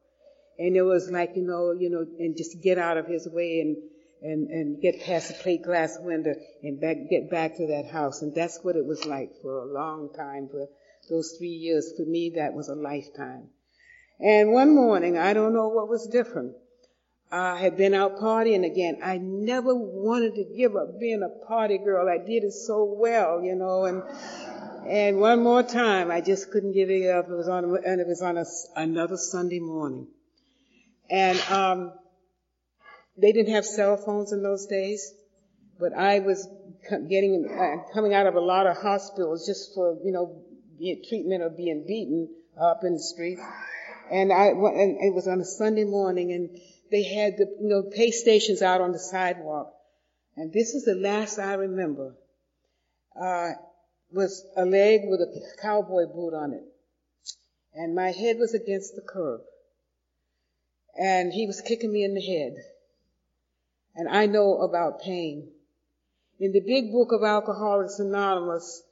And 0.57 0.77
it 0.77 0.83
was 0.83 1.11
like, 1.11 1.31
you 1.35 1.41
know, 1.41 1.73
you 1.73 1.89
know, 1.89 2.05
and 2.19 2.37
just 2.37 2.61
get 2.61 2.77
out 2.77 2.97
of 2.97 3.07
his 3.07 3.27
way 3.27 3.59
and, 3.59 3.75
and, 4.21 4.47
and 4.49 4.81
get 4.81 5.01
past 5.01 5.27
the 5.27 5.33
plate 5.33 5.63
glass 5.63 5.97
window 5.99 6.33
and 6.61 6.79
back, 6.79 6.95
get 7.09 7.29
back 7.29 7.57
to 7.57 7.67
that 7.67 7.91
house. 7.91 8.21
And 8.21 8.33
that's 8.33 8.59
what 8.61 8.77
it 8.77 8.85
was 8.85 9.05
like 9.05 9.31
for 9.41 9.57
a 9.57 9.65
long 9.65 10.13
time. 10.15 10.47
For 10.49 10.69
those 11.09 11.35
three 11.37 11.49
years, 11.49 11.91
for 11.97 12.05
me, 12.05 12.33
that 12.35 12.53
was 12.53 12.69
a 12.69 12.75
lifetime. 12.75 13.49
And 14.19 14.53
one 14.53 14.73
morning, 14.73 15.17
I 15.17 15.33
don't 15.33 15.53
know 15.53 15.67
what 15.67 15.89
was 15.89 16.07
different. 16.07 16.55
I 17.33 17.57
had 17.57 17.77
been 17.77 17.95
out 17.95 18.19
partying 18.19 18.63
again. 18.63 18.99
I 19.03 19.17
never 19.17 19.73
wanted 19.73 20.35
to 20.35 20.43
give 20.55 20.75
up 20.75 20.99
being 20.99 21.23
a 21.23 21.47
party 21.47 21.79
girl. 21.79 22.07
I 22.07 22.23
did 22.23 22.43
it 22.43 22.51
so 22.51 22.83
well, 22.83 23.41
you 23.41 23.55
know, 23.55 23.85
and, 23.85 24.03
and 24.87 25.19
one 25.19 25.41
more 25.41 25.63
time, 25.63 26.11
I 26.11 26.21
just 26.21 26.51
couldn't 26.51 26.73
give 26.73 26.91
it 26.91 27.09
up. 27.09 27.25
It 27.27 27.33
was 27.33 27.47
on, 27.47 27.63
and 27.83 27.99
it 27.99 28.05
was 28.05 28.21
on 28.21 28.37
a, 28.37 28.45
another 28.75 29.17
Sunday 29.17 29.59
morning. 29.59 30.09
And, 31.09 31.39
um, 31.49 31.93
they 33.17 33.31
didn't 33.31 33.53
have 33.55 33.65
cell 33.65 33.97
phones 33.97 34.31
in 34.31 34.43
those 34.43 34.67
days, 34.67 35.11
but 35.79 35.91
I 35.91 36.19
was 36.19 36.47
getting, 37.09 37.49
uh, 37.49 37.91
coming 37.95 38.13
out 38.13 38.27
of 38.27 38.35
a 38.35 38.41
lot 38.41 38.67
of 38.67 38.77
hospitals 38.77 39.47
just 39.47 39.73
for, 39.73 39.97
you 40.03 40.11
know, 40.11 40.39
treatment 41.09 41.41
of 41.41 41.57
being 41.57 41.83
beaten 41.87 42.29
up 42.61 42.81
in 42.83 42.93
the 42.93 42.99
streets. 42.99 43.41
And 44.11 44.31
I, 44.31 44.49
and 44.49 44.97
it 45.01 45.15
was 45.15 45.27
on 45.27 45.39
a 45.41 45.45
Sunday 45.45 45.85
morning 45.85 46.31
and 46.31 46.59
they 46.93 47.01
had 47.01 47.37
the, 47.37 47.47
you 47.59 47.69
know, 47.69 47.81
pay 47.81 48.11
stations 48.11 48.61
out 48.61 48.79
on 48.79 48.91
the 48.91 48.99
sidewalk. 48.99 49.73
And 50.37 50.53
this 50.53 50.75
is 50.75 50.85
the 50.85 50.93
last 50.93 51.39
I 51.39 51.55
remember, 51.55 52.13
uh, 53.19 53.49
was 54.11 54.45
a 54.55 54.63
leg 54.63 55.01
with 55.05 55.19
a 55.19 55.41
cowboy 55.59 56.05
boot 56.05 56.35
on 56.35 56.53
it. 56.53 56.63
And 57.73 57.95
my 57.95 58.11
head 58.11 58.37
was 58.37 58.53
against 58.53 58.95
the 58.95 59.01
curb. 59.01 59.41
And 60.95 61.33
he 61.33 61.47
was 61.47 61.61
kicking 61.61 61.91
me 61.91 62.03
in 62.03 62.13
the 62.13 62.21
head. 62.21 62.57
And 63.95 64.07
I 64.07 64.27
know 64.27 64.59
about 64.59 65.01
pain. 65.01 65.49
In 66.39 66.51
the 66.51 66.61
big 66.61 66.91
book 66.91 67.11
of 67.11 67.23
Alcoholics 67.23 67.97
Anonymous, 67.97 68.83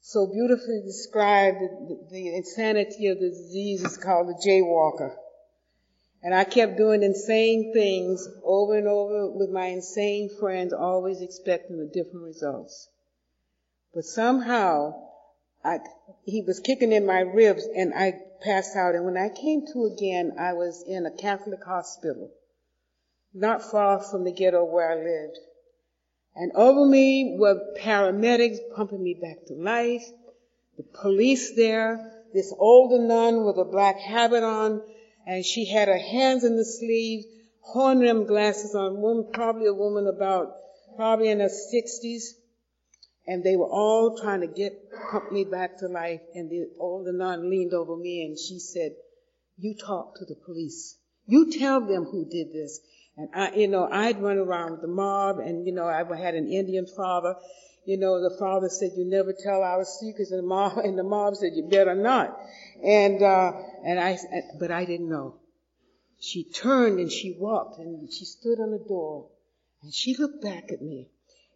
so 0.00 0.26
beautifully 0.26 0.82
described 0.84 1.58
the, 1.60 1.98
the 2.10 2.34
insanity 2.34 3.06
of 3.06 3.20
the 3.20 3.28
disease 3.28 3.84
is 3.84 3.96
called 3.96 4.26
the 4.26 4.42
jaywalker. 4.44 5.14
And 6.24 6.34
I 6.34 6.44
kept 6.44 6.78
doing 6.78 7.02
insane 7.02 7.74
things 7.74 8.26
over 8.42 8.78
and 8.78 8.88
over 8.88 9.30
with 9.30 9.50
my 9.50 9.66
insane 9.66 10.30
friends, 10.40 10.72
always 10.72 11.20
expecting 11.20 11.76
the 11.76 11.84
different 11.84 12.24
results. 12.24 12.88
But 13.92 14.06
somehow, 14.06 14.94
I, 15.62 15.80
he 16.24 16.40
was 16.40 16.60
kicking 16.60 16.92
in 16.92 17.04
my 17.04 17.20
ribs 17.20 17.68
and 17.76 17.92
I 17.92 18.14
passed 18.40 18.74
out. 18.74 18.94
And 18.94 19.04
when 19.04 19.18
I 19.18 19.28
came 19.28 19.66
to 19.74 19.84
again, 19.84 20.32
I 20.38 20.54
was 20.54 20.82
in 20.88 21.04
a 21.04 21.10
Catholic 21.10 21.62
hospital, 21.62 22.30
not 23.34 23.62
far 23.62 24.00
from 24.00 24.24
the 24.24 24.32
ghetto 24.32 24.64
where 24.64 24.90
I 24.90 24.94
lived. 24.94 25.38
And 26.34 26.52
over 26.54 26.86
me 26.86 27.36
were 27.38 27.74
paramedics 27.78 28.60
pumping 28.74 29.02
me 29.02 29.12
back 29.12 29.44
to 29.48 29.54
life, 29.54 30.06
the 30.78 30.84
police 30.84 31.54
there, 31.54 32.22
this 32.32 32.50
older 32.58 32.98
nun 32.98 33.44
with 33.44 33.58
a 33.58 33.64
black 33.66 33.98
habit 33.98 34.42
on, 34.42 34.80
and 35.26 35.44
she 35.44 35.66
had 35.66 35.88
her 35.88 35.98
hands 35.98 36.44
in 36.44 36.56
the 36.56 36.64
sleeves, 36.64 37.26
horn 37.60 38.00
rimmed 38.00 38.28
glasses 38.28 38.74
on, 38.74 39.00
woman, 39.00 39.28
probably 39.32 39.66
a 39.66 39.74
woman 39.74 40.06
about, 40.06 40.54
probably 40.96 41.28
in 41.28 41.40
her 41.40 41.48
sixties. 41.48 42.34
And 43.26 43.42
they 43.42 43.56
were 43.56 43.70
all 43.70 44.18
trying 44.18 44.42
to 44.42 44.46
get, 44.46 44.72
me 45.32 45.44
back 45.44 45.78
to 45.78 45.88
life. 45.88 46.20
And 46.34 46.50
the 46.50 46.68
older 46.78 47.12
nun 47.12 47.48
leaned 47.48 47.72
over 47.72 47.96
me 47.96 48.22
and 48.22 48.38
she 48.38 48.58
said, 48.58 48.92
you 49.56 49.74
talk 49.74 50.16
to 50.18 50.24
the 50.26 50.34
police. 50.44 50.96
You 51.26 51.50
tell 51.50 51.80
them 51.80 52.04
who 52.04 52.28
did 52.28 52.52
this. 52.52 52.80
And 53.16 53.28
I, 53.34 53.52
you 53.54 53.68
know, 53.68 53.88
I'd 53.90 54.20
run 54.20 54.38
around 54.38 54.72
with 54.72 54.82
the 54.82 54.88
mob 54.88 55.38
and, 55.38 55.66
you 55.66 55.72
know, 55.72 55.86
I 55.86 56.04
had 56.16 56.34
an 56.34 56.50
Indian 56.52 56.86
father. 56.86 57.36
You 57.84 57.98
know, 57.98 58.22
the 58.22 58.36
father 58.38 58.68
said, 58.68 58.92
you 58.96 59.04
never 59.04 59.32
tell 59.32 59.62
our 59.62 59.84
secrets. 59.84 60.30
And 60.30 60.40
the 60.40 60.46
mom 60.46 60.78
and 60.84 60.98
the 60.98 61.04
mom 61.04 61.34
said, 61.34 61.52
you 61.54 61.68
better 61.68 61.94
not. 61.94 62.38
And, 62.82 63.22
uh, 63.22 63.52
and 63.84 64.00
I, 64.00 64.18
but 64.58 64.70
I 64.70 64.84
didn't 64.84 65.08
know. 65.08 65.36
She 66.18 66.44
turned 66.44 66.98
and 67.00 67.12
she 67.12 67.36
walked 67.38 67.78
and 67.78 68.10
she 68.10 68.24
stood 68.24 68.58
on 68.58 68.70
the 68.70 68.78
door 68.78 69.28
and 69.82 69.92
she 69.92 70.16
looked 70.16 70.42
back 70.42 70.72
at 70.72 70.80
me. 70.80 71.08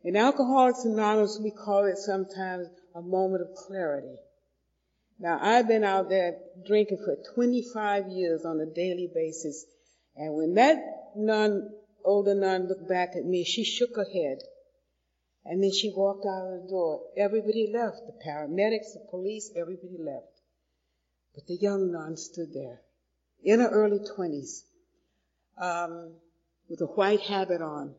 In 0.04 0.14
Alcoholics 0.14 0.84
Anonymous, 0.84 1.40
we 1.42 1.50
call 1.50 1.86
it 1.86 1.96
sometimes 1.96 2.68
a 2.94 3.00
moment 3.00 3.42
of 3.42 3.56
clarity. 3.56 4.16
Now, 5.18 5.38
I've 5.40 5.66
been 5.66 5.84
out 5.84 6.08
there 6.08 6.36
drinking 6.66 6.98
for 6.98 7.16
25 7.34 8.08
years 8.08 8.44
on 8.44 8.60
a 8.60 8.66
daily 8.66 9.10
basis. 9.12 9.64
And 10.14 10.34
when 10.34 10.54
that 10.54 10.76
nun, 11.16 11.70
older 12.04 12.34
nun 12.34 12.68
looked 12.68 12.88
back 12.88 13.16
at 13.16 13.24
me, 13.24 13.44
she 13.44 13.64
shook 13.64 13.96
her 13.96 14.04
head. 14.04 14.38
And 15.48 15.62
then 15.62 15.72
she 15.72 15.90
walked 15.96 16.26
out 16.26 16.52
of 16.52 16.62
the 16.62 16.68
door. 16.68 17.04
Everybody 17.16 17.70
left. 17.72 18.02
The 18.06 18.12
paramedics, 18.22 18.92
the 18.92 19.06
police, 19.08 19.50
everybody 19.56 19.96
left. 19.98 20.42
But 21.34 21.46
the 21.46 21.56
young 21.56 21.90
nun 21.90 22.18
stood 22.18 22.52
there 22.52 22.82
in 23.42 23.60
her 23.60 23.70
early 23.70 24.00
20s 24.00 24.64
um, 25.56 26.12
with 26.68 26.82
a 26.82 26.86
white 26.86 27.20
habit 27.20 27.62
on. 27.62 27.94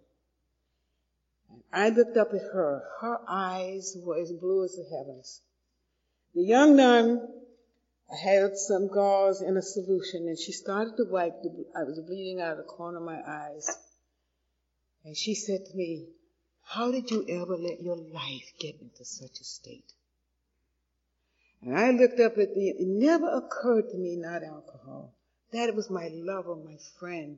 And 1.51 1.63
I 1.73 1.89
looked 1.89 2.17
up 2.17 2.35
at 2.35 2.53
her. 2.53 2.83
Her 3.01 3.19
eyes 3.27 3.97
were 3.99 4.19
as 4.19 4.31
blue 4.31 4.63
as 4.63 4.75
the 4.75 4.85
heavens. 4.95 5.41
The 6.35 6.43
young 6.43 6.75
nun 6.75 7.27
had 8.23 8.57
some 8.57 8.89
gauze 8.89 9.41
in 9.41 9.57
a 9.57 9.61
solution 9.63 10.27
and 10.27 10.37
she 10.37 10.51
started 10.51 10.97
to 10.97 11.05
wipe 11.09 11.41
the, 11.41 11.65
I 11.75 11.83
was 11.83 11.99
bleeding 11.99 12.41
out 12.41 12.51
of 12.51 12.57
the 12.57 12.63
corner 12.63 12.99
of 12.99 13.03
my 13.03 13.21
eyes. 13.27 13.67
And 15.03 15.17
she 15.17 15.33
said 15.33 15.65
to 15.65 15.75
me, 15.75 16.09
how 16.69 16.91
did 16.91 17.09
you 17.09 17.25
ever 17.27 17.57
let 17.57 17.81
your 17.81 17.95
life 17.95 18.53
get 18.59 18.75
into 18.79 19.03
such 19.03 19.41
a 19.41 19.43
state? 19.43 19.91
And 21.63 21.75
I 21.75 21.89
looked 21.89 22.19
up 22.19 22.37
at 22.37 22.53
the, 22.53 22.69
it 22.69 22.75
never 22.79 23.27
occurred 23.27 23.89
to 23.89 23.97
me 23.97 24.15
not 24.15 24.43
alcohol. 24.43 25.15
That 25.51 25.73
was 25.75 25.89
my 25.89 26.09
lover, 26.13 26.55
my 26.55 26.77
friend. 26.99 27.37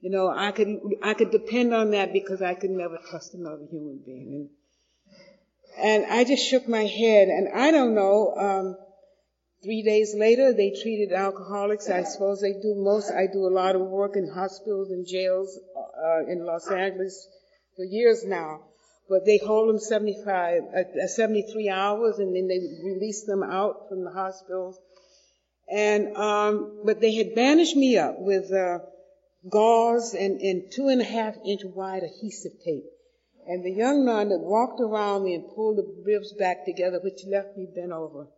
You 0.00 0.08
know, 0.08 0.30
I 0.34 0.52
could, 0.52 0.80
I 1.02 1.12
could 1.12 1.30
depend 1.30 1.74
on 1.74 1.90
that 1.90 2.14
because 2.14 2.40
I 2.40 2.54
could 2.54 2.70
never 2.70 2.98
trust 3.10 3.34
another 3.34 3.66
human 3.70 4.00
being. 4.04 4.48
And, 5.78 6.04
and 6.04 6.12
I 6.12 6.24
just 6.24 6.48
shook 6.48 6.66
my 6.66 6.84
head 6.84 7.28
and 7.28 7.48
I 7.54 7.70
don't 7.70 7.94
know, 7.94 8.34
um, 8.34 8.76
three 9.62 9.82
days 9.82 10.14
later 10.16 10.54
they 10.54 10.70
treated 10.82 11.12
alcoholics. 11.12 11.90
I 11.90 12.04
suppose 12.04 12.40
they 12.40 12.54
do 12.54 12.74
most, 12.78 13.12
I 13.12 13.26
do 13.30 13.46
a 13.46 13.52
lot 13.52 13.76
of 13.76 13.82
work 13.82 14.16
in 14.16 14.26
hospitals 14.26 14.90
and 14.90 15.06
jails, 15.06 15.58
uh, 15.76 16.24
in 16.26 16.46
Los 16.46 16.70
Angeles 16.70 17.28
for 17.76 17.84
years 17.84 18.24
now 18.24 18.60
but 19.10 19.26
they 19.26 19.38
hold 19.38 19.68
them 19.68 19.80
75, 19.80 20.62
uh, 20.72 21.06
73 21.08 21.68
hours 21.68 22.20
and 22.20 22.34
then 22.34 22.46
they 22.46 22.60
release 22.84 23.24
them 23.24 23.42
out 23.42 23.88
from 23.88 24.04
the 24.04 24.12
hospitals. 24.12 24.78
And, 25.68 26.16
um, 26.16 26.82
but 26.84 27.00
they 27.00 27.16
had 27.16 27.34
bandaged 27.34 27.76
me 27.76 27.98
up 27.98 28.20
with, 28.20 28.52
uh, 28.52 28.78
gauze 29.48 30.14
and, 30.14 30.40
and 30.40 30.70
two 30.70 30.86
and 30.88 31.00
a 31.00 31.04
half 31.04 31.34
inch 31.44 31.62
wide 31.64 32.04
adhesive 32.04 32.52
tape. 32.64 32.84
And 33.48 33.64
the 33.64 33.72
young 33.72 34.04
nun 34.04 34.28
that 34.28 34.38
walked 34.38 34.80
around 34.80 35.24
me 35.24 35.34
and 35.34 35.50
pulled 35.56 35.78
the 35.78 36.02
ribs 36.06 36.32
back 36.34 36.64
together, 36.64 37.00
which 37.02 37.26
left 37.26 37.56
me 37.56 37.66
bent 37.74 37.90
over. 37.90 38.28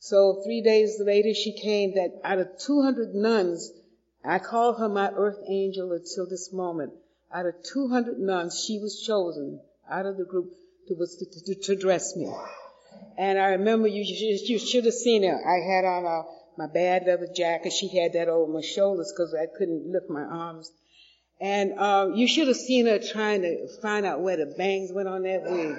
So 0.00 0.42
three 0.44 0.62
days 0.62 1.00
later 1.00 1.32
she 1.32 1.52
came 1.52 1.94
that 1.94 2.20
out 2.24 2.40
of 2.40 2.58
200 2.58 3.14
nuns, 3.14 3.70
I 4.24 4.40
call 4.40 4.72
her 4.74 4.88
my 4.88 5.10
earth 5.10 5.38
angel 5.48 5.92
until 5.92 6.28
this 6.28 6.52
moment. 6.52 6.92
Out 7.32 7.46
of 7.46 7.54
200 7.62 8.18
nuns, 8.18 8.64
she 8.64 8.78
was 8.78 9.02
chosen 9.02 9.60
out 9.90 10.06
of 10.06 10.16
the 10.16 10.24
group 10.24 10.50
to, 10.88 10.94
to, 10.94 11.54
to, 11.54 11.54
to 11.62 11.76
dress 11.76 12.16
me. 12.16 12.32
And 13.18 13.38
I 13.38 13.48
remember 13.50 13.86
you, 13.86 14.02
you 14.02 14.58
should 14.58 14.84
have 14.86 14.94
seen 14.94 15.24
her. 15.24 15.36
I 15.36 15.58
had 15.74 15.84
on 15.84 16.04
a, 16.06 16.22
my 16.56 16.66
bad 16.72 17.04
leather 17.06 17.28
jacket. 17.34 17.72
She 17.72 17.88
had 17.88 18.14
that 18.14 18.28
over 18.28 18.50
my 18.50 18.62
shoulders 18.62 19.12
because 19.14 19.34
I 19.34 19.46
couldn't 19.46 19.92
lift 19.92 20.08
my 20.08 20.22
arms. 20.22 20.72
And 21.40 21.78
uh, 21.78 22.10
you 22.14 22.26
should 22.26 22.48
have 22.48 22.56
seen 22.56 22.86
her 22.86 22.98
trying 22.98 23.42
to 23.42 23.68
find 23.80 24.06
out 24.06 24.20
where 24.20 24.36
the 24.36 24.46
bangs 24.46 24.90
went 24.92 25.08
on 25.08 25.22
that 25.24 25.42
wig. 25.44 25.76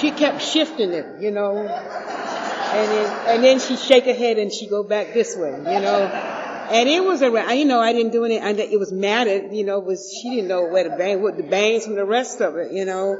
she 0.00 0.10
kept 0.10 0.42
shifting 0.42 0.92
it, 0.92 1.20
you 1.20 1.30
know. 1.30 1.58
And 1.58 2.90
then, 2.90 3.28
and 3.28 3.44
then 3.44 3.60
she'd 3.60 3.78
shake 3.78 4.06
her 4.06 4.14
head 4.14 4.38
and 4.38 4.50
she'd 4.50 4.70
go 4.70 4.82
back 4.82 5.12
this 5.12 5.36
way, 5.36 5.50
you 5.50 5.80
know. 5.80 6.31
And 6.70 6.88
it 6.88 7.04
was 7.04 7.22
a, 7.22 7.56
you 7.56 7.64
know, 7.64 7.80
I 7.80 7.92
didn't 7.92 8.12
do 8.12 8.24
any, 8.24 8.36
it 8.36 8.78
was 8.78 8.92
matted, 8.92 9.52
you 9.52 9.64
know, 9.64 9.80
was, 9.80 10.10
she 10.22 10.30
didn't 10.30 10.48
know 10.48 10.66
where 10.66 10.88
the 10.88 10.96
bang, 10.96 11.22
what 11.22 11.36
the 11.36 11.42
bangs 11.42 11.84
from 11.84 11.94
the 11.94 12.04
rest 12.04 12.40
of 12.40 12.56
it, 12.56 12.72
you 12.72 12.84
know. 12.84 13.16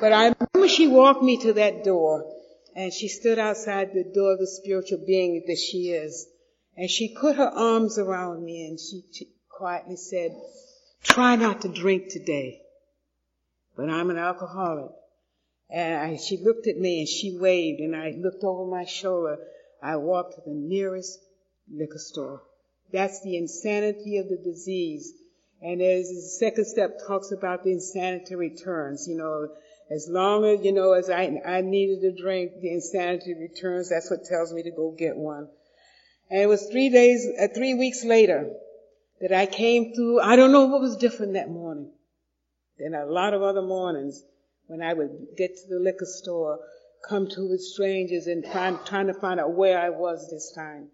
But 0.00 0.12
I 0.12 0.34
remember 0.52 0.68
she 0.68 0.88
walked 0.88 1.22
me 1.22 1.36
to 1.42 1.52
that 1.54 1.84
door 1.84 2.24
and 2.74 2.92
she 2.92 3.08
stood 3.08 3.38
outside 3.38 3.92
the 3.92 4.04
door 4.04 4.32
of 4.32 4.38
the 4.38 4.46
spiritual 4.46 5.02
being 5.06 5.42
that 5.46 5.58
she 5.58 5.90
is. 5.90 6.26
And 6.76 6.88
she 6.88 7.16
put 7.20 7.36
her 7.36 7.48
arms 7.48 7.98
around 7.98 8.44
me 8.44 8.66
and 8.66 8.78
she, 8.78 9.02
she 9.12 9.28
quietly 9.48 9.96
said, 9.96 10.30
try 11.02 11.36
not 11.36 11.62
to 11.62 11.68
drink 11.68 12.08
today. 12.08 12.60
But 13.76 13.90
I'm 13.90 14.10
an 14.10 14.18
alcoholic. 14.18 14.92
And 15.70 15.94
I, 15.94 16.16
she 16.16 16.38
looked 16.38 16.66
at 16.66 16.76
me 16.76 17.00
and 17.00 17.08
she 17.08 17.36
waved 17.38 17.80
and 17.80 17.94
I 17.94 18.14
looked 18.16 18.44
over 18.44 18.70
my 18.70 18.84
shoulder. 18.84 19.38
I 19.82 19.96
walked 19.96 20.34
to 20.34 20.40
the 20.46 20.54
nearest 20.54 21.18
liquor 21.70 21.98
store. 21.98 22.42
That's 22.92 23.20
the 23.22 23.36
insanity 23.36 24.18
of 24.18 24.28
the 24.28 24.38
disease. 24.38 25.12
And 25.60 25.82
as 25.82 26.08
the 26.08 26.36
second 26.38 26.66
step 26.66 26.98
talks 27.06 27.32
about 27.32 27.64
the 27.64 27.72
insanity 27.72 28.34
returns, 28.34 29.06
you 29.08 29.16
know, 29.16 29.48
as 29.90 30.06
long 30.08 30.44
as, 30.44 30.64
you 30.64 30.72
know, 30.72 30.92
as 30.92 31.10
I, 31.10 31.30
I 31.46 31.62
needed 31.62 32.04
a 32.04 32.14
drink, 32.14 32.52
the 32.60 32.72
insanity 32.72 33.34
returns. 33.34 33.88
That's 33.88 34.10
what 34.10 34.24
tells 34.24 34.52
me 34.52 34.62
to 34.62 34.70
go 34.70 34.94
get 34.96 35.16
one. 35.16 35.48
And 36.30 36.40
it 36.42 36.46
was 36.46 36.66
three 36.66 36.90
days, 36.90 37.26
uh, 37.40 37.48
three 37.54 37.74
weeks 37.74 38.04
later 38.04 38.50
that 39.20 39.32
I 39.32 39.46
came 39.46 39.94
through. 39.94 40.20
I 40.20 40.36
don't 40.36 40.52
know 40.52 40.66
what 40.66 40.80
was 40.80 40.96
different 40.96 41.34
that 41.34 41.48
morning 41.48 41.90
than 42.78 42.94
a 42.94 43.06
lot 43.06 43.34
of 43.34 43.42
other 43.42 43.62
mornings 43.62 44.22
when 44.66 44.82
I 44.82 44.92
would 44.92 45.10
get 45.36 45.56
to 45.56 45.68
the 45.68 45.80
liquor 45.80 46.06
store, 46.06 46.60
come 47.08 47.28
to 47.28 47.48
with 47.48 47.62
strangers 47.62 48.26
and 48.26 48.44
trying, 48.44 48.78
trying 48.84 49.06
to 49.06 49.14
find 49.14 49.40
out 49.40 49.54
where 49.54 49.80
I 49.80 49.88
was 49.88 50.28
this 50.30 50.52
time. 50.54 50.88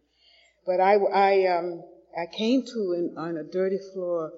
But 0.66 0.80
I, 0.80 0.94
I, 0.96 1.46
um, 1.46 1.82
I 2.16 2.26
came 2.26 2.62
to 2.62 2.92
in, 2.92 3.14
on 3.16 3.36
a 3.36 3.44
dirty 3.44 3.78
floor 3.92 4.32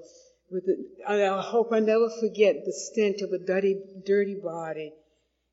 with 0.51 0.67
the, 0.67 0.87
I 1.07 1.41
hope 1.41 1.73
I 1.73 1.81
never 1.81 2.09
forget 2.21 2.65
the 2.65 2.73
stench 2.73 3.21
of 3.23 3.33
a 3.33 3.39
dirty, 3.39 3.81
dirty 4.05 4.35
body. 4.35 4.93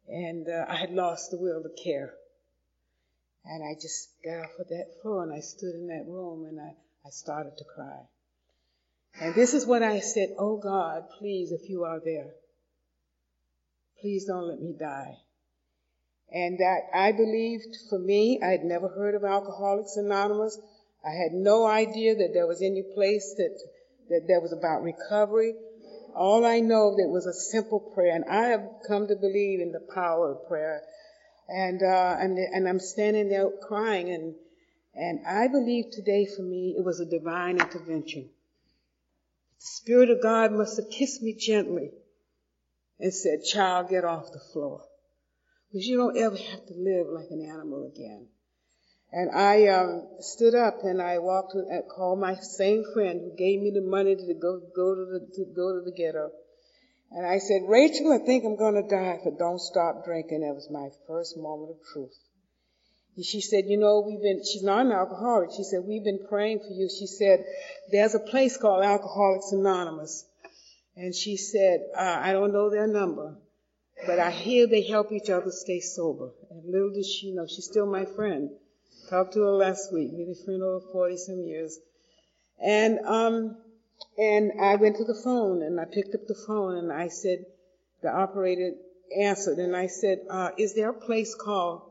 And 0.07 0.47
uh, 0.49 0.65
I 0.67 0.75
had 0.75 0.91
lost 0.91 1.31
the 1.31 1.37
will 1.37 1.63
to 1.63 1.69
care. 1.83 2.13
And 3.45 3.63
I 3.63 3.79
just 3.79 4.09
got 4.23 4.45
off 4.45 4.59
of 4.59 4.69
that 4.69 5.01
floor 5.01 5.23
and 5.23 5.33
I 5.33 5.39
stood 5.39 5.75
in 5.75 5.87
that 5.87 6.05
room 6.07 6.45
and 6.45 6.59
I, 6.59 6.73
I 7.05 7.09
started 7.09 7.57
to 7.57 7.63
cry. 7.75 7.99
And 9.19 9.35
this 9.35 9.53
is 9.53 9.65
what 9.65 9.83
I 9.83 9.99
said, 9.99 10.29
Oh 10.39 10.57
God, 10.57 11.03
please, 11.19 11.51
if 11.51 11.69
you 11.69 11.83
are 11.83 11.99
there, 11.99 12.31
please 14.01 14.25
don't 14.25 14.47
let 14.47 14.59
me 14.59 14.73
die. 14.77 15.17
And 16.33 16.57
that 16.57 16.89
I 16.95 17.11
believed 17.11 17.77
for 17.89 17.99
me, 17.99 18.39
I 18.43 18.49
had 18.49 18.63
never 18.63 18.87
heard 18.87 19.13
of 19.13 19.23
Alcoholics 19.23 19.97
Anonymous. 19.97 20.57
I 21.05 21.11
had 21.11 21.31
no 21.31 21.67
idea 21.67 22.15
that 22.15 22.31
there 22.33 22.47
was 22.47 22.63
any 22.63 22.81
place 22.95 23.35
that, 23.37 23.55
that 24.09 24.27
there 24.27 24.41
was 24.41 24.51
about 24.51 24.81
recovery. 24.81 25.53
All 26.15 26.43
I 26.43 26.59
know 26.59 26.95
that 26.95 27.07
was 27.07 27.27
a 27.27 27.33
simple 27.33 27.79
prayer, 27.79 28.15
and 28.15 28.25
I 28.25 28.45
have 28.45 28.67
come 28.87 29.07
to 29.07 29.15
believe 29.15 29.59
in 29.59 29.71
the 29.71 29.87
power 29.93 30.31
of 30.31 30.47
prayer. 30.47 30.81
And, 31.47 31.83
uh, 31.83 32.15
and, 32.19 32.37
and 32.37 32.67
I'm 32.67 32.79
standing 32.79 33.29
there 33.29 33.51
crying, 33.67 34.09
and, 34.09 34.33
and 34.95 35.27
I 35.27 35.47
believe 35.49 35.91
today 35.91 36.25
for 36.25 36.41
me 36.41 36.73
it 36.77 36.83
was 36.83 36.99
a 36.99 37.05
divine 37.05 37.59
intervention. 37.59 38.29
The 39.59 39.65
Spirit 39.65 40.09
of 40.09 40.23
God 40.23 40.51
must 40.51 40.77
have 40.77 40.89
kissed 40.89 41.21
me 41.21 41.33
gently 41.33 41.91
and 42.99 43.13
said, 43.13 43.43
child, 43.43 43.89
get 43.89 44.03
off 44.03 44.31
the 44.31 44.41
floor. 44.51 44.81
Because 45.73 45.87
you 45.87 45.97
don't 45.97 46.15
ever 46.17 46.37
have 46.37 46.65
to 46.67 46.73
live 46.77 47.07
like 47.09 47.31
an 47.31 47.49
animal 47.49 47.91
again. 47.91 48.27
And 49.11 49.31
I 49.31 49.69
um, 49.69 50.07
stood 50.19 50.53
up 50.53 50.83
and 50.83 51.01
I 51.01 51.17
walked 51.17 51.55
and 51.55 51.83
called 51.89 52.19
my 52.19 52.35
same 52.35 52.83
friend 52.93 53.21
who 53.21 53.35
gave 53.35 53.59
me 53.59 53.71
the 53.73 53.81
money 53.81 54.15
to 54.15 54.33
go 54.39 54.61
go 54.75 54.93
to 54.93 55.05
the 55.05 55.19
to 55.33 55.45
go 55.55 55.73
to 55.73 55.81
the 55.83 55.91
ghetto. 55.91 56.29
And 57.09 57.25
I 57.25 57.39
said, 57.39 57.63
Rachel, 57.67 58.13
I 58.13 58.23
think 58.23 58.45
I'm 58.45 58.55
going 58.55 58.75
to 58.75 58.87
die, 58.87 59.17
but 59.23 59.39
don't 59.39 59.59
stop 59.59 60.05
drinking. 60.05 60.41
That 60.41 60.53
was 60.53 60.69
my 60.69 60.89
first 61.07 61.37
moment 61.37 61.71
of 61.71 61.77
truth. 61.91 62.17
And 63.15 63.25
she 63.25 63.41
said, 63.41 63.65
you 63.67 63.77
know, 63.77 64.03
we've 64.05 64.21
been, 64.21 64.41
she's 64.43 64.63
not 64.63 64.85
an 64.85 64.91
alcoholic. 64.91 65.51
She 65.55 65.63
said, 65.63 65.81
we've 65.87 66.03
been 66.03 66.25
praying 66.27 66.59
for 66.59 66.73
you. 66.73 66.89
She 66.89 67.05
said, 67.05 67.45
there's 67.91 68.15
a 68.15 68.19
place 68.19 68.57
called 68.57 68.83
Alcoholics 68.83 69.51
Anonymous. 69.51 70.25
And 70.95 71.13
she 71.13 71.37
said, 71.37 71.81
uh, 71.95 72.19
I 72.21 72.33
don't 72.33 72.53
know 72.53 72.69
their 72.69 72.87
number, 72.87 73.37
but 74.05 74.19
I 74.19 74.31
hear 74.31 74.67
they 74.67 74.83
help 74.83 75.11
each 75.11 75.29
other 75.29 75.51
stay 75.51 75.79
sober. 75.79 76.31
And 76.49 76.65
little 76.65 76.91
did 76.91 77.05
she 77.05 77.31
know, 77.31 77.47
she's 77.47 77.65
still 77.65 77.85
my 77.85 78.05
friend. 78.05 78.49
Talked 79.09 79.33
to 79.33 79.41
her 79.41 79.51
last 79.51 79.91
week, 79.91 80.11
been 80.11 80.31
a 80.31 80.45
friend 80.45 80.61
over 80.63 80.85
40 80.91 81.17
some 81.17 81.41
years. 81.41 81.79
And, 82.59 82.99
um, 82.99 83.57
and 84.17 84.53
I 84.61 84.75
went 84.75 84.97
to 84.97 85.03
the 85.03 85.19
phone 85.23 85.61
and 85.61 85.79
I 85.79 85.85
picked 85.85 86.15
up 86.15 86.27
the 86.27 86.35
phone 86.47 86.77
and 86.77 86.91
I 86.91 87.07
said, 87.07 87.45
the 88.01 88.09
operator 88.13 88.73
answered 89.19 89.57
and 89.57 89.75
I 89.75 89.87
said, 89.87 90.19
uh, 90.29 90.51
is 90.57 90.73
there 90.73 90.89
a 90.89 90.93
place 90.93 91.35
called 91.35 91.81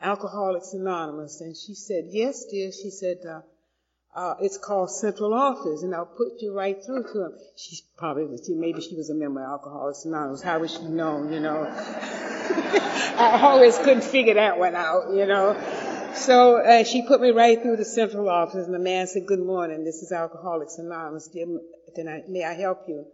Alcoholics 0.00 0.72
Anonymous? 0.72 1.40
And 1.40 1.56
she 1.56 1.74
said, 1.74 2.04
yes, 2.08 2.46
dear. 2.46 2.70
She 2.72 2.90
said, 2.90 3.18
uh, 3.28 3.40
uh, 4.14 4.34
it's 4.40 4.58
called 4.58 4.90
Central 4.90 5.34
Office, 5.34 5.82
and 5.82 5.92
I'll 5.92 6.06
put 6.06 6.40
you 6.40 6.54
right 6.54 6.76
through 6.84 7.02
to 7.02 7.18
them. 7.18 7.32
She 7.56 7.78
probably 7.96 8.24
was, 8.26 8.48
maybe 8.48 8.80
she 8.80 8.94
was 8.94 9.10
a 9.10 9.14
member 9.14 9.42
of 9.42 9.50
Alcoholics 9.50 10.04
Anonymous. 10.04 10.40
How 10.40 10.60
was 10.60 10.72
she 10.72 10.84
known, 10.84 11.32
you 11.32 11.40
know? 11.40 11.66
I 13.16 13.40
always 13.42 13.76
couldn't 13.78 14.04
figure 14.04 14.34
that 14.34 14.58
one 14.58 14.76
out, 14.76 15.12
you 15.12 15.26
know. 15.26 15.56
So 16.14 16.58
uh, 16.58 16.84
she 16.84 17.02
put 17.02 17.20
me 17.20 17.30
right 17.30 17.60
through 17.60 17.76
the 17.76 17.84
central 17.84 18.28
office, 18.28 18.66
and 18.66 18.74
the 18.74 18.78
man 18.78 19.08
said, 19.08 19.26
"Good 19.26 19.40
morning. 19.40 19.84
This 19.84 19.96
is 19.96 20.12
Alcoholics 20.12 20.78
Anonymous. 20.78 21.28
I, 21.34 22.22
may 22.28 22.44
I 22.44 22.54
help 22.54 22.82
you?" 22.86 23.06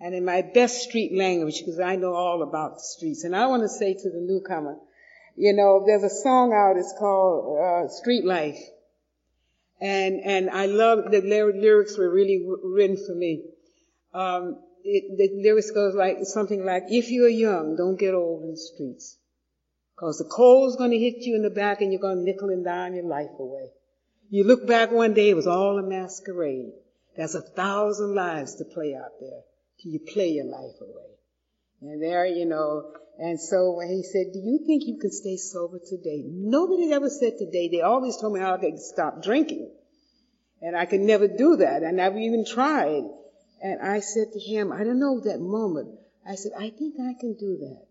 And 0.00 0.14
in 0.14 0.24
my 0.24 0.42
best 0.42 0.82
street 0.82 1.16
language, 1.18 1.58
because 1.58 1.80
I 1.80 1.96
know 1.96 2.14
all 2.14 2.44
about 2.44 2.76
the 2.76 2.82
streets, 2.82 3.24
and 3.24 3.34
I 3.34 3.46
want 3.46 3.62
to 3.64 3.68
say 3.68 3.92
to 3.92 4.10
the 4.10 4.20
newcomer, 4.20 4.76
you 5.36 5.52
know, 5.52 5.82
there's 5.84 6.04
a 6.04 6.10
song 6.10 6.52
out. 6.52 6.76
It's 6.76 6.94
called 6.96 7.58
uh, 7.58 7.88
"Street 7.88 8.24
Life." 8.24 8.60
And, 9.80 10.20
and 10.24 10.50
I 10.50 10.66
love 10.66 11.10
the 11.10 11.20
lyrics 11.20 11.96
were 11.96 12.10
really 12.10 12.44
written 12.64 12.96
for 12.96 13.14
me. 13.14 13.44
Um, 14.12 14.58
it, 14.82 15.16
the 15.16 15.42
lyrics 15.42 15.70
goes 15.70 15.94
like, 15.94 16.18
something 16.22 16.64
like, 16.64 16.84
if 16.88 17.10
you're 17.10 17.28
young, 17.28 17.76
don't 17.76 17.98
get 17.98 18.14
old 18.14 18.42
in 18.42 18.50
the 18.52 18.56
streets. 18.56 19.16
Cause 19.96 20.18
the 20.18 20.24
cold's 20.24 20.76
gonna 20.76 20.96
hit 20.96 21.16
you 21.18 21.34
in 21.34 21.42
the 21.42 21.50
back 21.50 21.80
and 21.80 21.92
you're 21.92 22.00
gonna 22.00 22.22
nickel 22.22 22.50
and 22.50 22.64
dime 22.64 22.94
your 22.94 23.04
life 23.04 23.30
away. 23.38 23.70
You 24.30 24.44
look 24.44 24.66
back 24.66 24.92
one 24.92 25.14
day, 25.14 25.30
it 25.30 25.36
was 25.36 25.46
all 25.46 25.78
a 25.78 25.82
masquerade. 25.82 26.72
There's 27.16 27.34
a 27.34 27.42
thousand 27.42 28.14
lives 28.14 28.56
to 28.56 28.64
play 28.64 28.94
out 28.94 29.18
there 29.20 29.42
till 29.82 29.92
you 29.92 29.98
play 29.98 30.30
your 30.30 30.44
life 30.44 30.80
away. 30.80 31.08
And 31.80 32.02
there, 32.02 32.26
you 32.26 32.44
know, 32.44 32.92
and 33.18 33.40
so 33.40 33.80
he 33.80 34.04
said, 34.04 34.32
do 34.32 34.38
you 34.38 34.60
think 34.64 34.84
you 34.86 34.98
can 35.00 35.10
stay 35.10 35.36
sober 35.36 35.80
today? 35.84 36.22
Nobody 36.24 36.92
ever 36.92 37.10
said 37.10 37.36
today. 37.36 37.68
They 37.68 37.80
always 37.80 38.16
told 38.16 38.34
me 38.34 38.40
how 38.40 38.54
I 38.54 38.58
could 38.58 38.78
stop 38.78 39.22
drinking. 39.22 39.72
And 40.62 40.76
I 40.76 40.86
could 40.86 41.00
never 41.00 41.26
do 41.26 41.56
that. 41.56 41.84
I 41.84 41.90
never 41.90 42.16
even 42.16 42.44
tried. 42.44 43.02
And 43.60 43.82
I 43.82 44.00
said 44.00 44.32
to 44.32 44.38
him, 44.38 44.70
I 44.70 44.84
don't 44.84 45.00
know 45.00 45.20
that 45.20 45.40
moment. 45.40 45.98
I 46.26 46.36
said, 46.36 46.52
I 46.56 46.70
think 46.70 46.94
I 47.00 47.14
can 47.18 47.34
do 47.34 47.58
that. 47.58 47.86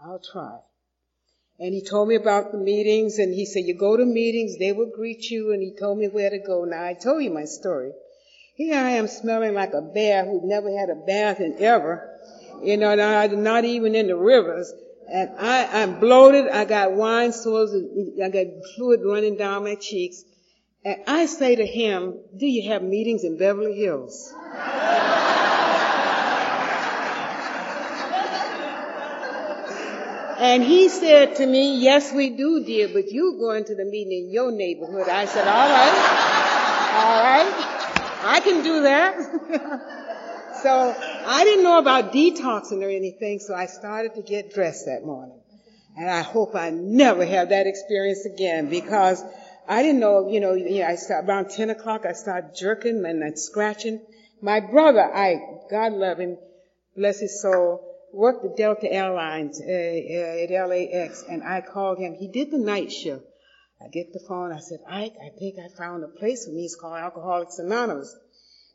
I'll 0.00 0.22
try. 0.32 0.58
And 1.58 1.74
he 1.74 1.84
told 1.84 2.08
me 2.08 2.14
about 2.14 2.52
the 2.52 2.58
meetings 2.58 3.18
and 3.18 3.34
he 3.34 3.44
said, 3.44 3.64
you 3.64 3.76
go 3.76 3.98
to 3.98 4.06
meetings, 4.06 4.58
they 4.58 4.72
will 4.72 4.90
greet 4.94 5.30
you 5.30 5.52
and 5.52 5.62
he 5.62 5.76
told 5.78 5.98
me 5.98 6.08
where 6.08 6.30
to 6.30 6.38
go. 6.38 6.64
Now 6.64 6.82
I 6.82 6.94
told 6.94 7.22
you 7.22 7.30
my 7.30 7.44
story. 7.44 7.92
Here 8.56 8.78
I 8.78 8.92
am 8.92 9.06
smelling 9.06 9.52
like 9.52 9.74
a 9.74 9.82
bear 9.82 10.24
who 10.24 10.40
never 10.44 10.74
had 10.76 10.88
a 10.88 10.94
bath 10.94 11.40
in 11.40 11.56
ever 11.58 12.11
you 12.62 12.76
know, 12.76 12.94
not, 12.94 13.32
not 13.32 13.64
even 13.64 13.94
in 13.94 14.06
the 14.06 14.16
rivers. 14.16 14.72
And 15.12 15.30
I, 15.38 15.82
I'm 15.82 16.00
bloated. 16.00 16.48
I 16.48 16.64
got 16.64 16.92
wine 16.92 17.32
sores. 17.32 17.74
I 18.22 18.28
got 18.28 18.46
fluid 18.76 19.00
running 19.04 19.36
down 19.36 19.64
my 19.64 19.74
cheeks. 19.74 20.24
And 20.84 21.02
I 21.06 21.26
say 21.26 21.56
to 21.56 21.66
him, 21.66 22.18
do 22.36 22.46
you 22.46 22.70
have 22.70 22.82
meetings 22.82 23.24
in 23.24 23.38
Beverly 23.38 23.74
Hills? 23.74 24.32
and 30.38 30.62
he 30.62 30.88
said 30.88 31.36
to 31.36 31.46
me, 31.46 31.78
yes, 31.78 32.12
we 32.12 32.30
do, 32.30 32.64
dear, 32.64 32.88
but 32.88 33.12
you 33.12 33.36
going 33.38 33.64
to 33.64 33.76
the 33.76 33.84
meeting 33.84 34.24
in 34.24 34.32
your 34.32 34.50
neighborhood. 34.50 35.08
I 35.08 35.26
said, 35.26 35.46
all 35.46 35.68
right, 35.68 35.92
all 36.94 37.22
right, 37.22 37.52
I 38.24 38.40
can 38.40 38.64
do 38.64 38.82
that. 38.82 39.98
So 40.62 40.94
I 41.26 41.42
didn't 41.42 41.64
know 41.64 41.78
about 41.78 42.12
detoxing 42.12 42.84
or 42.84 42.88
anything, 42.88 43.40
so 43.40 43.52
I 43.52 43.66
started 43.66 44.14
to 44.14 44.22
get 44.22 44.54
dressed 44.54 44.86
that 44.86 45.04
morning. 45.04 45.40
And 45.96 46.08
I 46.08 46.22
hope 46.22 46.54
I 46.54 46.70
never 46.70 47.26
have 47.26 47.48
that 47.48 47.66
experience 47.66 48.24
again 48.26 48.70
because 48.70 49.24
I 49.68 49.82
didn't 49.82 49.98
know, 49.98 50.28
you 50.28 50.38
know, 50.40 50.54
I 50.54 50.94
start, 50.94 51.24
around 51.28 51.50
10 51.50 51.70
o'clock 51.70 52.06
I 52.06 52.12
started 52.12 52.54
jerking 52.54 53.04
and 53.04 53.22
then 53.22 53.36
scratching. 53.36 54.00
My 54.40 54.60
brother, 54.60 55.02
I, 55.02 55.40
God 55.68 55.94
love 55.94 56.18
him, 56.18 56.38
bless 56.96 57.18
his 57.18 57.42
soul, 57.42 57.80
worked 58.12 58.44
at 58.44 58.56
Delta 58.56 58.90
Airlines 58.92 59.60
uh, 59.60 59.64
uh, 59.64 60.44
at 60.44 60.68
LAX, 60.68 61.24
and 61.28 61.42
I 61.42 61.60
called 61.62 61.98
him. 61.98 62.14
He 62.14 62.28
did 62.28 62.52
the 62.52 62.58
night 62.58 62.92
shift. 62.92 63.24
I 63.84 63.88
get 63.88 64.12
the 64.12 64.20
phone. 64.28 64.52
I 64.52 64.60
said, 64.60 64.78
Ike, 64.88 65.14
I 65.20 65.36
think 65.36 65.56
I 65.58 65.76
found 65.76 66.04
a 66.04 66.08
place 66.08 66.44
for 66.46 66.52
me. 66.52 66.66
It's 66.66 66.76
called 66.76 66.98
Alcoholics 66.98 67.58
Anonymous. 67.58 68.14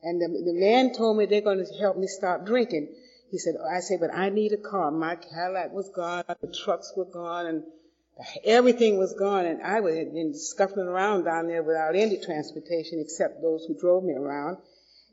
And 0.08 0.22
the, 0.22 0.28
the 0.30 0.54
man 0.54 0.94
told 0.94 1.18
me 1.18 1.26
they're 1.26 1.42
going 1.42 1.66
to 1.66 1.80
help 1.80 1.98
me 1.98 2.08
stop 2.08 2.46
drinking. 2.46 2.96
He 3.30 3.38
said, 3.38 3.56
I 3.58 3.82
said, 3.82 4.00
but 4.00 4.14
I 4.14 4.30
need 4.30 4.54
a 4.54 4.58
car. 4.58 4.90
My 4.90 5.16
Cadillac 5.18 5.74
was 5.74 5.90
gone, 5.94 6.24
the 6.28 6.56
trucks 6.64 6.94
were 6.96 7.12
gone, 7.12 7.46
and 7.46 7.64
everything 8.46 8.98
was 8.98 9.14
gone. 9.20 9.46
And 9.46 9.62
I 9.62 9.82
was 9.82 9.96
been 9.96 10.34
scuffling 10.34 10.88
around 10.88 11.26
down 11.26 11.48
there 11.48 11.62
without 11.62 11.98
any 11.98 12.22
transportation 12.24 13.04
except 13.04 13.42
those 13.42 13.66
who 13.68 13.78
drove 13.78 14.06
me 14.06 14.14
around. 14.14 14.58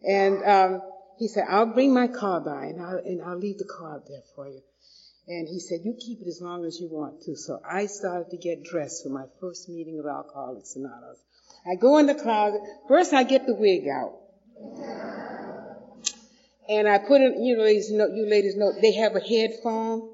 And 0.07 0.45
um, 0.45 0.82
he 1.18 1.26
said, 1.26 1.47
I'll 1.49 1.74
bring 1.74 1.92
my 1.92 2.07
car 2.07 2.40
by 2.40 2.66
and 2.66 2.80
I'll, 2.80 2.99
and 2.99 3.20
I'll 3.20 3.38
leave 3.38 3.59
the 3.59 3.64
car 3.64 3.97
out 3.97 4.07
there 4.07 4.22
for 4.36 4.47
you. 4.47 4.61
And 5.26 5.49
he 5.49 5.59
said, 5.59 5.80
you 5.82 5.97
keep 5.99 6.20
it 6.20 6.28
as 6.28 6.40
long 6.40 6.64
as 6.66 6.78
you 6.78 6.88
want 6.88 7.22
to. 7.22 7.34
So 7.34 7.61
I 7.68 7.86
started 7.86 8.30
to 8.30 8.36
get 8.36 8.62
dressed 8.62 9.03
for 9.03 9.09
my 9.09 9.24
first 9.40 9.68
meeting 9.68 9.99
of 9.99 10.07
Alcoholics 10.07 10.76
Anonymous. 10.76 11.18
I 11.66 11.74
go 11.80 11.99
in 11.99 12.07
the 12.07 12.14
closet. 12.14 12.61
First 12.86 13.12
I 13.12 13.24
get 13.24 13.47
the 13.47 13.57
wig 13.57 13.88
out. 13.88 14.20
And 16.68 16.88
I 16.88 16.98
put 16.98 17.20
it, 17.20 17.34
you 17.38 17.61
ladies 17.61 17.90
know, 17.90 18.07
you 18.07 18.26
ladies 18.28 18.57
know, 18.57 18.72
they 18.80 18.92
have 18.92 19.14
a 19.16 19.20
head 19.20 19.50
foam. 19.62 20.11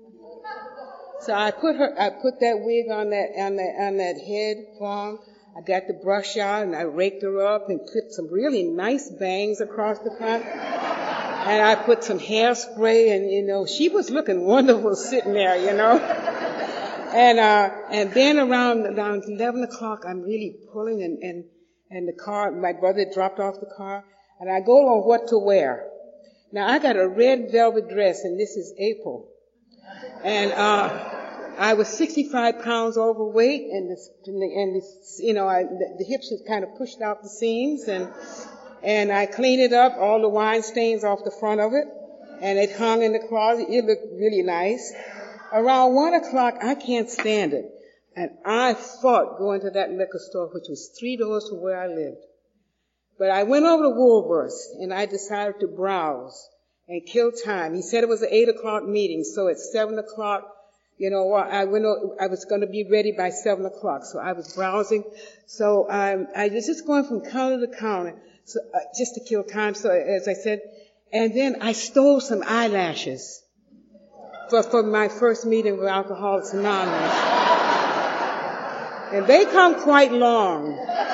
So 1.20 1.32
I 1.32 1.52
put 1.52 1.76
her, 1.76 1.94
I 2.00 2.10
put 2.10 2.40
that 2.40 2.60
wig 2.60 2.90
on 2.90 3.10
that, 3.10 3.30
on 3.38 3.56
that, 3.56 3.74
on 3.78 3.96
that. 3.98 5.18
I 5.56 5.60
got 5.60 5.86
the 5.86 5.94
brush 6.02 6.36
out 6.36 6.62
and 6.62 6.74
I 6.74 6.82
raked 6.82 7.22
her 7.22 7.46
up 7.46 7.68
and 7.68 7.80
put 7.80 8.12
some 8.12 8.28
really 8.32 8.64
nice 8.64 9.10
bangs 9.10 9.60
across 9.60 9.98
the 10.00 10.10
front. 10.16 10.44
And 10.44 11.62
I 11.62 11.76
put 11.76 12.02
some 12.02 12.18
hairspray 12.18 13.14
and, 13.14 13.30
you 13.30 13.42
know, 13.42 13.66
she 13.66 13.88
was 13.88 14.10
looking 14.10 14.44
wonderful 14.44 14.96
sitting 14.96 15.34
there, 15.34 15.56
you 15.56 15.76
know. 15.76 15.98
And, 15.98 17.38
uh, 17.38 17.70
and 17.90 18.12
then 18.12 18.38
around, 18.38 18.86
around 18.86 19.24
11 19.26 19.62
o'clock, 19.64 20.04
I'm 20.06 20.22
really 20.22 20.56
pulling 20.72 21.02
and, 21.02 21.22
and, 21.22 21.44
and 21.90 22.08
the 22.08 22.12
car, 22.12 22.50
my 22.50 22.72
brother 22.72 23.04
dropped 23.12 23.38
off 23.40 23.60
the 23.60 23.72
car 23.76 24.04
and 24.40 24.50
I 24.50 24.60
go 24.60 24.72
on 24.72 25.06
what 25.06 25.28
to 25.28 25.38
wear. 25.38 25.86
Now 26.52 26.66
I 26.66 26.78
got 26.78 26.96
a 26.96 27.06
red 27.06 27.52
velvet 27.52 27.88
dress 27.88 28.24
and 28.24 28.40
this 28.40 28.56
is 28.56 28.74
April. 28.78 29.28
And, 30.24 30.52
uh, 30.52 31.18
I 31.60 31.74
was 31.74 31.88
65 31.88 32.62
pounds 32.62 32.96
overweight 32.96 33.68
and 33.70 33.90
this, 33.90 34.08
and 34.24 34.76
this, 34.76 35.20
you 35.22 35.34
know, 35.34 35.46
I, 35.46 35.64
the, 35.64 35.96
the 35.98 36.04
hips 36.04 36.30
had 36.30 36.38
kind 36.48 36.64
of 36.64 36.78
pushed 36.78 37.02
out 37.02 37.22
the 37.22 37.28
seams 37.28 37.82
and, 37.82 38.10
and 38.82 39.12
I 39.12 39.26
cleaned 39.26 39.60
it 39.60 39.74
up, 39.74 39.96
all 39.98 40.22
the 40.22 40.28
wine 40.30 40.62
stains 40.62 41.04
off 41.04 41.22
the 41.22 41.30
front 41.30 41.60
of 41.60 41.74
it, 41.74 41.86
and 42.40 42.58
it 42.58 42.74
hung 42.74 43.02
in 43.02 43.12
the 43.12 43.18
closet. 43.18 43.66
It 43.68 43.84
looked 43.84 44.06
really 44.18 44.40
nice. 44.40 44.90
Around 45.52 45.94
one 45.94 46.14
o'clock, 46.14 46.54
I 46.62 46.76
can't 46.76 47.10
stand 47.10 47.52
it. 47.52 47.66
And 48.16 48.30
I 48.46 48.72
fought 48.72 49.38
going 49.38 49.60
to 49.60 49.70
that 49.70 49.90
liquor 49.90 50.18
store, 50.18 50.46
which 50.46 50.68
was 50.68 50.96
three 50.98 51.18
doors 51.18 51.46
from 51.50 51.60
where 51.60 51.78
I 51.78 51.88
lived. 51.88 52.24
But 53.20 53.30
I 53.30 53.42
went 53.42 53.66
over 53.66 53.82
to 53.82 53.90
Woolworth's 53.90 54.74
and 54.80 54.94
I 54.94 55.04
decided 55.04 55.60
to 55.60 55.66
browse 55.66 56.48
and 56.88 57.04
kill 57.04 57.30
time. 57.32 57.74
He 57.74 57.82
said 57.82 58.02
it 58.02 58.08
was 58.08 58.22
an 58.22 58.30
eight 58.30 58.48
o'clock 58.48 58.82
meeting, 58.88 59.24
so 59.24 59.48
at 59.48 59.58
seven 59.58 59.98
o'clock, 59.98 60.50
you 60.96 61.10
know, 61.10 61.34
I 61.34 61.64
went, 61.64 61.84
I 62.18 62.28
was 62.28 62.46
going 62.46 62.62
to 62.62 62.66
be 62.66 62.88
ready 62.90 63.12
by 63.12 63.28
seven 63.28 63.66
o'clock, 63.66 64.06
so 64.06 64.18
I 64.18 64.32
was 64.32 64.54
browsing. 64.54 65.04
So 65.46 65.86
um, 65.90 66.28
I 66.34 66.48
was 66.48 66.64
just 66.64 66.86
going 66.86 67.04
from 67.04 67.20
counter 67.20 67.66
to 67.66 67.76
counter 67.76 68.16
so, 68.46 68.60
uh, 68.74 68.78
just 68.98 69.16
to 69.16 69.20
kill 69.20 69.44
time. 69.44 69.74
So 69.74 69.90
as 69.90 70.26
I 70.26 70.32
said, 70.32 70.62
and 71.12 71.36
then 71.36 71.56
I 71.60 71.72
stole 71.72 72.22
some 72.22 72.42
eyelashes 72.46 73.42
for, 74.48 74.62
for 74.62 74.82
my 74.82 75.08
first 75.08 75.44
meeting 75.44 75.76
with 75.76 75.88
Alcoholics 75.88 76.54
Anonymous. 76.54 77.12
and 79.12 79.26
they 79.26 79.44
come 79.44 79.74
quite 79.82 80.10
long. 80.10 81.09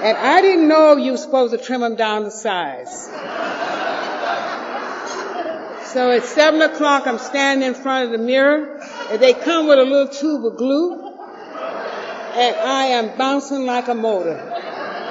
And 0.00 0.16
I 0.16 0.40
didn't 0.40 0.68
know 0.68 0.96
you 0.96 1.12
were 1.12 1.16
supposed 1.16 1.52
to 1.52 1.58
trim 1.58 1.80
them 1.80 1.96
down 1.96 2.24
to 2.24 2.30
size. 2.30 3.06
So 5.92 6.10
at 6.10 6.24
seven 6.24 6.60
o'clock, 6.62 7.06
I'm 7.06 7.18
standing 7.18 7.68
in 7.68 7.74
front 7.74 8.06
of 8.06 8.10
the 8.10 8.18
mirror, 8.18 8.80
and 9.10 9.20
they 9.20 9.32
come 9.32 9.68
with 9.68 9.78
a 9.78 9.84
little 9.84 10.08
tube 10.08 10.44
of 10.44 10.56
glue, 10.56 10.94
and 10.94 12.56
I 12.56 12.86
am 12.86 13.16
bouncing 13.16 13.64
like 13.64 13.88
a 13.88 13.94
motor 13.94 14.54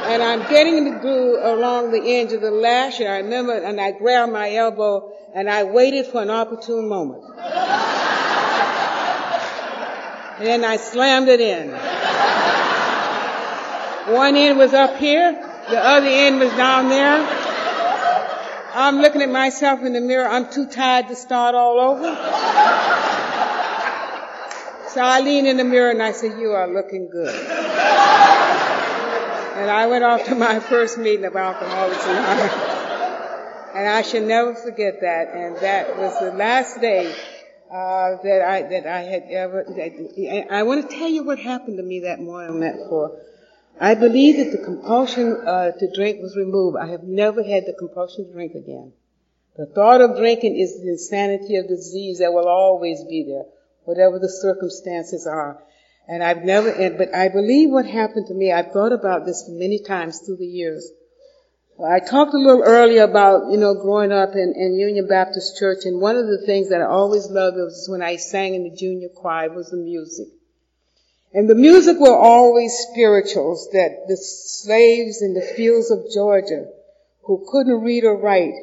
and 0.05 0.21
I'm 0.21 0.41
getting 0.49 0.83
the 0.83 0.99
glue 0.99 1.39
along 1.41 1.91
the 1.91 2.01
edge 2.01 2.33
of 2.33 2.41
the 2.41 2.51
lash, 2.51 2.99
and 2.99 3.07
I 3.07 3.19
remember, 3.19 3.53
and 3.53 3.79
I 3.79 3.91
grabbed 3.91 4.33
my 4.33 4.53
elbow, 4.53 5.13
and 5.33 5.49
I 5.49 5.63
waited 5.63 6.07
for 6.07 6.21
an 6.21 6.29
opportune 6.29 6.89
moment. 6.89 7.23
and 10.39 10.45
then 10.45 10.65
I 10.65 10.75
slammed 10.77 11.29
it 11.29 11.39
in. 11.39 11.69
One 14.07 14.35
end 14.35 14.57
was 14.57 14.73
up 14.73 14.97
here, 14.97 15.31
the 15.69 15.79
other 15.79 16.07
end 16.07 16.39
was 16.39 16.51
down 16.51 16.89
there. 16.89 17.25
I'm 18.75 18.97
looking 18.97 19.21
at 19.21 19.29
myself 19.29 19.81
in 19.81 19.93
the 19.93 20.01
mirror. 20.01 20.27
I'm 20.27 20.49
too 20.49 20.67
tired 20.67 21.07
to 21.09 21.15
start 21.15 21.53
all 21.53 21.79
over. 21.79 22.07
So 24.89 25.01
I 25.01 25.21
leaned 25.21 25.47
in 25.47 25.57
the 25.57 25.63
mirror 25.63 25.91
and 25.91 26.01
I 26.01 26.11
said, 26.11 26.39
you 26.39 26.51
are 26.51 26.67
looking 26.67 27.09
good. 27.09 27.33
And 29.55 29.69
I 29.69 29.87
went 29.87 30.03
off 30.03 30.25
to 30.25 30.35
my 30.35 30.59
first 30.59 30.97
meeting 30.97 31.25
of 31.25 31.35
Alcoholics 31.35 32.05
Anonymous. 32.05 32.53
And 33.75 33.87
I 33.87 34.01
shall 34.01 34.23
never 34.23 34.55
forget 34.55 35.01
that. 35.01 35.33
And 35.33 35.57
that 35.57 35.97
was 35.97 36.19
the 36.19 36.31
last 36.31 36.81
day 36.81 37.11
uh, 37.71 38.17
that 38.23 38.41
I 38.47 38.61
that 38.69 38.85
I 38.85 39.01
had 39.01 39.23
ever. 39.29 39.63
That, 39.63 40.47
I 40.51 40.63
want 40.63 40.89
to 40.89 40.95
tell 40.95 41.09
you 41.09 41.23
what 41.23 41.39
happened 41.39 41.77
to 41.77 41.83
me 41.83 42.01
that 42.01 42.19
morning 42.19 42.51
on 42.51 42.59
that 42.59 42.75
floor. 42.87 43.19
I 43.79 43.95
believe 43.95 44.37
that 44.37 44.51
the 44.51 44.63
compulsion 44.63 45.41
uh, 45.45 45.71
to 45.71 45.91
drink 45.93 46.21
was 46.21 46.37
removed. 46.37 46.77
I 46.77 46.87
have 46.87 47.03
never 47.03 47.43
had 47.43 47.65
the 47.65 47.73
compulsion 47.73 48.27
to 48.27 48.31
drink 48.31 48.53
again. 48.53 48.93
The 49.57 49.65
thought 49.65 50.01
of 50.01 50.17
drinking 50.17 50.57
is 50.59 50.81
the 50.81 50.89
insanity 50.89 51.57
of 51.57 51.67
disease 51.67 52.19
that 52.19 52.33
will 52.33 52.47
always 52.47 53.03
be 53.03 53.23
there, 53.23 53.45
whatever 53.83 54.19
the 54.19 54.29
circumstances 54.29 55.27
are. 55.27 55.61
And 56.07 56.23
I've 56.23 56.43
never, 56.43 56.71
but 56.97 57.13
I 57.15 57.29
believe 57.29 57.69
what 57.69 57.85
happened 57.85 58.27
to 58.27 58.33
me, 58.33 58.51
I've 58.51 58.71
thought 58.71 58.91
about 58.91 59.25
this 59.25 59.45
many 59.47 59.79
times 59.79 60.19
through 60.19 60.37
the 60.37 60.45
years. 60.45 60.91
I 61.83 61.99
talked 61.99 62.33
a 62.33 62.37
little 62.37 62.63
earlier 62.63 63.03
about, 63.03 63.51
you 63.51 63.57
know, 63.57 63.73
growing 63.73 64.11
up 64.11 64.35
in, 64.35 64.53
in 64.55 64.75
Union 64.75 65.07
Baptist 65.07 65.57
Church, 65.57 65.85
and 65.85 65.99
one 65.99 66.15
of 66.15 66.27
the 66.27 66.43
things 66.45 66.69
that 66.69 66.81
I 66.81 66.85
always 66.85 67.29
loved 67.29 67.57
was 67.57 67.87
when 67.89 68.01
I 68.01 68.17
sang 68.17 68.53
in 68.53 68.63
the 68.63 68.75
junior 68.75 69.09
choir 69.09 69.49
was 69.51 69.71
the 69.71 69.77
music. 69.77 70.27
And 71.33 71.49
the 71.49 71.55
music 71.55 71.99
were 71.99 72.15
always 72.15 72.73
spirituals 72.89 73.69
that 73.73 74.07
the 74.07 74.17
slaves 74.17 75.21
in 75.21 75.33
the 75.33 75.41
fields 75.41 75.89
of 75.89 76.11
Georgia 76.13 76.67
who 77.23 77.45
couldn't 77.49 77.81
read 77.81 78.03
or 78.03 78.17
write 78.17 78.53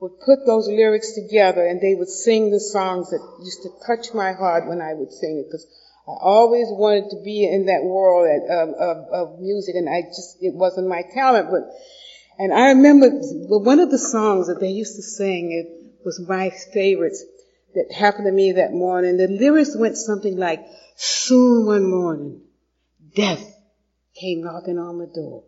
would 0.00 0.18
put 0.20 0.46
those 0.46 0.66
lyrics 0.66 1.12
together 1.12 1.64
and 1.64 1.80
they 1.80 1.94
would 1.94 2.08
sing 2.08 2.50
the 2.50 2.58
songs 2.58 3.10
that 3.10 3.20
used 3.44 3.62
to 3.62 3.70
touch 3.86 4.14
my 4.14 4.32
heart 4.32 4.66
when 4.66 4.80
I 4.80 4.94
would 4.94 5.12
sing 5.12 5.38
it 5.38 5.46
because 5.46 5.66
I 6.08 6.16
always 6.22 6.66
wanted 6.70 7.10
to 7.10 7.22
be 7.22 7.44
in 7.44 7.66
that 7.66 7.84
world 7.84 8.26
of, 8.50 8.68
of, 8.70 8.96
of 9.12 9.40
music, 9.40 9.76
and 9.76 9.88
I 9.88 10.02
just 10.02 10.38
it 10.40 10.54
wasn't 10.54 10.88
my 10.88 11.02
talent. 11.14 11.50
But 11.50 11.70
and 12.38 12.52
I 12.52 12.70
remember 12.70 13.10
one 13.10 13.78
of 13.78 13.90
the 13.90 13.98
songs 13.98 14.48
that 14.48 14.58
they 14.60 14.70
used 14.70 14.96
to 14.96 15.02
sing. 15.02 15.52
It 15.52 16.04
was 16.04 16.18
my 16.26 16.50
favorites 16.72 17.22
that 17.74 17.92
happened 17.92 18.26
to 18.26 18.32
me 18.32 18.52
that 18.52 18.72
morning. 18.72 19.18
The 19.18 19.28
lyrics 19.28 19.76
went 19.76 19.96
something 19.96 20.36
like, 20.36 20.64
"Soon 21.02 21.64
one 21.64 21.86
morning, 21.86 22.42
death 23.16 23.58
came 24.14 24.42
knocking 24.42 24.76
on 24.76 24.98
my 24.98 25.06
door. 25.06 25.44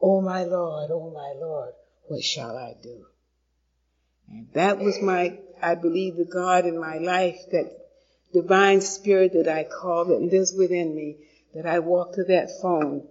Oh 0.00 0.20
my 0.20 0.44
Lord, 0.44 0.88
oh 0.92 1.10
my 1.10 1.32
Lord, 1.36 1.72
what 2.06 2.22
shall 2.22 2.56
I 2.56 2.76
do?" 2.80 3.06
And 4.28 4.46
that 4.52 4.78
was 4.78 5.02
my, 5.02 5.36
I 5.60 5.74
believe, 5.74 6.14
the 6.14 6.24
God 6.24 6.64
in 6.64 6.78
my 6.78 6.98
life 6.98 7.40
that 7.50 7.76
divine 8.32 8.82
spirit 8.82 9.32
that 9.32 9.48
I 9.48 9.64
call 9.64 10.04
that 10.04 10.22
lives 10.22 10.54
within 10.56 10.94
me, 10.94 11.16
that 11.56 11.66
I 11.66 11.80
walked 11.80 12.14
to 12.14 12.24
that 12.26 12.60
phone. 12.62 13.08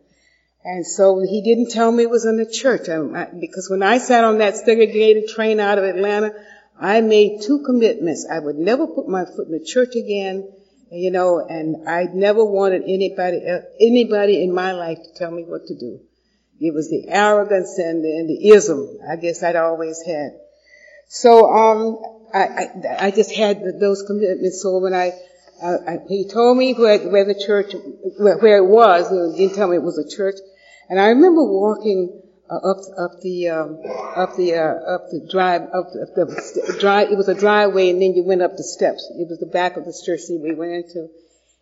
And 0.63 0.87
so 0.87 1.19
he 1.19 1.41
didn't 1.41 1.71
tell 1.71 1.91
me 1.91 2.03
it 2.03 2.09
was 2.09 2.23
in 2.23 2.37
the 2.37 2.45
church, 2.45 2.87
I, 2.87 3.25
because 3.25 3.69
when 3.69 3.83
I 3.83 3.97
sat 3.97 4.23
on 4.23 4.37
that 4.37 4.55
segregated 4.55 5.27
train 5.27 5.59
out 5.59 5.77
of 5.77 5.83
Atlanta, 5.83 6.33
I 6.79 7.01
made 7.01 7.41
two 7.41 7.59
commitments. 7.65 8.25
I 8.25 8.39
would 8.39 8.55
never 8.55 8.87
put 8.87 9.09
my 9.09 9.25
foot 9.25 9.47
in 9.47 9.51
the 9.51 9.65
church 9.65 9.95
again, 9.97 10.47
you 10.91 11.09
know, 11.09 11.39
and 11.39 11.87
I 11.87 12.03
never 12.13 12.43
wanted 12.43 12.83
anybody, 12.83 13.41
anybody 13.79 14.43
in 14.43 14.53
my 14.53 14.73
life 14.73 14.97
to 14.97 15.13
tell 15.17 15.31
me 15.31 15.43
what 15.43 15.65
to 15.67 15.75
do. 15.77 16.01
It 16.59 16.73
was 16.73 16.89
the 16.89 17.05
arrogance 17.07 17.77
and 17.79 18.03
the, 18.03 18.09
and 18.09 18.29
the 18.29 18.49
ism 18.49 18.99
I 19.09 19.15
guess 19.15 19.41
I'd 19.41 19.55
always 19.55 20.01
had. 20.05 20.31
So, 21.07 21.49
um, 21.49 21.99
I, 22.33 22.39
I, 22.39 23.05
I 23.07 23.11
just 23.11 23.33
had 23.33 23.61
those 23.79 24.03
commitments. 24.03 24.61
So 24.61 24.77
when 24.79 24.93
I, 24.93 25.11
uh, 25.61 25.77
I, 25.87 25.97
he 26.07 26.27
told 26.27 26.57
me 26.57 26.73
where, 26.73 26.99
where 27.09 27.25
the 27.25 27.35
church, 27.35 27.73
where, 28.19 28.37
where, 28.37 28.57
it 28.57 28.67
was, 28.67 29.09
he 29.35 29.45
didn't 29.45 29.55
tell 29.55 29.69
me 29.69 29.77
it 29.77 29.83
was 29.83 29.97
a 29.97 30.15
church. 30.15 30.35
And 30.89 30.99
I 30.99 31.07
remember 31.07 31.43
walking 31.43 32.21
uh, 32.51 32.55
up 32.55 32.77
up 32.97 33.21
the 33.21 33.47
um, 33.47 33.79
up 34.15 34.35
the 34.35 34.55
uh, 34.55 34.95
up 34.95 35.09
the 35.09 35.25
drive 35.31 35.61
up 35.73 35.93
the, 35.93 36.25
the 36.25 36.77
drive. 36.81 37.09
It 37.09 37.17
was 37.17 37.29
a 37.29 37.33
driveway, 37.33 37.89
and 37.89 38.01
then 38.01 38.13
you 38.13 38.23
went 38.23 38.41
up 38.41 38.57
the 38.57 38.63
steps. 38.63 39.09
It 39.17 39.29
was 39.29 39.39
the 39.39 39.45
back 39.45 39.77
of 39.77 39.85
the 39.85 40.01
church 40.05 40.27
that 40.27 40.39
we 40.43 40.53
went 40.53 40.73
into, 40.73 41.09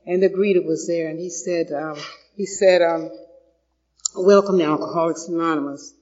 and 0.08 0.24
the 0.24 0.30
greeter 0.30 0.66
was 0.66 0.88
there, 0.88 1.10
and 1.10 1.20
he 1.20 1.30
said 1.30 1.72
um, 1.72 1.98
he 2.36 2.48
said, 2.48 2.82
um, 2.82 3.12
"Welcome 4.16 4.58
to 4.58 4.66
Alcoholics 4.66 5.28
Anonymous." 5.28 5.94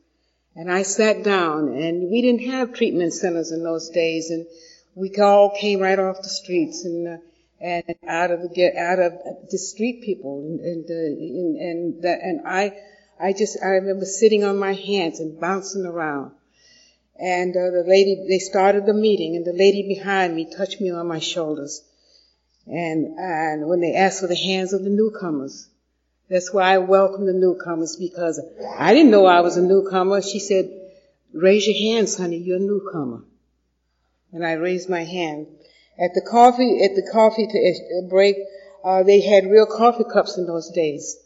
And 0.56 0.72
I 0.72 0.84
sat 0.84 1.22
down, 1.22 1.68
and 1.68 2.10
we 2.10 2.22
didn't 2.22 2.50
have 2.50 2.74
treatment 2.74 3.14
centers 3.14 3.52
in 3.52 3.64
those 3.64 3.90
days, 3.90 4.30
and 4.30 4.48
we 4.96 5.14
all 5.18 5.54
came 5.60 5.82
right 5.82 6.00
off 6.00 6.22
the 6.24 6.30
streets 6.30 6.86
and 6.86 7.08
uh, 7.08 7.18
and 7.60 7.84
out 8.08 8.32
of 8.32 8.42
the 8.42 8.50
get 8.50 8.78
out 8.78 9.00
of 9.00 9.12
the 9.52 9.58
street 9.58 10.02
people, 10.04 10.40
and 10.40 10.62
and 10.62 10.90
uh, 10.90 10.94
and, 10.94 11.58
and 11.58 12.04
that 12.04 12.20
and 12.22 12.48
I 12.48 12.72
I 13.20 13.34
just 13.34 13.58
I 13.64 13.68
remember 13.68 14.06
sitting 14.06 14.44
on 14.44 14.58
my 14.58 14.74
hands 14.74 15.20
and 15.20 15.40
bouncing 15.40 15.86
around. 15.86 16.32
And 17.20 17.56
uh, 17.56 17.72
the 17.72 17.84
lady, 17.88 18.28
they 18.30 18.38
started 18.38 18.86
the 18.86 18.94
meeting, 18.94 19.36
and 19.36 19.44
the 19.44 19.54
lady 19.54 19.88
behind 19.88 20.36
me 20.36 20.46
touched 20.46 20.80
me 20.80 20.92
on 20.92 21.08
my 21.08 21.20
shoulders. 21.20 21.84
And 22.68 23.18
and 23.18 23.68
when 23.68 23.82
they 23.82 23.96
asked 23.96 24.22
for 24.22 24.28
the 24.28 24.36
hands 24.36 24.74
of 24.74 24.84
the 24.84 24.90
newcomers, 24.90 25.68
that's 26.30 26.54
why 26.54 26.74
I 26.74 26.78
welcome 26.80 27.26
the 27.26 27.34
newcomers 27.34 27.96
because 27.96 28.40
I 28.78 28.94
didn't 28.94 29.12
know 29.12 29.26
I 29.26 29.42
was 29.42 29.58
a 29.58 29.62
newcomer. 29.62 30.22
She 30.22 30.40
said, 30.40 30.70
raise 31.34 31.66
your 31.66 31.96
hands, 31.96 32.18
honey, 32.18 32.38
you're 32.38 32.58
a 32.58 32.60
newcomer. 32.60 33.24
And 34.34 34.46
I 34.46 34.54
raised 34.54 34.90
my 34.90 35.06
hand. 35.06 35.48
At 35.98 36.14
the 36.14 36.22
coffee, 36.22 36.84
at 36.84 36.96
the 36.96 37.10
coffee 37.12 37.48
break, 38.10 38.36
uh, 38.84 39.04
they 39.04 39.22
had 39.22 39.50
real 39.50 39.66
coffee 39.66 40.04
cups 40.04 40.38
in 40.38 40.46
those 40.46 40.70
days. 40.70 41.18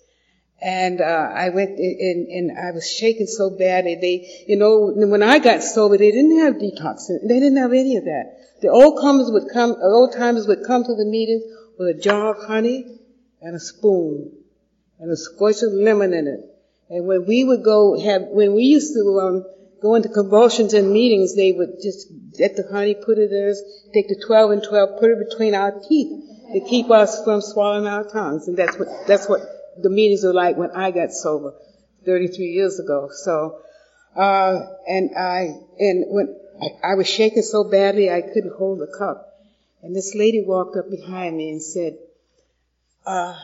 And, 0.61 1.01
uh, 1.01 1.31
I 1.33 1.49
went 1.49 1.79
and, 1.79 2.27
and 2.27 2.57
I 2.57 2.71
was 2.71 2.89
shaking 2.89 3.25
so 3.25 3.49
bad. 3.49 3.85
And 3.85 4.01
They, 4.01 4.45
you 4.47 4.57
know, 4.57 4.93
when 4.95 5.23
I 5.23 5.39
got 5.39 5.63
sober, 5.63 5.97
they 5.97 6.11
didn't 6.11 6.39
have 6.39 6.55
detox. 6.55 7.07
They 7.07 7.39
didn't 7.39 7.57
have 7.57 7.73
any 7.73 7.97
of 7.97 8.05
that. 8.05 8.37
The 8.61 8.69
old 8.69 8.99
comers 8.99 9.31
would 9.31 9.49
come, 9.51 9.75
old 9.81 10.13
timers 10.13 10.47
would 10.47 10.63
come 10.67 10.83
to 10.83 10.95
the 10.95 11.05
meetings 11.05 11.43
with 11.79 11.97
a 11.97 11.99
jar 11.99 12.35
of 12.35 12.45
honey 12.45 12.85
and 13.41 13.55
a 13.55 13.59
spoon 13.59 14.31
and 14.99 15.11
a 15.11 15.17
squash 15.17 15.63
of 15.63 15.73
lemon 15.73 16.13
in 16.13 16.27
it. 16.27 16.39
And 16.89 17.07
when 17.07 17.25
we 17.25 17.43
would 17.43 17.63
go 17.63 17.99
have, 17.99 18.23
when 18.29 18.53
we 18.53 18.63
used 18.63 18.93
to 18.93 19.19
um, 19.19 19.45
go 19.81 19.95
into 19.95 20.09
convulsions 20.09 20.75
in 20.75 20.93
meetings, 20.93 21.35
they 21.35 21.51
would 21.51 21.81
just 21.81 22.07
get 22.37 22.55
the 22.55 22.67
honey, 22.71 22.93
put 22.93 23.17
it 23.17 23.31
in 23.31 23.49
us, 23.49 23.61
take 23.93 24.09
the 24.09 24.21
12 24.27 24.51
and 24.51 24.63
12, 24.63 24.99
put 24.99 25.09
it 25.09 25.29
between 25.29 25.55
our 25.55 25.71
teeth 25.89 26.11
to 26.53 26.59
keep 26.69 26.91
us 26.91 27.23
from 27.23 27.41
swallowing 27.41 27.87
our 27.87 28.03
tongues. 28.03 28.47
And 28.47 28.55
that's 28.55 28.77
what, 28.77 28.89
that's 29.07 29.27
what 29.27 29.41
the 29.81 29.89
meetings 29.89 30.23
were 30.23 30.33
like 30.33 30.57
when 30.57 30.71
I 30.71 30.91
got 30.91 31.11
sober 31.11 31.53
33 32.05 32.45
years 32.45 32.79
ago. 32.79 33.09
So, 33.11 33.61
uh, 34.15 34.59
and 34.87 35.11
I, 35.17 35.55
and 35.79 36.05
when 36.07 36.35
I, 36.61 36.91
I 36.91 36.95
was 36.95 37.07
shaking 37.07 37.43
so 37.43 37.63
badly 37.63 38.09
I 38.09 38.21
couldn't 38.21 38.55
hold 38.57 38.79
the 38.79 38.93
cup. 38.97 39.27
And 39.81 39.95
this 39.95 40.13
lady 40.15 40.43
walked 40.45 40.77
up 40.77 40.89
behind 40.89 41.37
me 41.37 41.51
and 41.51 41.61
said, 41.61 41.97
uh, 43.05 43.35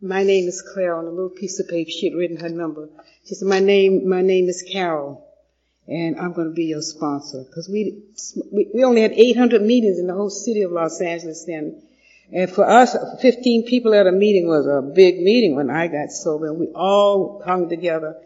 my 0.00 0.22
name 0.22 0.48
is 0.48 0.62
Claire 0.62 0.96
on 0.96 1.04
a 1.04 1.10
little 1.10 1.28
piece 1.28 1.60
of 1.60 1.68
paper. 1.68 1.90
She 1.90 2.08
had 2.08 2.16
written 2.16 2.38
her 2.38 2.48
number. 2.48 2.88
She 3.26 3.34
said, 3.34 3.46
my 3.46 3.60
name, 3.60 4.08
my 4.08 4.22
name 4.22 4.48
is 4.48 4.62
Carol 4.62 5.26
and 5.90 6.20
I'm 6.20 6.32
going 6.32 6.48
to 6.48 6.54
be 6.54 6.66
your 6.66 6.82
sponsor. 6.82 7.44
Cause 7.52 7.68
we, 7.68 8.04
we, 8.52 8.84
only 8.84 9.02
had 9.02 9.12
800 9.12 9.60
meetings 9.60 9.98
in 9.98 10.06
the 10.06 10.14
whole 10.14 10.30
city 10.30 10.62
of 10.62 10.70
Los 10.70 11.00
Angeles 11.00 11.44
then. 11.44 11.82
And 12.32 12.50
for 12.50 12.68
us, 12.68 12.96
15 13.20 13.66
people 13.66 13.94
at 13.94 14.06
a 14.06 14.12
meeting 14.12 14.46
was 14.46 14.66
a 14.66 14.82
big 14.82 15.20
meeting 15.20 15.56
when 15.56 15.68
I 15.68 15.88
got 15.88 16.12
sober 16.12 16.48
and 16.48 16.60
we 16.60 16.68
all 16.68 17.42
hung 17.44 17.68
together. 17.68 18.20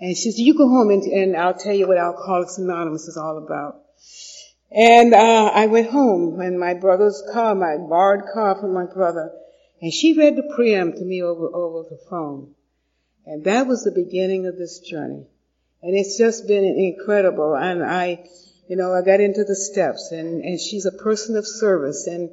And 0.00 0.16
she 0.16 0.30
said, 0.30 0.38
you 0.40 0.56
go 0.56 0.68
home 0.68 0.90
and, 0.90 1.02
and 1.02 1.36
I'll 1.36 1.54
tell 1.54 1.74
you 1.74 1.88
what 1.88 1.98
Alcoholics 1.98 2.58
Anonymous 2.58 3.08
is 3.08 3.16
all 3.16 3.38
about. 3.38 3.80
And, 4.70 5.12
uh, 5.12 5.50
I 5.52 5.66
went 5.66 5.90
home 5.90 6.40
and 6.40 6.60
my 6.60 6.74
brother's 6.74 7.22
car, 7.32 7.54
my 7.54 7.78
borrowed 7.78 8.26
car 8.32 8.54
from 8.60 8.74
my 8.74 8.84
brother, 8.84 9.32
and 9.82 9.92
she 9.92 10.16
read 10.16 10.36
the 10.36 10.52
preamble 10.54 10.98
to 10.98 11.04
me 11.04 11.22
over, 11.22 11.48
over 11.52 11.88
the 11.88 11.98
phone. 12.08 12.54
And 13.26 13.44
that 13.44 13.66
was 13.66 13.82
the 13.82 13.90
beginning 13.90 14.46
of 14.46 14.56
this 14.56 14.78
journey. 14.80 15.26
And 15.82 15.96
it's 15.96 16.16
just 16.16 16.46
been 16.46 16.64
incredible. 16.64 17.54
And 17.54 17.82
I, 17.82 18.24
you 18.68 18.76
know, 18.76 18.92
I 18.92 19.02
got 19.02 19.20
into 19.20 19.44
the 19.44 19.56
steps 19.56 20.12
and, 20.12 20.44
and 20.44 20.60
she's 20.60 20.86
a 20.86 20.92
person 20.92 21.36
of 21.36 21.46
service. 21.46 22.06
And, 22.06 22.30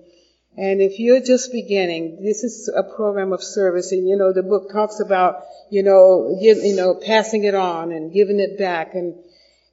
and 0.58 0.82
if 0.82 1.00
you're 1.00 1.20
just 1.20 1.52
beginning, 1.52 2.24
this 2.24 2.44
is 2.46 2.72
a 2.74 2.82
program 2.82 3.34
of 3.34 3.44
service. 3.44 3.92
And, 3.92 4.08
you 4.08 4.16
know, 4.16 4.32
the 4.32 4.44
book 4.44 4.72
talks 4.72 5.02
about, 5.02 5.44
you 5.70 5.84
know, 5.84 6.38
give, 6.42 6.58
you 6.58 6.78
know, 6.78 6.96
passing 6.96 7.44
it 7.44 7.56
on 7.56 7.92
and 7.92 8.14
giving 8.14 8.40
it 8.40 8.58
back. 8.58 8.94
And, 8.94 9.16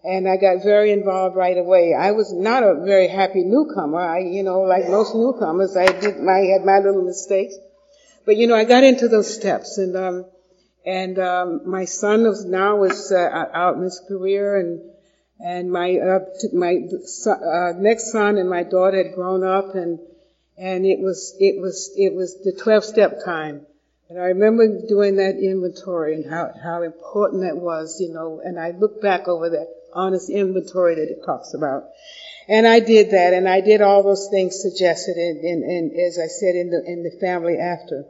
and 0.02 0.28
I 0.28 0.36
got 0.38 0.64
very 0.64 0.90
involved 0.90 1.36
right 1.36 1.56
away. 1.56 1.94
I 1.94 2.10
was 2.10 2.32
not 2.32 2.64
a 2.64 2.82
very 2.84 3.06
happy 3.06 3.44
newcomer. 3.44 4.00
I, 4.00 4.20
you 4.20 4.42
know, 4.42 4.62
like 4.62 4.88
most 4.88 5.14
newcomers, 5.14 5.76
I 5.76 5.86
did 5.86 6.18
my, 6.18 6.38
had 6.38 6.64
my 6.64 6.78
little 6.78 7.04
mistakes. 7.04 7.54
But, 8.26 8.36
you 8.36 8.48
know, 8.48 8.56
I 8.56 8.64
got 8.64 8.82
into 8.82 9.06
those 9.06 9.32
steps 9.32 9.78
and, 9.78 9.96
um, 9.96 10.24
and, 10.84 11.16
um, 11.20 11.60
my 11.64 11.84
son 11.84 12.24
was 12.24 12.44
now 12.44 12.76
was, 12.76 13.12
uh, 13.12 13.46
out 13.54 13.76
in 13.76 13.82
his 13.82 14.02
career 14.08 14.58
and, 14.58 14.80
and 15.38 15.70
my, 15.70 15.96
uh, 15.96 16.18
my, 16.52 16.78
uh, 17.26 17.72
next 17.78 18.10
son 18.10 18.36
and 18.36 18.50
my 18.50 18.64
daughter 18.64 19.04
had 19.04 19.14
grown 19.14 19.44
up 19.44 19.76
and, 19.76 20.00
and 20.56 20.84
it 20.86 21.00
was, 21.00 21.34
it 21.38 21.60
was, 21.60 21.90
it 21.96 22.14
was 22.14 22.42
the 22.42 22.52
12 22.52 22.84
step 22.84 23.24
time. 23.24 23.66
And 24.08 24.20
I 24.20 24.26
remember 24.26 24.66
doing 24.86 25.16
that 25.16 25.36
inventory 25.36 26.14
and 26.14 26.30
how, 26.30 26.50
how 26.62 26.82
important 26.82 27.42
that 27.42 27.56
was, 27.56 27.98
you 27.98 28.12
know, 28.12 28.42
and 28.44 28.60
I 28.60 28.72
look 28.72 29.00
back 29.00 29.26
over 29.26 29.48
that 29.50 29.68
honest 29.94 30.28
inventory 30.30 30.96
that 30.96 31.10
it 31.10 31.24
talks 31.24 31.54
about. 31.54 31.84
And 32.48 32.66
I 32.66 32.80
did 32.80 33.12
that, 33.12 33.32
and 33.32 33.48
I 33.48 33.60
did 33.60 33.80
all 33.80 34.02
those 34.02 34.28
things 34.30 34.60
suggested, 34.60 35.16
and, 35.16 35.40
and, 35.44 35.62
and 35.62 35.92
as 35.92 36.18
I 36.18 36.26
said, 36.26 36.56
in 36.56 36.70
the 36.70 36.82
in 36.84 37.04
the 37.04 37.16
family 37.20 37.56
after. 37.56 38.04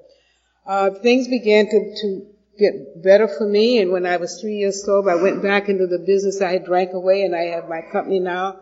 Uh, 0.67 0.91
things 0.91 1.29
began 1.29 1.67
to, 1.67 1.95
to 2.01 2.27
get 2.59 3.03
better 3.03 3.29
for 3.29 3.47
me, 3.47 3.79
and 3.79 3.93
when 3.93 4.07
I 4.07 4.17
was 4.17 4.41
three 4.41 4.57
years 4.57 4.85
sober, 4.85 5.11
I 5.11 5.23
went 5.23 5.43
back 5.43 5.69
into 5.69 5.87
the 5.87 5.99
business 5.99 6.41
I 6.41 6.53
had 6.53 6.65
drank 6.65 6.95
away, 6.95 7.23
and 7.23 7.37
I 7.37 7.55
have 7.55 7.69
my 7.69 7.83
company 7.93 8.21
now 8.21 8.61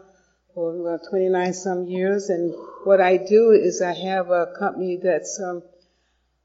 for 0.55 0.95
uh, 0.95 0.99
29 1.11 1.53
some 1.55 1.87
years. 1.87 2.29
And 2.29 2.55
what 2.85 3.01
I 3.01 3.17
do 3.17 3.51
is 3.51 3.83
I 3.83 3.93
have 3.93 4.31
a 4.31 4.53
company 4.59 4.99
that's 5.03 5.41
um, 5.41 5.63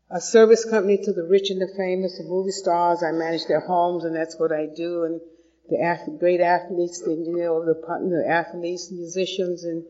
a 0.10 0.22
service 0.22 0.66
company 0.66 0.98
to 0.98 1.14
the 1.14 1.24
rich 1.24 1.50
and 1.50 1.62
the 1.62 1.74
famous, 1.76 2.18
the 2.18 2.26
movie 2.26 2.52
stars. 2.52 3.04
I 3.04 3.12
manage 3.12 3.46
their 3.48 3.62
homes, 3.62 4.04
and 4.06 4.16
that's 4.16 4.40
what 4.40 4.52
I 4.52 4.68
do. 4.76 5.04
And 5.04 5.22
the 5.70 6.18
great 6.20 6.42
athletes, 6.42 7.02
the, 7.02 7.12
you 7.12 7.38
know, 7.38 7.66
the, 7.66 7.74
the 7.74 8.30
athletes, 8.30 8.92
musicians, 8.92 9.64
and 9.64 9.84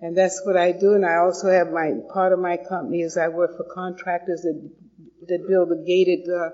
and 0.00 0.16
that's 0.16 0.42
what 0.44 0.56
I 0.56 0.72
do. 0.72 0.92
And 0.92 1.06
I 1.06 1.16
also 1.16 1.50
have 1.50 1.72
my 1.72 1.92
part 2.12 2.32
of 2.32 2.38
my 2.38 2.58
company 2.58 3.00
is 3.00 3.16
I 3.16 3.28
work 3.28 3.56
for 3.56 3.64
contractors 3.74 4.42
that 4.42 4.70
that 5.28 5.48
build 5.48 5.70
the 5.70 5.82
gated. 5.86 6.28
Uh, 6.28 6.50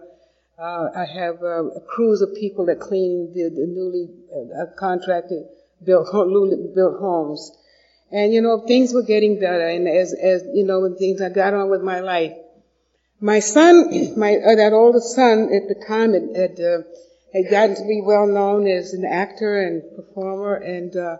uh, 0.62 0.90
I 0.94 1.04
have 1.06 1.42
uh, 1.42 1.64
crews 1.88 2.22
of 2.22 2.34
people 2.38 2.66
that 2.66 2.78
clean 2.78 3.32
the, 3.34 3.50
the 3.50 3.66
newly 3.66 4.08
uh, 4.30 4.66
contracted 4.78 5.44
built 5.84 6.08
built 6.74 7.00
homes. 7.00 7.52
And 8.10 8.32
you 8.32 8.42
know 8.42 8.66
things 8.66 8.92
were 8.92 9.02
getting 9.02 9.40
better, 9.40 9.68
and 9.68 9.88
as 9.88 10.12
as 10.12 10.44
you 10.52 10.64
know 10.64 10.80
when 10.80 10.96
things 10.96 11.20
I 11.22 11.30
got 11.30 11.54
on 11.54 11.70
with 11.70 11.82
my 11.82 12.00
life, 12.00 12.34
my 13.20 13.38
son, 13.38 13.88
my 14.18 14.36
uh, 14.36 14.56
that 14.56 14.72
oldest 14.72 15.14
son 15.14 15.50
at 15.54 15.68
the 15.68 15.84
time 15.86 16.12
had, 16.12 16.36
had 16.36 16.60
uh, 16.60 16.82
had 17.32 17.50
gotten 17.50 17.76
to 17.76 17.86
be 17.86 18.02
well 18.04 18.26
known 18.26 18.66
as 18.66 18.92
an 18.92 19.04
actor 19.04 19.62
and 19.62 19.82
performer 19.96 20.56
and 20.56 20.94
uh, 20.96 21.16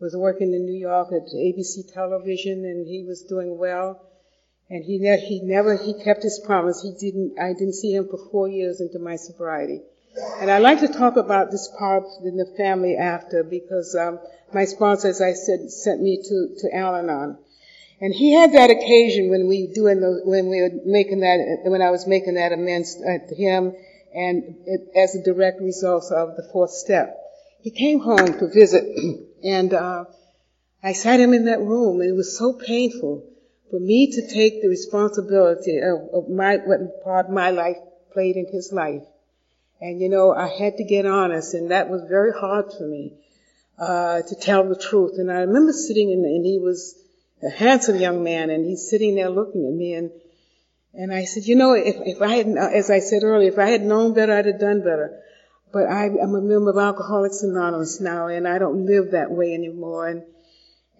was 0.00 0.16
working 0.16 0.52
in 0.52 0.66
New 0.66 0.78
York 0.78 1.08
at 1.12 1.28
ABC 1.32 1.92
television 1.92 2.64
and 2.64 2.86
he 2.86 3.04
was 3.04 3.22
doing 3.22 3.58
well. 3.58 4.00
And 4.68 4.84
he, 4.84 4.98
ne- 4.98 5.20
he 5.20 5.40
never, 5.40 5.76
he 5.76 5.94
kept 6.02 6.22
his 6.22 6.40
promise. 6.44 6.82
He 6.82 6.92
didn't, 6.92 7.38
I 7.38 7.52
didn't 7.52 7.74
see 7.74 7.92
him 7.92 8.08
for 8.08 8.18
four 8.30 8.48
years 8.48 8.80
into 8.80 8.98
my 8.98 9.16
sobriety. 9.16 9.82
And 10.40 10.50
I 10.50 10.58
like 10.58 10.80
to 10.80 10.88
talk 10.88 11.16
about 11.16 11.50
this 11.50 11.68
part 11.78 12.04
in 12.24 12.36
the 12.36 12.52
family 12.56 12.96
after 12.96 13.42
because 13.42 13.94
um, 13.94 14.18
my 14.52 14.66
sponsor, 14.66 15.08
as 15.08 15.20
I 15.22 15.32
said, 15.32 15.70
sent 15.70 16.02
me 16.02 16.22
to, 16.22 16.54
to 16.58 16.76
Al-Anon. 16.76 17.38
And 18.00 18.12
he 18.12 18.32
had 18.32 18.52
that 18.52 18.70
occasion 18.70 19.30
when 19.30 19.48
we 19.48 19.68
doing 19.68 20.00
the, 20.00 20.22
when 20.24 20.48
we 20.48 20.60
were 20.60 20.70
making 20.84 21.20
that, 21.20 21.60
when 21.64 21.80
I 21.80 21.90
was 21.90 22.06
making 22.06 22.34
that 22.34 22.52
amends 22.52 22.96
to 22.96 23.34
him 23.34 23.74
and 24.12 24.56
it, 24.66 24.90
as 24.96 25.14
a 25.14 25.22
direct 25.22 25.60
result 25.60 26.10
of 26.12 26.36
the 26.36 26.48
fourth 26.52 26.72
step. 26.72 27.16
He 27.60 27.70
came 27.70 28.00
home 28.00 28.38
to 28.40 28.48
visit, 28.52 28.84
and 29.44 29.72
uh, 29.72 30.04
I 30.82 30.92
sat 30.92 31.20
him 31.20 31.32
in 31.32 31.44
that 31.46 31.60
room, 31.60 32.00
and 32.00 32.10
it 32.10 32.16
was 32.16 32.36
so 32.36 32.52
painful 32.52 33.24
for 33.70 33.80
me 33.80 34.10
to 34.10 34.28
take 34.28 34.60
the 34.60 34.68
responsibility 34.68 35.78
of, 35.78 36.08
of 36.12 36.28
my 36.28 36.56
what 36.56 37.02
part 37.04 37.30
my 37.30 37.50
life 37.50 37.78
played 38.12 38.36
in 38.36 38.46
his 38.52 38.72
life. 38.72 39.04
And 39.82 40.00
you 40.00 40.08
know, 40.08 40.32
I 40.32 40.46
had 40.46 40.76
to 40.76 40.84
get 40.84 41.06
honest, 41.06 41.54
and 41.54 41.72
that 41.72 41.90
was 41.90 42.02
very 42.08 42.32
hard 42.32 42.72
for 42.72 42.86
me 42.86 43.14
uh, 43.76 44.22
to 44.22 44.34
tell 44.36 44.68
the 44.68 44.76
truth. 44.76 45.18
And 45.18 45.28
I 45.28 45.40
remember 45.40 45.72
sitting 45.72 46.08
in, 46.10 46.24
and 46.24 46.46
he 46.46 46.60
was 46.60 46.94
a 47.42 47.50
handsome 47.50 47.96
young 47.96 48.22
man, 48.22 48.50
and 48.50 48.64
he's 48.64 48.88
sitting 48.88 49.16
there 49.16 49.28
looking 49.28 49.66
at 49.66 49.72
me, 49.72 49.94
and 49.94 50.12
and 50.94 51.12
I 51.12 51.24
said, 51.24 51.46
you 51.46 51.56
know, 51.56 51.72
if, 51.72 51.96
if 52.06 52.22
I 52.22 52.36
had, 52.36 52.46
as 52.46 52.90
I 52.90 53.00
said 53.00 53.24
earlier, 53.24 53.48
if 53.50 53.58
I 53.58 53.70
had 53.70 53.82
known 53.82 54.14
better, 54.14 54.34
I'd 54.34 54.46
have 54.46 54.60
done 54.60 54.84
better. 54.84 55.20
but 55.72 55.88
I, 55.88 56.04
I'm 56.04 56.36
a 56.36 56.40
member 56.40 56.70
of 56.70 56.76
Alcoholics 56.76 57.42
Anonymous 57.42 58.00
now, 58.00 58.28
and 58.28 58.46
I 58.46 58.58
don't 58.58 58.86
live 58.86 59.10
that 59.10 59.32
way 59.32 59.52
anymore. 59.52 60.06
And 60.06 60.22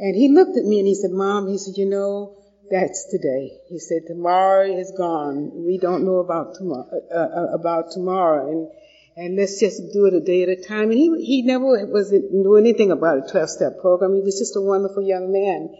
and 0.01 0.16
he 0.16 0.28
looked 0.28 0.57
at 0.57 0.64
me 0.64 0.80
and 0.80 0.89
he 0.89 0.97
said, 0.97 1.12
Mom, 1.12 1.47
he 1.47 1.57
said, 1.57 1.76
you 1.76 1.87
know, 1.87 2.41
that's 2.73 3.05
today. 3.11 3.53
He 3.68 3.79
said, 3.79 4.07
tomorrow 4.07 4.64
is 4.64 4.93
gone. 4.97 5.66
We 5.66 5.77
don't 5.77 6.07
know 6.07 6.16
about 6.16 6.55
tomorrow, 6.55 6.89
uh, 7.14 7.18
uh, 7.18 7.53
about 7.53 7.91
tomorrow, 7.93 8.51
and 8.51 8.68
and 9.14 9.37
let's 9.37 9.61
just 9.61 9.93
do 9.93 10.07
it 10.07 10.14
a 10.14 10.20
day 10.20 10.43
at 10.43 10.49
a 10.49 10.57
time. 10.57 10.91
And 10.91 10.99
he 10.99 11.23
he 11.23 11.43
never 11.43 11.87
was 11.87 12.11
knew 12.12 12.57
anything 12.57 12.91
about 12.91 13.18
a 13.18 13.33
12-step 13.33 13.83
program. 13.83 14.14
He 14.14 14.23
was 14.23 14.39
just 14.39 14.57
a 14.57 14.62
wonderful 14.62 15.03
young 15.03 15.31
man, 15.31 15.77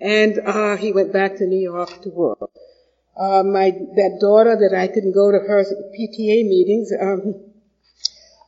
and 0.00 0.38
uh, 0.38 0.76
he 0.76 0.92
went 0.92 1.12
back 1.12 1.38
to 1.38 1.46
New 1.46 1.58
York 1.58 2.00
to 2.02 2.10
work. 2.10 2.50
Uh, 3.20 3.42
my 3.42 3.72
that 3.72 4.18
daughter 4.20 4.54
that 4.54 4.78
I 4.78 4.86
couldn't 4.86 5.12
go 5.12 5.32
to 5.32 5.38
her 5.38 5.64
PTA 5.98 6.48
meetings. 6.48 6.92
Um, 6.92 7.50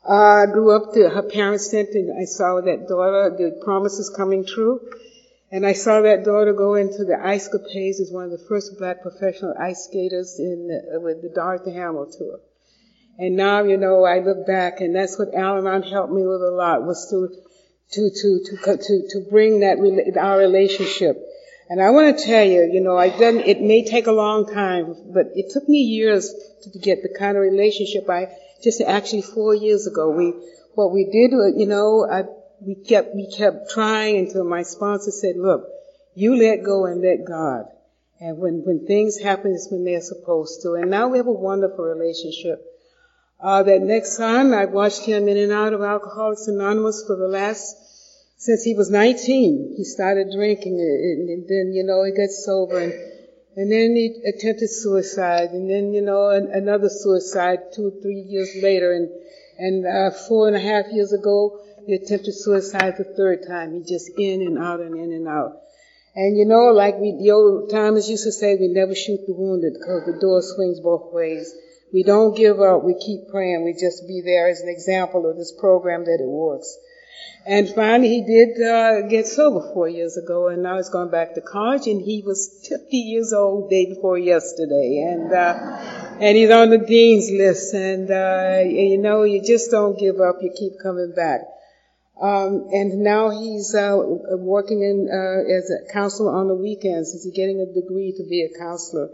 uh, 0.04 0.46
grew 0.46 0.74
up 0.74 0.92
to 0.94 1.08
her 1.08 1.22
parents 1.22 1.70
sent 1.70 1.90
and 1.90 2.10
I 2.20 2.24
saw 2.24 2.60
that 2.60 2.88
daughter, 2.88 3.36
the 3.38 3.60
promises 3.64 4.10
coming 4.10 4.44
true. 4.44 4.80
And 5.52 5.66
I 5.66 5.74
saw 5.74 6.00
that 6.00 6.24
daughter 6.24 6.54
go 6.54 6.76
into 6.76 7.04
the 7.04 7.20
ice 7.22 7.46
capades 7.50 8.00
as 8.00 8.10
one 8.10 8.24
of 8.24 8.30
the 8.30 8.46
first 8.48 8.78
black 8.78 9.02
professional 9.02 9.54
ice 9.60 9.84
skaters 9.84 10.38
in 10.38 10.68
the, 10.68 10.98
with 10.98 11.20
the 11.20 11.28
Dorothy 11.28 11.74
Hamill 11.74 12.10
tour. 12.10 12.40
And 13.18 13.36
now, 13.36 13.62
you 13.62 13.76
know, 13.76 14.04
I 14.04 14.20
look 14.20 14.46
back 14.46 14.80
and 14.80 14.96
that's 14.96 15.18
what 15.18 15.34
Al-Anon 15.34 15.82
helped 15.82 16.10
me 16.10 16.26
with 16.26 16.40
a 16.40 16.50
lot 16.50 16.84
was 16.84 17.06
to, 17.10 17.28
to, 17.92 18.10
to, 18.10 18.56
to, 18.64 18.76
to, 18.78 19.08
to 19.10 19.30
bring 19.30 19.60
that, 19.60 19.76
our 20.18 20.38
relationship. 20.38 21.22
And 21.68 21.82
I 21.82 21.90
want 21.90 22.18
to 22.18 22.24
tell 22.24 22.44
you, 22.44 22.70
you 22.72 22.80
know, 22.80 22.96
I 22.96 23.10
done, 23.10 23.40
it 23.40 23.60
may 23.60 23.84
take 23.84 24.06
a 24.06 24.12
long 24.12 24.46
time, 24.50 24.96
but 25.12 25.26
it 25.34 25.52
took 25.52 25.68
me 25.68 25.82
years 25.82 26.32
to 26.62 26.78
get 26.78 27.02
the 27.02 27.14
kind 27.18 27.36
of 27.36 27.42
relationship 27.42 28.08
I, 28.08 28.28
just 28.62 28.80
actually 28.80 29.22
four 29.22 29.54
years 29.54 29.86
ago, 29.86 30.08
we, 30.08 30.32
what 30.74 30.92
we 30.92 31.04
did, 31.12 31.32
you 31.58 31.66
know, 31.66 32.08
I, 32.10 32.24
we 32.64 32.74
kept, 32.76 33.14
we 33.14 33.30
kept 33.30 33.70
trying 33.70 34.18
until 34.18 34.44
my 34.44 34.62
sponsor 34.62 35.10
said, 35.10 35.36
look, 35.36 35.68
you 36.14 36.36
let 36.36 36.62
go 36.62 36.86
and 36.86 37.00
let 37.02 37.24
God. 37.26 37.66
And 38.20 38.38
when, 38.38 38.62
when 38.64 38.86
things 38.86 39.18
happen, 39.18 39.52
it's 39.52 39.68
when 39.70 39.84
they're 39.84 40.00
supposed 40.00 40.62
to. 40.62 40.74
And 40.74 40.90
now 40.90 41.08
we 41.08 41.18
have 41.18 41.26
a 41.26 41.32
wonderful 41.32 41.84
relationship. 41.84 42.64
Uh, 43.42 43.64
that 43.64 43.82
next 43.82 44.16
son, 44.16 44.54
I 44.54 44.66
watched 44.66 45.04
him 45.04 45.26
in 45.26 45.36
and 45.36 45.50
out 45.50 45.72
of 45.72 45.82
Alcoholics 45.82 46.46
Anonymous 46.46 47.02
for 47.04 47.16
the 47.16 47.26
last, 47.26 47.74
since 48.36 48.62
he 48.62 48.74
was 48.76 48.90
19. 48.90 49.74
He 49.76 49.82
started 49.82 50.30
drinking 50.32 50.78
and, 50.78 51.28
and 51.28 51.48
then, 51.48 51.72
you 51.74 51.82
know, 51.82 52.04
he 52.04 52.12
got 52.12 52.30
sober 52.30 52.78
and, 52.78 52.92
and 53.56 53.72
then 53.72 53.96
he 53.96 54.22
attempted 54.24 54.70
suicide 54.70 55.50
and 55.50 55.68
then, 55.68 55.92
you 55.92 56.02
know, 56.02 56.30
an, 56.30 56.50
another 56.52 56.88
suicide 56.88 57.72
two, 57.74 57.98
three 58.00 58.20
years 58.20 58.54
later 58.62 58.92
and, 58.92 59.10
and, 59.58 59.86
uh, 59.86 60.10
four 60.28 60.46
and 60.46 60.56
a 60.56 60.60
half 60.60 60.86
years 60.92 61.12
ago, 61.12 61.58
he 61.86 61.94
attempted 61.94 62.34
suicide 62.34 62.94
the 62.98 63.04
third 63.04 63.46
time. 63.46 63.74
He 63.74 63.80
just 63.82 64.10
in 64.18 64.42
and 64.42 64.58
out 64.58 64.80
and 64.80 64.94
in 64.94 65.12
and 65.12 65.28
out. 65.28 65.62
And 66.14 66.36
you 66.36 66.44
know, 66.44 66.72
like 66.72 66.98
we, 66.98 67.16
the 67.18 67.30
old 67.30 67.70
timers 67.70 68.08
used 68.08 68.24
to 68.24 68.32
say, 68.32 68.56
we 68.56 68.68
never 68.68 68.94
shoot 68.94 69.20
the 69.26 69.32
wounded 69.32 69.74
because 69.74 70.04
the 70.04 70.20
door 70.20 70.42
swings 70.42 70.80
both 70.80 71.12
ways. 71.12 71.54
We 71.92 72.02
don't 72.02 72.36
give 72.36 72.60
up. 72.60 72.84
We 72.84 72.94
keep 72.94 73.28
praying. 73.28 73.64
We 73.64 73.72
just 73.72 74.06
be 74.06 74.22
there 74.24 74.48
as 74.48 74.60
an 74.60 74.68
example 74.68 75.28
of 75.28 75.36
this 75.36 75.52
program 75.52 76.04
that 76.04 76.18
it 76.20 76.28
works. 76.28 76.76
And 77.44 77.68
finally, 77.70 78.08
he 78.08 78.24
did 78.24 78.62
uh, 78.62 79.08
get 79.08 79.26
sober 79.26 79.72
four 79.74 79.88
years 79.88 80.16
ago, 80.16 80.48
and 80.48 80.62
now 80.62 80.76
he's 80.76 80.90
going 80.90 81.10
back 81.10 81.34
to 81.34 81.40
college. 81.40 81.86
And 81.86 82.00
he 82.00 82.22
was 82.24 82.66
50 82.68 82.96
years 82.96 83.32
old 83.32 83.68
day 83.68 83.86
before 83.86 84.16
yesterday, 84.16 85.04
and 85.12 85.32
uh, 85.32 85.54
and 86.20 86.36
he's 86.36 86.50
on 86.50 86.70
the 86.70 86.78
dean's 86.78 87.30
list. 87.30 87.74
And 87.74 88.10
uh, 88.10 88.62
you 88.64 88.98
know, 88.98 89.24
you 89.24 89.42
just 89.42 89.70
don't 89.70 89.98
give 89.98 90.20
up. 90.20 90.36
You 90.40 90.52
keep 90.56 90.74
coming 90.80 91.12
back. 91.16 91.40
Um, 92.22 92.68
and 92.70 93.00
now 93.00 93.30
he's 93.30 93.74
uh, 93.74 93.98
working 93.98 94.80
in 94.82 95.08
uh, 95.10 95.42
as 95.52 95.68
a 95.72 95.92
counselor 95.92 96.32
on 96.32 96.46
the 96.46 96.54
weekends. 96.54 97.12
He's 97.12 97.26
getting 97.34 97.58
a 97.58 97.66
degree 97.66 98.14
to 98.16 98.22
be 98.22 98.42
a 98.44 98.58
counselor 98.58 99.10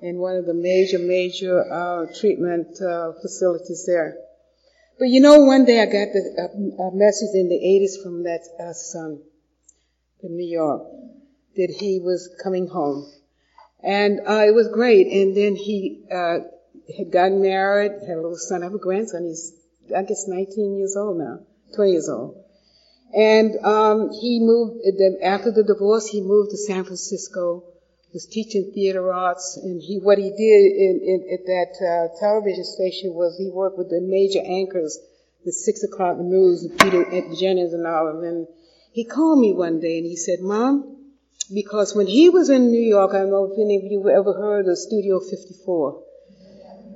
in 0.00 0.16
one 0.16 0.36
of 0.36 0.46
the 0.46 0.54
major, 0.54 0.98
major 0.98 1.60
uh, 1.70 2.06
treatment 2.18 2.80
uh, 2.80 3.12
facilities 3.20 3.84
there. 3.86 4.16
But 4.98 5.08
you 5.08 5.20
know, 5.20 5.40
one 5.40 5.66
day 5.66 5.82
I 5.82 5.84
got 5.84 6.14
the, 6.14 6.78
a, 6.78 6.82
a 6.84 6.96
message 6.96 7.34
in 7.34 7.50
the 7.50 7.60
80s 7.60 8.02
from 8.02 8.22
that 8.22 8.40
uh, 8.58 8.72
son 8.72 9.20
in 10.22 10.34
New 10.34 10.48
York 10.48 10.84
that 11.56 11.76
he 11.78 12.00
was 12.00 12.34
coming 12.42 12.66
home, 12.66 13.12
and 13.82 14.20
uh, 14.26 14.44
it 14.46 14.54
was 14.54 14.68
great. 14.68 15.06
And 15.08 15.36
then 15.36 15.54
he 15.54 16.02
had 16.08 17.12
gotten 17.12 17.42
married, 17.42 17.92
had 18.08 18.16
a 18.16 18.22
little 18.22 18.38
son, 18.38 18.62
I 18.62 18.66
have 18.66 18.74
a 18.74 18.78
grandson. 18.78 19.24
He's 19.24 19.52
I 19.94 20.02
guess 20.02 20.26
19 20.26 20.78
years 20.78 20.96
old 20.96 21.18
now. 21.18 21.40
20 21.74 21.92
years 21.92 22.08
old. 22.08 22.44
And 23.14 23.56
um, 23.64 24.10
he 24.10 24.38
moved, 24.40 24.80
then 24.98 25.18
after 25.22 25.50
the 25.50 25.62
divorce, 25.62 26.08
he 26.08 26.20
moved 26.20 26.50
to 26.50 26.58
San 26.58 26.84
Francisco, 26.84 27.64
was 28.12 28.26
teaching 28.26 28.70
theater 28.74 29.12
arts, 29.12 29.58
and 29.62 29.80
he, 29.80 29.98
what 29.98 30.18
he 30.18 30.30
did 30.30 30.36
in, 30.36 31.00
in, 31.02 31.28
at 31.32 31.46
that 31.46 31.72
uh, 31.80 32.18
television 32.20 32.64
station 32.64 33.14
was 33.14 33.36
he 33.38 33.48
worked 33.48 33.78
with 33.78 33.90
the 33.90 34.00
major 34.00 34.40
anchors, 34.44 34.98
the 35.44 35.52
six 35.52 35.82
o'clock 35.82 36.18
news, 36.18 36.64
and 36.64 36.78
Peter 36.78 37.04
Jennings 37.34 37.72
and 37.72 37.86
all 37.86 38.08
of 38.08 38.20
them. 38.20 38.46
He 38.92 39.04
called 39.04 39.40
me 39.40 39.52
one 39.52 39.80
day 39.80 39.98
and 39.98 40.06
he 40.06 40.16
said, 40.16 40.40
Mom, 40.40 41.12
because 41.52 41.94
when 41.94 42.06
he 42.06 42.28
was 42.28 42.50
in 42.50 42.70
New 42.70 42.80
York, 42.80 43.12
I 43.14 43.20
don't 43.20 43.30
know 43.30 43.52
if 43.52 43.58
any 43.58 43.76
of 43.76 43.84
you 43.84 44.08
ever 44.10 44.32
heard 44.34 44.66
of 44.66 44.76
Studio 44.76 45.20
54. 45.20 46.02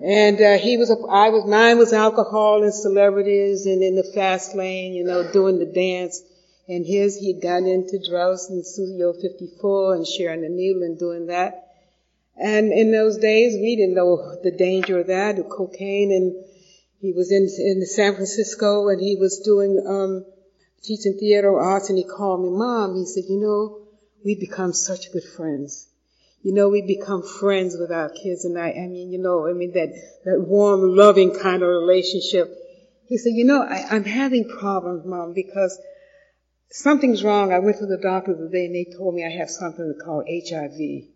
And 0.04 0.40
uh, 0.40 0.58
he 0.58 0.78
was, 0.78 0.90
a, 0.90 0.94
I 1.08 1.28
was, 1.28 1.46
mine 1.46 1.78
was 1.78 1.92
alcohol 1.92 2.64
and 2.64 2.74
celebrities 2.74 3.66
and 3.66 3.84
in 3.84 3.94
the 3.94 4.02
fast 4.02 4.52
lane, 4.56 4.94
you 4.94 5.04
know, 5.04 5.30
doing 5.30 5.60
the 5.60 5.66
dance. 5.66 6.20
And 6.66 6.84
his, 6.84 7.16
he 7.16 7.34
gotten 7.34 7.68
into 7.68 8.02
drugs 8.08 8.50
in 8.50 8.64
Studio 8.64 9.12
54 9.12 9.94
and 9.94 10.06
sharing 10.06 10.42
the 10.42 10.48
needle 10.48 10.82
and 10.82 10.98
doing 10.98 11.26
that. 11.26 11.68
And 12.36 12.72
in 12.72 12.90
those 12.90 13.18
days, 13.18 13.54
we 13.54 13.76
didn't 13.76 13.94
know 13.94 14.40
the 14.42 14.50
danger 14.50 14.98
of 14.98 15.06
that, 15.06 15.36
the 15.36 15.44
cocaine. 15.44 16.10
And 16.10 16.34
he 17.00 17.12
was 17.12 17.30
in, 17.30 17.42
in 17.64 17.86
San 17.86 18.14
Francisco 18.14 18.88
and 18.88 19.00
he 19.00 19.14
was 19.14 19.38
doing, 19.44 19.84
um, 19.86 20.24
teaching 20.82 21.16
theater 21.20 21.56
arts 21.56 21.90
and 21.90 21.98
he 21.98 22.04
called 22.04 22.42
me, 22.42 22.50
Mom, 22.50 22.96
he 22.96 23.04
said, 23.04 23.24
you 23.28 23.38
know, 23.38 23.86
we 24.24 24.34
become 24.34 24.72
such 24.72 25.12
good 25.12 25.24
friends 25.36 25.91
you 26.42 26.52
know, 26.52 26.68
we 26.68 26.82
become 26.82 27.22
friends 27.22 27.76
with 27.78 27.92
our 27.92 28.10
kids. 28.10 28.44
And 28.44 28.58
I, 28.58 28.70
I 28.70 28.86
mean, 28.88 29.12
you 29.12 29.18
know, 29.18 29.48
I 29.48 29.52
mean, 29.52 29.72
that, 29.72 29.94
that 30.24 30.40
warm, 30.40 30.96
loving 30.96 31.34
kind 31.34 31.62
of 31.62 31.68
relationship. 31.68 32.52
He 33.06 33.16
said, 33.16 33.32
you 33.34 33.44
know, 33.44 33.62
I, 33.62 33.86
I'm 33.90 34.04
having 34.04 34.48
problems, 34.48 35.06
mom, 35.06 35.34
because 35.34 35.78
something's 36.70 37.22
wrong. 37.22 37.52
I 37.52 37.60
went 37.60 37.78
to 37.78 37.86
the 37.86 37.98
doctor 37.98 38.34
today 38.34 38.66
and 38.66 38.74
they 38.74 38.86
told 38.96 39.14
me 39.14 39.24
I 39.24 39.30
have 39.38 39.50
something 39.50 39.94
called 40.04 40.24
HIV. 40.26 41.06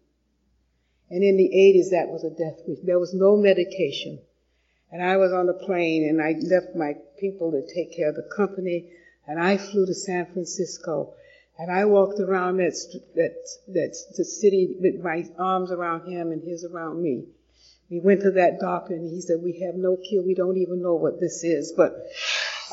And 1.08 1.22
in 1.22 1.36
the 1.36 1.50
80s, 1.54 1.90
that 1.90 2.08
was 2.08 2.22
a 2.22 2.30
death 2.30 2.62
wish. 2.66 2.78
There 2.84 2.98
was 2.98 3.14
no 3.14 3.36
medication. 3.36 4.20
And 4.92 5.02
I 5.02 5.16
was 5.16 5.32
on 5.32 5.48
a 5.48 5.54
plane 5.54 6.08
and 6.08 6.22
I 6.22 6.34
left 6.38 6.76
my 6.76 6.94
people 7.18 7.50
to 7.50 7.74
take 7.74 7.96
care 7.96 8.10
of 8.10 8.14
the 8.14 8.28
company 8.36 8.90
and 9.26 9.40
I 9.40 9.56
flew 9.56 9.86
to 9.86 9.94
San 9.94 10.26
Francisco 10.26 11.14
and 11.58 11.70
I 11.70 11.86
walked 11.86 12.20
around 12.20 12.58
that, 12.58 12.74
that, 13.14 13.34
that, 13.68 13.96
the 14.16 14.24
city 14.24 14.76
with 14.78 15.02
my 15.02 15.24
arms 15.38 15.70
around 15.70 16.06
him 16.06 16.30
and 16.30 16.42
his 16.42 16.64
around 16.64 17.02
me. 17.02 17.24
We 17.90 18.00
went 18.00 18.22
to 18.22 18.32
that 18.32 18.58
doctor 18.60 18.94
and 18.94 19.08
he 19.08 19.20
said, 19.20 19.36
we 19.42 19.60
have 19.60 19.74
no 19.74 19.96
cure. 19.96 20.22
We 20.22 20.34
don't 20.34 20.58
even 20.58 20.82
know 20.82 20.96
what 20.96 21.20
this 21.20 21.44
is. 21.44 21.72
But, 21.76 21.92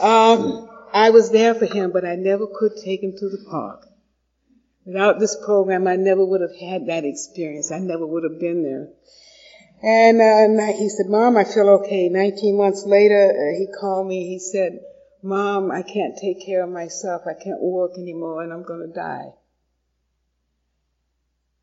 um, 0.02 0.70
I 0.92 1.12
was 1.12 1.32
there 1.32 1.54
for 1.56 1.66
him, 1.66 1.92
but 1.92 2.04
I 2.04 2.16
never 2.16 2.46
could 2.48 2.74
take 2.84 3.02
him 3.02 3.14
to 3.18 3.30
the 3.30 3.46
park. 3.50 3.88
Without 4.86 5.20
this 5.20 5.38
program, 5.46 5.88
I 5.88 5.96
never 5.96 6.26
would 6.26 6.42
have 6.42 6.56
had 6.60 6.88
that 6.88 7.06
experience. 7.06 7.72
I 7.72 7.80
never 7.80 8.06
would 8.06 8.24
have 8.24 8.40
been 8.40 8.64
there. 8.64 8.90
And, 9.82 10.60
uh, 10.60 10.78
he 10.78 10.90
said, 10.90 11.08
Mom, 11.08 11.38
I 11.38 11.46
feel 11.46 11.70
okay. 11.82 12.10
19 12.10 12.58
months 12.58 12.84
later, 12.86 13.32
uh, 13.32 13.58
he 13.58 13.68
called 13.68 14.08
me. 14.08 14.28
He 14.28 14.40
said, 14.40 14.80
Mom, 15.24 15.72
I 15.72 15.84
can't 15.84 16.18
take 16.18 16.46
care 16.46 16.64
of 16.64 16.70
myself. 16.70 17.22
I 17.26 17.34
can't 17.34 17.62
work 17.62 17.94
anymore 17.98 18.44
and 18.44 18.52
I'm 18.52 18.64
going 18.64 18.86
to 18.86 18.94
die. 18.94 19.32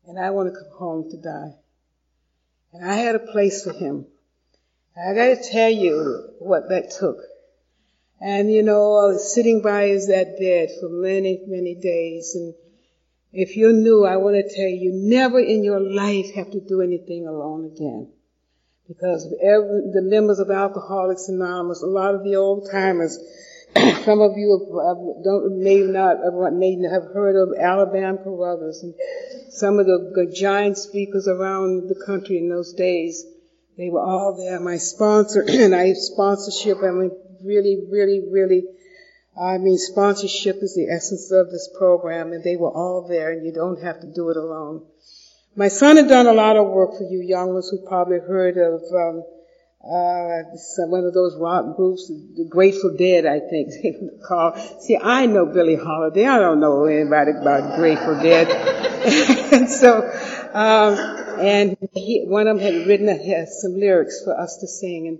And 0.07 0.17
I 0.19 0.31
want 0.31 0.51
to 0.51 0.59
come 0.59 0.71
home 0.77 1.11
to 1.11 1.17
die. 1.17 1.53
And 2.73 2.89
I 2.89 2.95
had 2.95 3.13
a 3.13 3.19
place 3.19 3.63
for 3.63 3.71
him. 3.71 4.07
I 4.97 5.13
got 5.13 5.35
to 5.35 5.51
tell 5.51 5.69
you 5.69 6.33
what 6.39 6.69
that 6.69 6.91
took. 6.99 7.17
And 8.19 8.51
you 8.51 8.63
know, 8.63 8.97
I 8.97 9.05
was 9.13 9.33
sitting 9.33 9.61
by 9.61 9.87
his 9.87 10.07
that 10.07 10.39
bed 10.39 10.69
for 10.79 10.89
many, 10.89 11.41
many 11.45 11.75
days. 11.75 12.33
And 12.35 12.55
if 13.31 13.55
you're 13.55 13.73
new, 13.73 14.05
I 14.05 14.17
want 14.17 14.35
to 14.35 14.55
tell 14.55 14.67
you, 14.67 14.91
never 14.93 15.39
in 15.39 15.63
your 15.63 15.79
life 15.79 16.33
have 16.33 16.51
to 16.51 16.59
do 16.59 16.81
anything 16.81 17.27
alone 17.27 17.71
again. 17.75 18.11
Because 18.87 19.33
every, 19.41 19.91
the 19.93 20.01
members 20.01 20.39
of 20.39 20.49
Alcoholics 20.49 21.29
Anonymous, 21.29 21.81
a 21.81 21.87
lot 21.87 22.15
of 22.15 22.23
the 22.23 22.35
old 22.35 22.69
timers, 22.71 23.17
some 24.05 24.21
of 24.21 24.37
you 24.37 24.51
have, 24.85 25.23
don't, 25.23 25.63
may 25.63 25.79
not 25.79 26.17
may 26.53 26.77
have 26.89 27.13
heard 27.13 27.35
of 27.35 27.57
Alabama 27.57 28.17
Brothers 28.17 28.83
and 28.83 28.93
some 29.49 29.79
of 29.79 29.85
the, 29.85 30.11
the 30.15 30.33
giant 30.33 30.77
speakers 30.77 31.27
around 31.27 31.87
the 31.87 32.03
country 32.05 32.37
in 32.37 32.49
those 32.49 32.73
days. 32.73 33.25
They 33.77 33.89
were 33.89 34.01
all 34.01 34.35
there. 34.37 34.59
My 34.59 34.77
sponsor 34.77 35.45
and 35.47 35.73
I 35.73 35.93
sponsorship. 35.93 36.79
I 36.83 36.91
mean, 36.91 37.11
really, 37.43 37.85
really, 37.89 38.21
really, 38.29 38.63
I 39.39 39.57
mean, 39.57 39.77
sponsorship 39.77 40.57
is 40.61 40.75
the 40.75 40.89
essence 40.93 41.31
of 41.31 41.51
this 41.51 41.69
program 41.77 42.33
and 42.33 42.43
they 42.43 42.57
were 42.57 42.71
all 42.71 43.07
there 43.07 43.31
and 43.31 43.45
you 43.45 43.53
don't 43.53 43.81
have 43.81 44.01
to 44.01 44.07
do 44.07 44.29
it 44.29 44.37
alone. 44.37 44.85
My 45.55 45.67
son 45.67 45.97
had 45.97 46.07
done 46.07 46.27
a 46.27 46.33
lot 46.33 46.57
of 46.57 46.67
work 46.67 46.97
for 46.97 47.03
you 47.03 47.21
young 47.21 47.53
ones 47.53 47.69
who 47.69 47.85
probably 47.85 48.19
heard 48.19 48.57
of, 48.57 48.81
um, 48.93 49.23
uh, 49.83 50.43
one 50.85 51.05
of 51.05 51.13
those 51.13 51.35
rock 51.37 51.75
groups, 51.75 52.07
the 52.07 52.45
Grateful 52.47 52.95
Dead, 52.95 53.25
I 53.25 53.39
think 53.39 53.69
they 53.83 53.93
call. 54.27 54.55
See, 54.79 54.95
I 54.95 55.25
know 55.25 55.47
Billie 55.47 55.75
Holiday. 55.75 56.27
I 56.27 56.37
don't 56.37 56.59
know 56.59 56.85
anybody 56.85 57.31
about 57.31 57.77
Grateful 57.77 58.21
Dead. 58.21 58.47
and 59.53 59.67
so, 59.81 60.01
um, 60.53 61.39
and 61.39 61.77
he, 61.93 62.25
one 62.27 62.47
of 62.47 62.59
them 62.59 62.65
had 62.65 62.87
written 62.87 63.09
a, 63.09 63.47
some 63.47 63.73
lyrics 63.73 64.21
for 64.23 64.39
us 64.39 64.57
to 64.57 64.67
sing. 64.67 65.07
And 65.07 65.19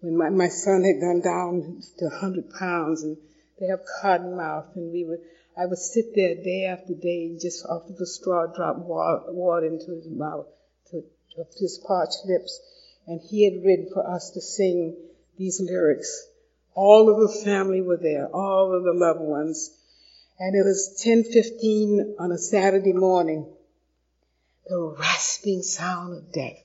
when 0.00 0.16
my, 0.16 0.30
my 0.30 0.48
son 0.48 0.84
had 0.84 1.00
gone 1.00 1.20
down 1.20 1.82
to 1.98 2.06
100 2.06 2.50
pounds 2.58 3.02
and 3.02 3.18
they 3.60 3.66
have 3.66 3.80
cotton 4.00 4.36
mouth 4.38 4.68
and 4.74 4.90
we 4.90 5.04
would, 5.04 5.20
I 5.60 5.66
would 5.66 5.78
sit 5.78 6.14
there 6.14 6.34
day 6.36 6.64
after 6.64 6.94
day 6.94 7.36
just 7.38 7.66
off 7.66 7.90
of 7.90 7.98
the 7.98 8.06
straw 8.06 8.46
drop 8.46 8.76
water 8.78 9.66
into 9.66 9.90
his 9.96 10.08
mouth, 10.08 10.46
to, 10.92 11.02
to 11.02 11.44
his 11.58 11.78
parched 11.86 12.24
lips 12.24 12.58
and 13.08 13.22
he 13.22 13.44
had 13.44 13.64
written 13.64 13.88
for 13.92 14.06
us 14.06 14.30
to 14.32 14.40
sing 14.40 14.94
these 15.38 15.60
lyrics. 15.60 16.28
All 16.74 17.10
of 17.10 17.18
the 17.18 17.40
family 17.42 17.80
were 17.80 17.96
there, 17.96 18.28
all 18.28 18.74
of 18.74 18.84
the 18.84 18.92
loved 18.92 19.22
ones. 19.22 19.70
And 20.38 20.54
it 20.54 20.62
was 20.62 21.02
10:15 21.02 22.16
on 22.18 22.30
a 22.30 22.38
Saturday 22.38 22.92
morning. 22.92 23.46
The 24.66 24.78
rasping 24.78 25.62
sound 25.62 26.18
of 26.18 26.30
death. 26.30 26.62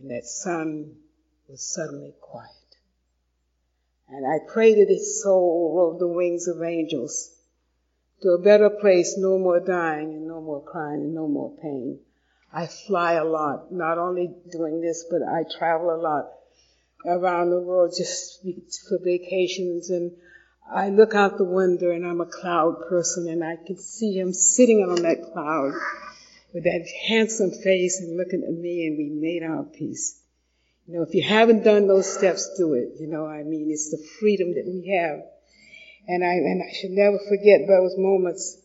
And 0.00 0.10
that 0.10 0.24
son 0.24 0.96
was 1.48 1.60
suddenly 1.60 2.14
quiet. 2.20 2.48
And 4.08 4.26
I 4.26 4.38
pray 4.38 4.74
that 4.74 4.88
his 4.88 5.22
soul 5.22 5.74
rode 5.76 6.00
the 6.00 6.08
wings 6.08 6.48
of 6.48 6.62
angels 6.62 7.30
to 8.22 8.30
a 8.30 8.42
better 8.42 8.70
place, 8.70 9.18
no 9.18 9.38
more 9.38 9.60
dying 9.60 10.14
and 10.14 10.26
no 10.26 10.40
more 10.40 10.62
crying 10.62 11.02
and 11.02 11.14
no 11.14 11.28
more 11.28 11.50
pain. 11.60 12.00
I 12.52 12.66
fly 12.66 13.14
a 13.14 13.24
lot, 13.24 13.72
not 13.72 13.96
only 13.96 14.34
doing 14.50 14.82
this, 14.82 15.06
but 15.10 15.22
I 15.22 15.44
travel 15.58 15.94
a 15.94 15.96
lot 15.96 16.30
around 17.06 17.50
the 17.50 17.60
world 17.60 17.94
just 17.96 18.42
for 18.88 18.98
vacations 19.02 19.88
and 19.88 20.12
I 20.70 20.90
look 20.90 21.14
out 21.14 21.38
the 21.38 21.44
window 21.44 21.90
and 21.90 22.06
I'm 22.06 22.20
a 22.20 22.26
cloud 22.26 22.88
person 22.88 23.28
and 23.28 23.42
I 23.42 23.56
can 23.56 23.78
see 23.78 24.18
him 24.18 24.32
sitting 24.32 24.78
on 24.80 25.02
that 25.02 25.32
cloud 25.32 25.72
with 26.52 26.64
that 26.64 26.86
handsome 27.08 27.50
face 27.50 28.00
and 28.00 28.16
looking 28.16 28.44
at 28.46 28.52
me 28.52 28.86
and 28.86 28.98
we 28.98 29.08
made 29.08 29.42
our 29.42 29.64
peace. 29.64 30.20
You 30.86 30.96
know, 30.96 31.02
if 31.02 31.14
you 31.14 31.22
haven't 31.22 31.64
done 31.64 31.86
those 31.88 32.12
steps, 32.12 32.54
do 32.58 32.74
it. 32.74 33.00
You 33.00 33.06
know, 33.06 33.26
I 33.26 33.42
mean, 33.42 33.70
it's 33.70 33.90
the 33.90 34.04
freedom 34.20 34.54
that 34.54 34.66
we 34.66 34.88
have. 34.98 35.22
And 36.06 36.24
I, 36.24 36.32
and 36.34 36.62
I 36.62 36.72
should 36.74 36.90
never 36.90 37.18
forget 37.28 37.66
those 37.66 37.94
moments, 37.96 38.58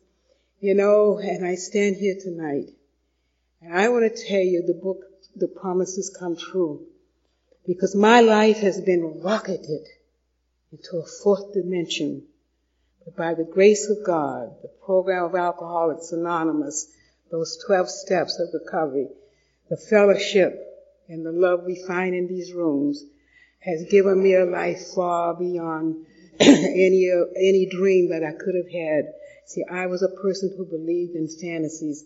you 0.60 0.74
know, 0.74 1.20
and 1.20 1.46
I 1.46 1.56
stand 1.56 1.96
here 1.96 2.16
tonight 2.22 2.77
and 3.62 3.74
I 3.74 3.90
want 3.90 4.16
to 4.16 4.28
tell 4.28 4.42
you 4.42 4.62
the 4.62 4.74
book, 4.74 5.04
the 5.36 5.48
promises 5.48 6.16
come 6.18 6.38
true. 6.38 6.86
Because 7.66 7.96
my 7.96 8.22
life 8.22 8.60
has 8.60 8.80
been 8.80 9.22
rocketed 9.22 9.88
into 10.72 10.98
a 10.98 11.06
fourth 11.06 11.54
dimension. 11.54 12.24
But 13.04 13.16
by 13.16 13.34
the 13.34 13.44
grace 13.44 13.90
of 13.90 14.06
God, 14.06 14.56
the 14.62 14.70
program 14.86 15.26
of 15.26 15.36
Alcoholics 15.36 16.12
Anonymous, 16.12 16.88
those 17.32 17.62
12 17.66 17.90
steps 17.90 18.40
of 18.40 18.50
recovery, 18.54 19.10
the 19.70 19.78
fellowship 19.78 20.64
and 21.10 21.26
the 21.26 21.32
love 21.32 21.64
we 21.66 21.84
find 21.88 22.16
in 22.16 22.28
these 22.28 22.54
rooms 22.54 23.04
has 23.60 23.86
given 23.90 24.22
me 24.22 24.36
a 24.36 24.46
life 24.46 24.94
far 24.94 25.34
beyond 25.34 26.06
any, 26.40 27.12
uh, 27.12 27.26
any 27.36 27.68
dream 27.70 28.10
that 28.10 28.24
I 28.24 28.32
could 28.32 28.56
have 28.56 28.72
had. 28.72 29.14
See, 29.46 29.64
I 29.70 29.88
was 29.88 30.04
a 30.04 30.22
person 30.22 30.54
who 30.56 30.66
believed 30.66 31.16
in 31.16 31.28
fantasies 31.28 32.06